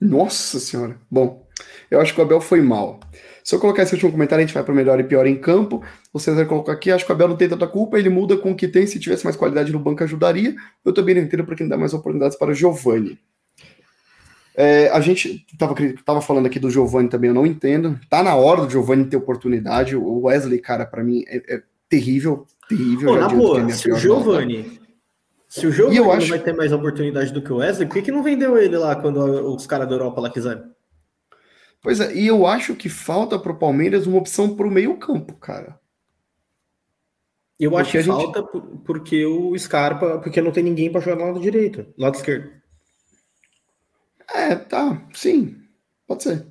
Nossa 0.00 0.58
senhora. 0.58 0.96
Bom, 1.10 1.46
eu 1.90 2.00
acho 2.00 2.14
que 2.14 2.20
o 2.20 2.24
Abel 2.24 2.40
foi 2.40 2.60
mal. 2.60 3.00
Se 3.42 3.54
eu 3.54 3.60
colocar 3.60 3.82
esse 3.82 3.94
último 3.94 4.12
comentário, 4.12 4.42
a 4.42 4.46
gente 4.46 4.54
vai 4.54 4.62
para 4.62 4.74
melhor 4.74 5.00
e 5.00 5.04
pior 5.04 5.26
em 5.26 5.36
campo. 5.36 5.82
O 6.12 6.18
César 6.18 6.46
colocou 6.46 6.72
aqui, 6.72 6.90
acho 6.90 7.04
que 7.04 7.12
o 7.12 7.14
Abel 7.14 7.28
não 7.28 7.36
tem 7.36 7.48
tanta 7.48 7.66
culpa, 7.66 7.98
ele 7.98 8.08
muda 8.08 8.36
com 8.36 8.52
o 8.52 8.56
que 8.56 8.68
tem, 8.68 8.86
se 8.86 9.00
tivesse 9.00 9.24
mais 9.24 9.36
qualidade 9.36 9.72
no 9.72 9.78
banco 9.78 10.04
ajudaria. 10.04 10.54
Eu 10.84 10.92
também 10.92 11.14
não 11.14 11.22
entendo 11.22 11.44
porque 11.44 11.62
não 11.62 11.70
dá 11.70 11.76
mais 11.76 11.92
oportunidades 11.92 12.38
para 12.38 12.50
o 12.50 12.54
Giovani. 12.54 13.18
É, 14.60 14.90
a 14.90 15.00
gente 15.00 15.46
estava 15.50 15.74
tava 16.04 16.20
falando 16.20 16.44
aqui 16.44 16.58
do 16.58 16.70
Giovani 16.70 17.08
também, 17.08 17.28
eu 17.28 17.34
não 17.34 17.46
entendo. 17.46 17.98
Tá 18.10 18.22
na 18.22 18.34
hora 18.34 18.66
do 18.66 18.70
Giovani 18.70 19.06
ter 19.06 19.16
oportunidade. 19.16 19.96
O 19.96 20.24
Wesley, 20.24 20.58
cara, 20.58 20.84
para 20.84 21.02
mim 21.02 21.24
é, 21.26 21.54
é, 21.54 21.62
terrível, 21.88 22.46
terrível. 22.68 23.14
Pô, 23.14 23.18
na 23.18 23.28
boa, 23.28 23.62
é 23.62 23.70
se 23.70 23.90
o 23.90 23.96
Giovani, 23.96 24.78
se 25.48 25.66
o 25.66 25.94
não 25.94 26.12
acho... 26.12 26.28
vai 26.28 26.38
ter 26.38 26.52
mais 26.52 26.74
oportunidade 26.74 27.32
do 27.32 27.40
que 27.40 27.50
o 27.50 27.56
Wesley, 27.56 27.88
por 27.88 27.94
que, 27.94 28.02
que 28.02 28.12
não 28.12 28.22
vendeu 28.22 28.58
ele 28.58 28.76
lá 28.76 28.94
quando 28.96 29.18
os 29.54 29.66
caras 29.66 29.88
da 29.88 29.94
Europa 29.94 30.20
lá 30.20 30.28
quiseram? 30.28 30.70
Pois 31.80 31.98
é, 31.98 32.14
e 32.14 32.26
eu 32.26 32.46
acho 32.46 32.74
que 32.74 32.90
falta 32.90 33.38
para 33.38 33.52
o 33.52 33.58
Palmeiras 33.58 34.06
uma 34.06 34.18
opção 34.18 34.54
para 34.54 34.66
o 34.66 34.70
meio-campo, 34.70 35.36
cara. 35.36 35.80
Eu 37.58 37.70
porque 37.70 37.80
acho 37.80 37.92
que 37.92 38.02
gente... 38.02 38.14
falta 38.14 38.42
porque 38.84 39.24
o 39.24 39.58
Scarpa, 39.58 40.18
porque 40.18 40.42
não 40.42 40.52
tem 40.52 40.62
ninguém 40.62 40.92
para 40.92 41.00
jogar 41.00 41.16
no 41.16 41.32
lado 41.32 41.40
direito, 41.40 41.86
lado 41.96 42.16
esquerdo. 42.16 42.59
É, 44.34 44.54
tá, 44.54 45.02
sim, 45.12 45.56
pode 46.06 46.22
ser. 46.22 46.46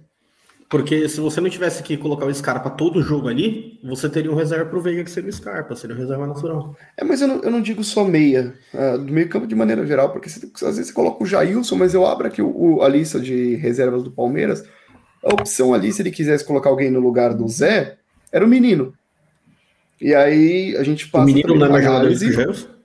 Porque 0.70 1.10
se 1.10 1.20
você 1.20 1.42
não 1.42 1.50
tivesse 1.50 1.82
que 1.82 1.98
colocar 1.98 2.28
o 2.28 2.34
Scarpa 2.34 2.70
todo 2.70 3.02
jogo 3.02 3.28
ali, 3.28 3.80
você 3.84 4.08
teria 4.08 4.32
um 4.32 4.36
reserva 4.36 4.66
para 4.66 4.78
o 4.78 4.82
Veiga 4.82 5.04
que 5.04 5.10
seria 5.10 5.32
o 5.32 5.34
Scarpa, 5.34 5.76
seria 5.76 5.96
um 5.96 6.00
reserva 6.00 6.28
natural. 6.28 6.76
É, 6.96 7.04
mas 7.04 7.22
eu 7.22 7.28
não, 7.28 7.42
eu 7.42 7.50
não 7.50 7.60
digo 7.60 7.84
só 7.84 8.04
meia, 8.04 8.54
uh, 8.72 9.00
do 9.00 9.12
meio 9.12 9.28
campo 9.28 9.48
de 9.48 9.56
maneira 9.56 9.84
geral, 9.88 10.12
porque 10.12 10.30
você, 10.30 10.46
às 10.46 10.76
vezes 10.76 10.88
você 10.88 10.94
coloca 10.94 11.24
o 11.24 11.26
Jailson, 11.26 11.76
mas 11.76 11.96
eu 11.96 12.06
abro 12.06 12.28
aqui 12.28 12.40
o, 12.40 12.56
o, 12.56 12.84
a 12.84 12.88
lista 12.88 13.20
de 13.20 13.56
reservas 13.56 14.04
do 14.04 14.12
Palmeiras, 14.12 14.64
a 15.24 15.34
opção 15.34 15.74
ali, 15.74 15.92
se 15.92 16.04
ele 16.04 16.12
quisesse 16.12 16.46
colocar 16.46 16.70
alguém 16.70 16.92
no 16.92 17.00
lugar 17.00 17.34
do 17.34 17.48
Zé, 17.48 17.98
era 18.32 18.46
o 18.46 18.48
menino. 18.48 18.94
E 20.00 20.14
aí 20.14 20.78
a 20.78 20.84
gente 20.84 21.10
passa. 21.10 21.24
O 21.24 21.28
menino 21.28 21.56
não 21.56 21.66
é 21.66 21.70
mais 21.70 21.84
jogador 21.84 22.14
do 22.14 22.20
que 22.20 22.79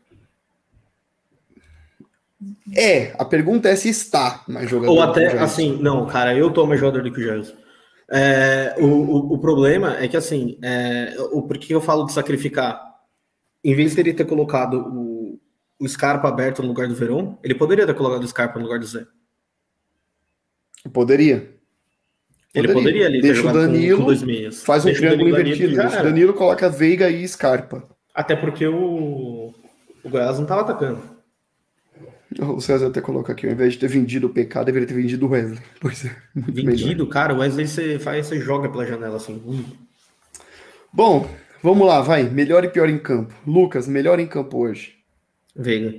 É, 2.76 3.14
a 3.18 3.24
pergunta 3.24 3.68
é 3.68 3.76
se 3.76 3.88
está 3.88 4.42
mais 4.48 4.68
jogador. 4.68 4.92
Ou 4.92 5.02
até, 5.02 5.38
assim, 5.38 5.78
não, 5.80 6.06
cara, 6.06 6.36
eu 6.36 6.50
tô 6.50 6.66
mais 6.66 6.80
jogador 6.80 7.02
do 7.02 7.12
que 7.12 7.20
o 7.20 7.24
Jailson. 7.24 7.54
É, 8.10 8.74
o, 8.78 8.86
o, 8.86 9.34
o, 9.34 9.38
problema 9.38 9.96
é 9.98 10.08
que, 10.08 10.16
assim, 10.16 10.58
é, 10.62 11.16
o, 11.32 11.42
por 11.42 11.56
que 11.58 11.74
eu 11.74 11.80
falo 11.80 12.04
de 12.04 12.12
sacrificar? 12.12 12.80
Em 13.62 13.74
vez 13.74 13.94
de 13.94 14.00
ele 14.00 14.12
ter 14.12 14.26
colocado 14.26 14.74
o, 14.78 15.40
o 15.78 15.88
Scarpa 15.88 16.28
aberto 16.28 16.62
no 16.62 16.68
lugar 16.68 16.86
do 16.86 16.94
Verão, 16.94 17.38
ele 17.42 17.54
poderia 17.54 17.86
ter 17.86 17.94
colocado 17.94 18.22
o 18.22 18.28
Scarpa 18.28 18.58
no 18.58 18.66
lugar 18.66 18.78
do 18.78 18.86
Zé. 18.86 19.06
Poderia. 20.92 21.54
Ele 22.54 22.72
poderia 22.72 23.06
ali 23.06 23.20
Deixa 23.20 23.48
o 23.48 23.52
Danilo, 23.52 24.04
com, 24.04 24.14
com 24.14 24.52
faz 24.52 24.84
um 24.84 24.86
Deixa 24.86 25.00
triângulo 25.00 25.28
invertido. 25.30 25.74
Deixa 25.74 26.00
o 26.00 26.02
Danilo, 26.04 26.34
coloca 26.34 26.68
Veiga 26.68 27.10
e 27.10 27.26
Scarpa. 27.26 27.88
Até 28.14 28.36
porque 28.36 28.66
o, 28.66 29.52
o 30.04 30.08
Goiás 30.08 30.36
não 30.36 30.44
estava 30.44 30.60
atacando. 30.60 31.13
O 32.40 32.60
César 32.60 32.88
até 32.88 33.00
coloca 33.00 33.32
aqui, 33.32 33.46
ao 33.46 33.52
invés 33.52 33.74
de 33.74 33.78
ter 33.78 33.88
vendido 33.88 34.26
o 34.26 34.30
PK, 34.30 34.64
deveria 34.64 34.88
ter 34.88 34.94
vendido 34.94 35.26
o 35.26 35.30
Wesley. 35.30 35.60
Pois 35.80 36.04
é. 36.04 36.16
Vendido, 36.34 36.88
melhor. 36.88 37.06
cara, 37.08 37.34
o 37.34 37.38
Wesley 37.38 37.66
você 37.66 37.98
faz, 37.98 38.26
você 38.26 38.40
joga 38.40 38.68
pela 38.68 38.86
janela 38.86 39.16
assim. 39.16 39.40
Hum. 39.46 39.64
Bom, 40.92 41.28
vamos 41.62 41.86
lá, 41.86 42.00
vai. 42.00 42.24
Melhor 42.24 42.64
e 42.64 42.68
pior 42.68 42.88
em 42.88 42.98
campo. 42.98 43.34
Lucas, 43.46 43.86
melhor 43.86 44.18
em 44.18 44.26
campo 44.26 44.58
hoje. 44.58 44.96
Veiga. 45.54 45.94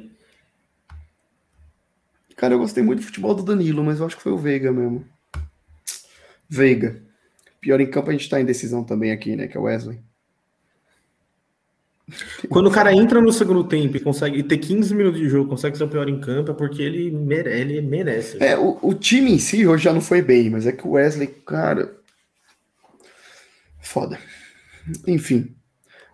Cara, 2.36 2.54
eu 2.54 2.60
gostei 2.60 2.84
muito 2.84 3.00
do 3.00 3.06
futebol 3.06 3.34
do 3.34 3.44
Danilo, 3.44 3.84
mas 3.84 4.00
eu 4.00 4.06
acho 4.06 4.18
que 4.18 4.24
foi 4.24 4.32
o 4.32 4.38
Veiga 4.38 4.72
mesmo. 4.72 5.06
Veiga. 6.50 7.02
Pior 7.62 7.80
em 7.80 7.90
campo 7.90 8.10
a 8.10 8.14
gente 8.14 8.30
tá 8.30 8.40
em 8.40 8.46
decisão 8.46 8.84
também 8.84 9.12
aqui, 9.12 9.36
né? 9.36 9.48
Que 9.48 9.58
é 9.58 9.60
o 9.60 9.64
Wesley. 9.64 10.00
Quando 12.50 12.68
o 12.68 12.72
cara 12.72 12.94
entra 12.94 13.20
no 13.20 13.34
segundo 13.34 13.64
tempo 13.64 13.98
e 13.98 14.00
consegue 14.00 14.44
ter 14.44 14.60
15 14.60 14.94
minutos 14.94 15.20
de 15.20 15.28
jogo, 15.28 15.50
consegue 15.50 15.78
ser 15.78 15.86
o 15.86 15.90
pior 15.90 16.08
em 16.08 16.20
campo, 16.20 16.52
é 16.52 16.54
porque 16.54 16.82
ele, 16.82 17.16
ele 17.48 17.82
merece. 17.82 18.38
É, 18.42 18.56
o, 18.58 18.78
o, 18.82 18.94
time 18.94 19.32
em 19.32 19.40
si 19.40 19.66
hoje 19.66 19.86
já 19.86 19.94
não 19.94 20.02
foi 20.02 20.22
bem, 20.22 20.50
mas 20.50 20.68
é 20.68 20.72
que 20.72 20.88
o 20.88 20.92
Wesley, 20.92 21.28
cara. 21.28 21.96
Foda. 23.80 24.20
Enfim. 25.08 25.56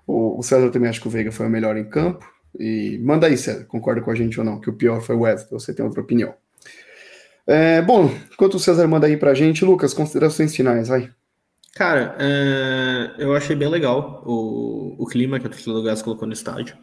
O, 0.07 0.39
o 0.39 0.43
César 0.43 0.69
também 0.69 0.89
acha 0.89 1.01
que 1.01 1.07
o 1.07 1.11
Veiga 1.11 1.31
foi 1.31 1.45
o 1.45 1.49
melhor 1.49 1.75
em 1.75 1.83
campo. 1.83 2.25
E 2.57 2.97
manda 3.03 3.27
aí, 3.27 3.37
César, 3.37 3.65
concorda 3.65 4.01
com 4.01 4.11
a 4.11 4.15
gente 4.15 4.39
ou 4.39 4.45
não, 4.45 4.59
que 4.59 4.69
o 4.69 4.73
pior 4.73 5.01
foi 5.01 5.15
o 5.15 5.21
Wesley, 5.21 5.51
você 5.51 5.73
tem 5.73 5.85
outra 5.85 6.01
opinião. 6.01 6.33
É, 7.45 7.81
bom, 7.81 8.09
enquanto 8.31 8.55
o 8.55 8.59
César 8.59 8.87
manda 8.87 9.07
aí 9.07 9.17
pra 9.17 9.33
gente, 9.33 9.65
Lucas, 9.65 9.93
considerações 9.93 10.55
finais, 10.55 10.87
vai. 10.87 11.09
Cara, 11.75 12.15
é, 12.19 13.15
eu 13.17 13.33
achei 13.33 13.55
bem 13.55 13.69
legal 13.69 14.21
o, 14.25 14.95
o 14.99 15.07
clima 15.07 15.39
que 15.39 15.47
a 15.47 15.49
torcida 15.49 15.73
do 15.73 15.83
Gás 15.83 16.01
colocou 16.01 16.27
no 16.27 16.33
estádio. 16.33 16.77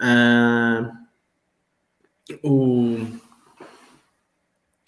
É, 0.00 0.90
o, 2.44 2.98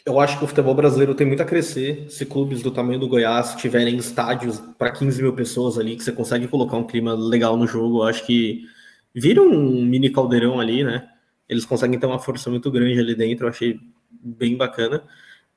eu 0.06 0.20
acho 0.20 0.38
que 0.38 0.44
o 0.44 0.46
futebol 0.46 0.74
brasileiro 0.74 1.14
tem 1.14 1.26
muito 1.26 1.42
a 1.42 1.46
crescer 1.46 2.10
se 2.10 2.26
clubes 2.26 2.62
do 2.62 2.70
tamanho 2.70 3.00
do 3.00 3.08
Goiás 3.08 3.54
tiverem 3.54 3.96
estádios 3.96 4.60
para 4.78 4.92
15 4.92 5.22
mil 5.22 5.32
pessoas 5.32 5.78
ali, 5.78 5.96
que 5.96 6.04
você 6.04 6.12
consegue 6.12 6.46
colocar 6.46 6.76
um 6.76 6.86
clima 6.86 7.14
legal 7.14 7.56
no 7.56 7.66
jogo. 7.66 8.00
Eu 8.00 8.02
acho 8.04 8.26
que 8.26 8.66
vira 9.14 9.40
um 9.40 9.82
mini 9.82 10.10
caldeirão 10.10 10.60
ali, 10.60 10.84
né? 10.84 11.08
Eles 11.48 11.64
conseguem 11.64 11.98
ter 11.98 12.06
uma 12.06 12.18
força 12.18 12.50
muito 12.50 12.70
grande 12.70 13.00
ali 13.00 13.14
dentro. 13.14 13.46
Eu 13.46 13.50
achei 13.50 13.80
bem 14.10 14.56
bacana. 14.56 15.02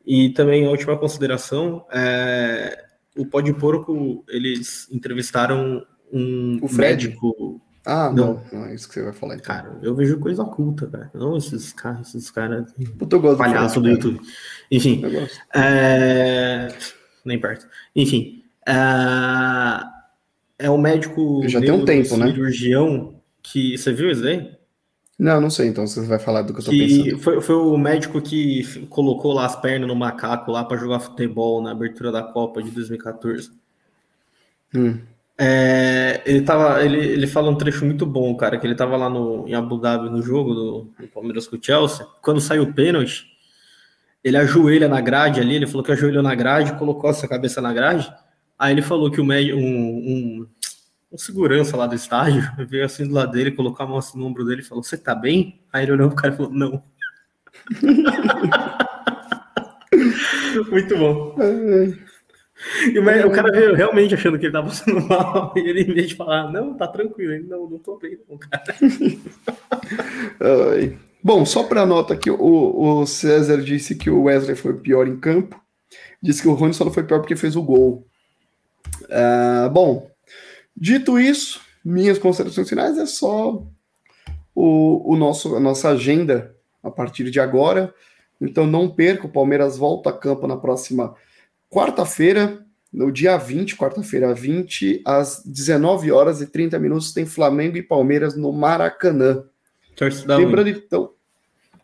E 0.05 0.29
também 0.29 0.65
a 0.65 0.69
última 0.69 0.97
consideração, 0.97 1.85
é, 1.91 2.85
o 3.17 3.25
Pó 3.25 3.41
de 3.41 3.53
Porco, 3.53 4.23
eles 4.27 4.87
entrevistaram 4.91 5.85
um 6.11 6.59
o 6.61 6.73
médico. 6.73 7.61
Ah, 7.85 8.11
não. 8.13 8.43
não, 8.51 8.65
é 8.65 8.75
isso 8.75 8.87
que 8.87 8.95
você 8.95 9.03
vai 9.03 9.13
falar. 9.13 9.35
Então. 9.35 9.55
Cara, 9.55 9.79
eu 9.81 9.95
vejo 9.95 10.19
coisa 10.19 10.43
oculta, 10.43 10.87
cara. 10.87 11.09
Não 11.13 11.37
esses 11.37 11.71
caras, 11.71 12.09
esses 12.09 12.29
caras. 12.29 12.73
Puta, 12.97 13.15
eu 13.15 13.21
gosto 13.21 13.37
palhaço 13.37 13.79
do 13.79 13.89
YouTube. 13.89 14.19
Enfim. 14.69 15.01
É... 15.55 16.67
Nem 17.23 17.39
perto. 17.39 17.65
Enfim. 17.95 18.43
É, 18.67 20.65
é 20.65 20.69
o 20.69 20.77
médico. 20.77 21.41
Já 21.47 21.61
tem 21.61 21.71
um 21.71 21.85
tempo, 21.85 22.07
cirurgião 22.07 22.27
né? 22.27 22.33
Cirurgião 22.33 23.21
que. 23.41 23.77
Você 23.77 23.93
viu 23.93 24.11
isso 24.11 24.25
aí? 24.25 24.51
Não, 25.19 25.41
não 25.41 25.49
sei, 25.49 25.69
então 25.69 25.87
você 25.87 26.05
vai 26.05 26.19
falar 26.19 26.43
do 26.43 26.53
que 26.53 26.59
eu 26.59 26.65
tô 26.65 26.71
que 26.71 26.77
pensando. 26.77 27.19
Foi, 27.19 27.41
foi 27.41 27.55
o 27.55 27.75
médico 27.75 28.21
que 28.21 28.85
colocou 28.87 29.33
lá 29.33 29.47
as 29.47 29.55
pernas 29.55 29.87
no 29.87 29.95
macaco 29.95 30.51
lá 30.51 30.63
para 30.63 30.77
jogar 30.77 30.99
futebol 30.99 31.61
na 31.61 31.71
abertura 31.71 32.11
da 32.11 32.21
Copa 32.21 32.61
de 32.61 32.69
2014. 32.69 33.51
Hum. 34.75 34.99
É, 35.39 36.21
ele, 36.25 36.41
tava, 36.41 36.83
ele, 36.83 36.97
ele 36.97 37.27
fala 37.27 37.49
um 37.49 37.55
trecho 37.55 37.83
muito 37.83 38.05
bom, 38.05 38.35
cara, 38.35 38.59
que 38.59 38.65
ele 38.65 38.75
tava 38.75 38.95
lá 38.95 39.09
no, 39.09 39.47
em 39.47 39.55
Abu 39.55 39.79
Dhabi 39.79 40.09
no 40.09 40.21
jogo 40.21 40.53
do, 40.53 40.91
do 40.99 41.07
Palmeiras 41.07 41.47
com 41.47 41.55
o 41.55 41.59
Chelsea. 41.61 42.05
Quando 42.21 42.39
saiu 42.39 42.63
o 42.63 42.73
pênalti, 42.73 43.25
ele 44.23 44.37
ajoelha 44.37 44.87
na 44.87 45.01
grade 45.01 45.39
ali, 45.39 45.55
ele 45.55 45.67
falou 45.67 45.83
que 45.83 45.91
ajoelhou 45.91 46.21
na 46.21 46.35
grade, 46.35 46.77
colocou 46.77 47.09
essa 47.09 47.27
cabeça 47.27 47.59
na 47.59 47.73
grade. 47.73 48.11
Aí 48.57 48.73
ele 48.73 48.81
falou 48.83 49.09
que 49.09 49.21
o 49.21 49.25
médico, 49.25 49.57
um, 49.57 49.63
um 49.63 50.47
segurança 51.21 51.77
lá 51.77 51.87
do 51.87 51.95
estádio 51.95 52.43
veio 52.67 52.85
assim 52.85 53.07
do 53.07 53.13
lado 53.13 53.31
dele, 53.31 53.51
colocou 53.51 53.85
a 53.85 53.89
mão 53.89 53.97
assim 53.97 54.17
no 54.17 54.25
ombro 54.25 54.45
dele 54.45 54.61
e 54.61 54.65
falou: 54.65 54.83
Você 54.83 54.97
tá 54.97 55.15
bem? 55.15 55.61
Aí 55.71 55.83
ele 55.83 55.93
olhou 55.93 56.09
pro 56.09 56.17
cara 56.17 56.33
e 56.33 56.37
falou: 56.37 56.51
Não. 56.51 56.83
Muito 60.69 60.97
bom. 60.97 61.35
E 62.91 62.97
o, 62.97 63.27
o 63.27 63.31
cara 63.31 63.51
veio 63.51 63.75
realmente 63.75 64.15
achando 64.15 64.39
que 64.39 64.45
ele 64.45 64.53
tava 64.53 64.67
passando 64.67 65.01
mal, 65.07 65.53
e 65.55 65.59
ele, 65.59 65.81
em 65.81 65.93
vez 65.93 66.09
de 66.09 66.15
falar, 66.15 66.51
não, 66.51 66.73
tá 66.73 66.87
tranquilo, 66.87 67.33
ele, 67.33 67.47
não, 67.47 67.69
não 67.69 67.77
tô 67.77 67.97
bem, 67.97 68.17
não, 68.27 68.37
cara. 68.37 68.75
Ai. 70.73 70.97
Bom, 71.23 71.45
só 71.45 71.63
para 71.63 71.85
nota 71.85 72.15
que 72.15 72.31
o, 72.31 73.01
o 73.01 73.05
César 73.05 73.61
disse 73.61 73.95
que 73.95 74.09
o 74.09 74.23
Wesley 74.23 74.55
foi 74.55 74.73
pior 74.75 75.07
em 75.07 75.19
campo. 75.19 75.61
Disse 76.21 76.41
que 76.41 76.47
o 76.47 76.53
Rony 76.53 76.73
só 76.73 76.85
não 76.85 76.93
foi 76.93 77.03
pior 77.03 77.19
porque 77.19 77.35
fez 77.35 77.55
o 77.55 77.61
gol. 77.61 78.07
Uh, 79.03 79.69
bom, 79.69 80.09
dito 80.77 81.19
isso, 81.19 81.59
minhas 81.83 82.19
considerações 82.19 82.69
finais 82.69 82.97
é 82.97 83.05
só 83.05 83.65
o, 84.53 85.13
o 85.13 85.15
nosso, 85.15 85.55
a 85.55 85.59
nossa 85.59 85.89
agenda 85.89 86.55
a 86.83 86.91
partir 86.91 87.29
de 87.29 87.39
agora. 87.39 87.93
Então 88.39 88.67
não 88.67 88.89
perca, 88.89 89.25
o 89.25 89.31
Palmeiras 89.31 89.77
volta 89.77 90.09
a 90.09 90.13
campo 90.13 90.47
na 90.47 90.57
próxima 90.57 91.15
quarta-feira, 91.69 92.65
no 92.91 93.11
dia 93.11 93.37
20, 93.37 93.75
quarta-feira 93.75 94.33
20, 94.33 95.01
às 95.05 95.43
19 95.45 96.11
horas 96.11 96.41
e 96.41 96.47
30 96.47 96.79
minutos, 96.79 97.13
tem 97.13 97.25
Flamengo 97.25 97.77
e 97.77 97.83
Palmeiras 97.83 98.35
no 98.35 98.51
Maracanã. 98.51 99.43
Torcida 99.95 100.37
Lembrando, 100.37 100.67
única. 100.67 100.83
então, 100.85 101.11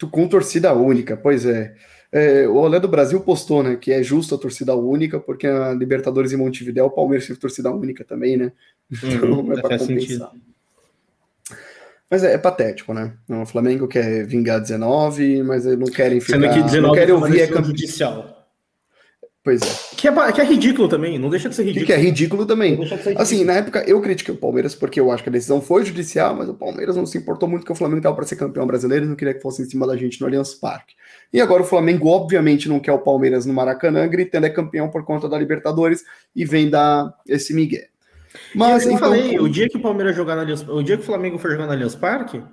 com 0.09 0.27
torcida 0.27 0.73
única, 0.73 1.17
pois 1.17 1.45
é. 1.45 1.75
é. 2.11 2.47
O 2.47 2.55
Olé 2.55 2.79
do 2.79 2.87
Brasil 2.87 3.19
postou, 3.21 3.63
né, 3.63 3.75
que 3.75 3.91
é 3.91 4.03
justo 4.03 4.35
a 4.35 4.37
torcida 4.37 4.75
única, 4.75 5.19
porque 5.19 5.47
a 5.47 5.73
Libertadores 5.73 6.31
em 6.31 6.37
Montevideo, 6.37 6.85
o 6.85 6.91
Palmeiras 6.91 7.27
teve 7.27 7.39
torcida 7.39 7.71
única 7.71 8.03
também, 8.03 8.37
né? 8.37 8.51
Então 9.01 9.31
uhum, 9.31 9.53
é 9.53 9.61
para 9.61 9.77
compensar. 9.77 9.87
Sentido. 9.87 10.29
Mas 12.09 12.23
é, 12.23 12.33
é, 12.33 12.37
patético, 12.37 12.93
né? 12.93 13.13
O 13.27 13.45
Flamengo 13.45 13.87
quer 13.87 14.25
vingar 14.25 14.61
19, 14.61 15.41
mas 15.41 15.65
eles 15.65 15.79
não 15.79 15.87
querem 15.87 16.21
ficar... 16.21 16.39
Sendo 16.39 16.53
que 16.53 16.61
19 16.61 16.81
não 16.81 16.93
querem 16.93 17.15
ouvir 17.15 17.41
é 17.41 17.47
campo 17.47 17.67
judicial. 17.67 18.33
Pois 19.43 19.61
é. 19.61 19.95
Que, 19.97 20.07
é. 20.07 20.31
que 20.31 20.39
é 20.39 20.45
ridículo 20.45 20.87
também, 20.87 21.19
não 21.19 21.29
deixa 21.29 21.49
de 21.49 21.55
ser 21.55 21.63
ridículo. 21.63 21.85
Que, 21.85 21.93
que 21.93 21.99
é 21.99 22.01
ridículo 22.01 22.45
também. 22.45 22.75
Ridículo. 22.75 23.21
Assim, 23.21 23.43
na 23.43 23.53
época 23.53 23.83
eu 23.85 23.99
critiquei 23.99 24.33
o 24.33 24.37
Palmeiras 24.37 24.73
porque 24.73 25.01
eu 25.01 25.11
acho 25.11 25.21
que 25.21 25.27
a 25.27 25.31
decisão 25.31 25.59
foi 25.59 25.83
judicial, 25.83 26.33
mas 26.33 26.47
o 26.47 26.53
Palmeiras 26.53 26.95
não 26.95 27.05
se 27.05 27.17
importou 27.17 27.49
muito 27.49 27.65
que 27.65 27.71
o 27.71 27.75
Flamengo 27.75 27.97
estava 27.97 28.15
para 28.15 28.25
ser 28.25 28.37
campeão 28.37 28.65
brasileiro 28.65 29.05
e 29.05 29.07
não 29.09 29.17
queria 29.17 29.33
que 29.33 29.41
fosse 29.41 29.61
em 29.61 29.65
cima 29.65 29.85
da 29.85 29.97
gente 29.97 30.21
no 30.21 30.27
Allianz 30.27 30.53
Parque. 30.53 30.95
E 31.33 31.41
agora 31.41 31.61
o 31.61 31.65
Flamengo, 31.65 32.07
obviamente, 32.07 32.69
não 32.69 32.79
quer 32.79 32.93
o 32.93 32.99
Palmeiras 32.99 33.45
no 33.45 33.53
Maracanã, 33.53 34.07
gritando 34.07 34.45
é 34.45 34.49
campeão 34.49 34.89
por 34.89 35.03
conta 35.03 35.27
da 35.27 35.37
Libertadores 35.37 36.05
e 36.33 36.45
vem 36.45 36.69
dar 36.69 37.13
esse 37.27 37.53
migué. 37.53 37.89
Mas 38.55 38.85
eu 38.85 38.91
então, 38.91 39.09
falei, 39.09 39.39
o 39.39 39.47
dia 39.47 39.69
que 39.69 39.77
o 39.77 39.81
Palmeiras 39.81 40.15
jogar 40.15 40.35
na 40.35 40.41
Allianz, 40.41 40.67
o 40.67 40.81
dia 40.81 40.97
que 40.97 41.03
o 41.03 41.05
Flamengo 41.05 41.37
for 41.37 41.51
jogar 41.51 41.67
na 41.67 41.73
Allianz 41.73 41.95
Parque, 41.95 42.43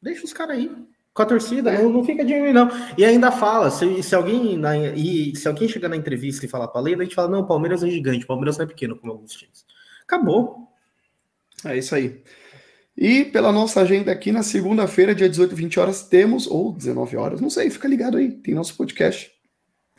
deixa 0.00 0.24
os 0.24 0.32
caras 0.32 0.56
aí 0.56 0.70
com 1.14 1.22
a 1.22 1.26
torcida, 1.26 1.70
é. 1.70 1.80
não, 1.80 1.90
não, 1.90 2.04
fica 2.04 2.24
de 2.24 2.34
mim, 2.34 2.52
não. 2.52 2.68
E 2.98 3.04
ainda 3.04 3.30
fala, 3.30 3.70
se, 3.70 4.02
se 4.02 4.14
alguém 4.14 4.58
na, 4.58 4.76
e, 4.76 5.34
se 5.36 5.46
alguém 5.46 5.68
chegar 5.68 5.88
na 5.88 5.96
entrevista 5.96 6.44
e 6.44 6.48
falar 6.48 6.66
para 6.66 6.80
a 6.80 7.02
gente 7.04 7.14
fala, 7.14 7.28
não, 7.28 7.40
o 7.40 7.46
Palmeiras 7.46 7.84
é 7.84 7.88
gigante, 7.88 8.24
o 8.24 8.26
Palmeiras 8.26 8.58
não 8.58 8.64
é 8.64 8.68
pequeno, 8.68 8.96
como 8.96 9.12
alguns 9.12 9.32
times. 9.32 9.64
Acabou. 10.02 10.68
É 11.64 11.78
isso 11.78 11.94
aí. 11.94 12.20
E 12.96 13.24
pela 13.26 13.52
nossa 13.52 13.80
agenda 13.80 14.10
aqui, 14.10 14.32
na 14.32 14.42
segunda-feira, 14.42 15.14
dia 15.14 15.28
18, 15.28 15.54
20 15.54 15.80
horas, 15.80 16.02
temos, 16.02 16.48
ou 16.48 16.72
19 16.72 17.16
horas, 17.16 17.40
não 17.40 17.50
sei, 17.50 17.70
fica 17.70 17.86
ligado 17.86 18.16
aí, 18.16 18.30
tem 18.30 18.54
nosso 18.54 18.76
podcast 18.76 19.32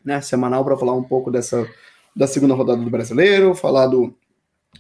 né, 0.04 0.22
semanal 0.22 0.64
para 0.64 0.78
falar 0.78 0.94
um 0.94 1.04
pouco 1.04 1.32
dessa 1.32 1.68
da 2.16 2.28
segunda 2.28 2.54
rodada 2.54 2.82
do 2.82 2.90
brasileiro, 2.90 3.54
falar 3.54 3.88
do 3.88 4.18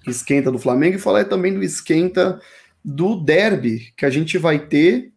esquenta 0.08 0.52
do 0.52 0.60
Flamengo 0.60 0.96
e 0.96 1.00
falar 1.00 1.26
também 1.26 1.54
do 1.54 1.64
esquenta 1.64 2.40
do 2.84 3.16
derby 3.16 3.94
que 3.98 4.06
a 4.06 4.10
gente 4.10 4.38
vai 4.38 4.60
ter 4.60 5.12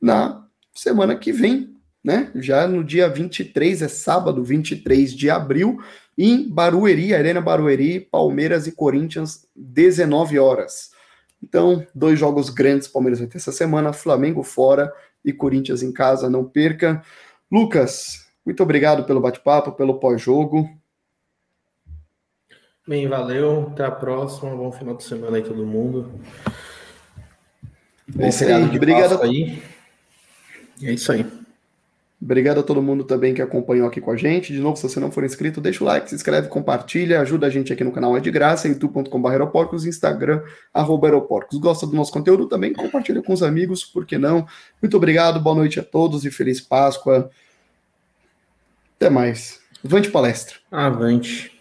na 0.00 0.46
semana 0.74 1.16
que 1.16 1.32
vem, 1.32 1.74
né? 2.04 2.30
Já 2.36 2.68
no 2.68 2.84
dia 2.84 3.08
23, 3.08 3.82
é 3.82 3.88
sábado, 3.88 4.44
23 4.44 5.12
de 5.12 5.30
abril, 5.30 5.78
em 6.16 6.48
Barueri, 6.48 7.14
Arena 7.14 7.40
Barueri, 7.40 8.00
Palmeiras 8.00 8.66
e 8.66 8.72
Corinthians, 8.72 9.46
19 9.54 10.38
horas. 10.38 10.90
Então, 11.42 11.86
dois 11.94 12.18
jogos 12.18 12.50
grandes 12.50 12.88
Palmeiras 12.88 13.20
vai 13.20 13.28
ter 13.28 13.38
essa 13.38 13.52
semana, 13.52 13.92
Flamengo 13.92 14.42
fora 14.42 14.92
e 15.24 15.32
Corinthians 15.32 15.82
em 15.82 15.92
casa, 15.92 16.28
não 16.28 16.44
perca. 16.44 17.02
Lucas, 17.50 18.26
muito 18.44 18.62
obrigado 18.62 19.04
pelo 19.04 19.20
bate-papo, 19.20 19.72
pelo 19.72 20.00
pós-jogo. 20.00 20.68
Bem, 22.88 23.06
valeu. 23.06 23.68
Até 23.70 23.84
a 23.84 23.90
próxima. 23.90 24.56
Bom 24.56 24.72
final 24.72 24.96
de 24.96 25.04
semana 25.04 25.36
aí, 25.36 25.42
todo 25.42 25.66
mundo. 25.66 26.10
É 28.18 28.30
isso 28.30 28.44
aí. 28.44 28.64
Obrigado. 28.64 29.22
Aí. 29.22 29.62
É 30.82 30.92
isso 30.92 31.12
aí. 31.12 31.26
Obrigado 32.20 32.60
a 32.60 32.62
todo 32.62 32.82
mundo 32.82 33.04
também 33.04 33.34
que 33.34 33.42
acompanhou 33.42 33.86
aqui 33.86 34.00
com 34.00 34.10
a 34.10 34.16
gente. 34.16 34.54
De 34.54 34.58
novo, 34.58 34.78
se 34.78 34.84
você 34.84 34.98
não 34.98 35.12
for 35.12 35.22
inscrito, 35.22 35.60
deixa 35.60 35.84
o 35.84 35.86
like, 35.86 36.08
se 36.08 36.14
inscreve, 36.14 36.48
compartilha, 36.48 37.20
ajuda 37.20 37.46
a 37.46 37.50
gente 37.50 37.72
aqui 37.72 37.84
no 37.84 37.92
canal, 37.92 38.16
é 38.16 38.20
de 38.20 38.30
graça, 38.30 38.66
youtube.com.br 38.66 39.28
aeroporcos, 39.28 39.84
Instagram, 39.84 40.42
arroba 40.72 41.08
aeroporcos. 41.08 41.58
Gosta 41.58 41.86
do 41.86 41.94
nosso 41.94 42.10
conteúdo 42.10 42.48
também? 42.48 42.72
Compartilha 42.72 43.22
com 43.22 43.34
os 43.34 43.42
amigos, 43.42 43.84
por 43.84 44.06
que 44.06 44.16
não? 44.16 44.46
Muito 44.82 44.96
obrigado, 44.96 45.38
boa 45.38 45.54
noite 45.54 45.78
a 45.78 45.84
todos 45.84 46.24
e 46.24 46.30
feliz 46.30 46.58
Páscoa. 46.58 47.30
Até 48.96 49.10
mais. 49.10 49.60
Avante 49.84 50.10
palestra. 50.10 50.56
Avante. 50.72 51.57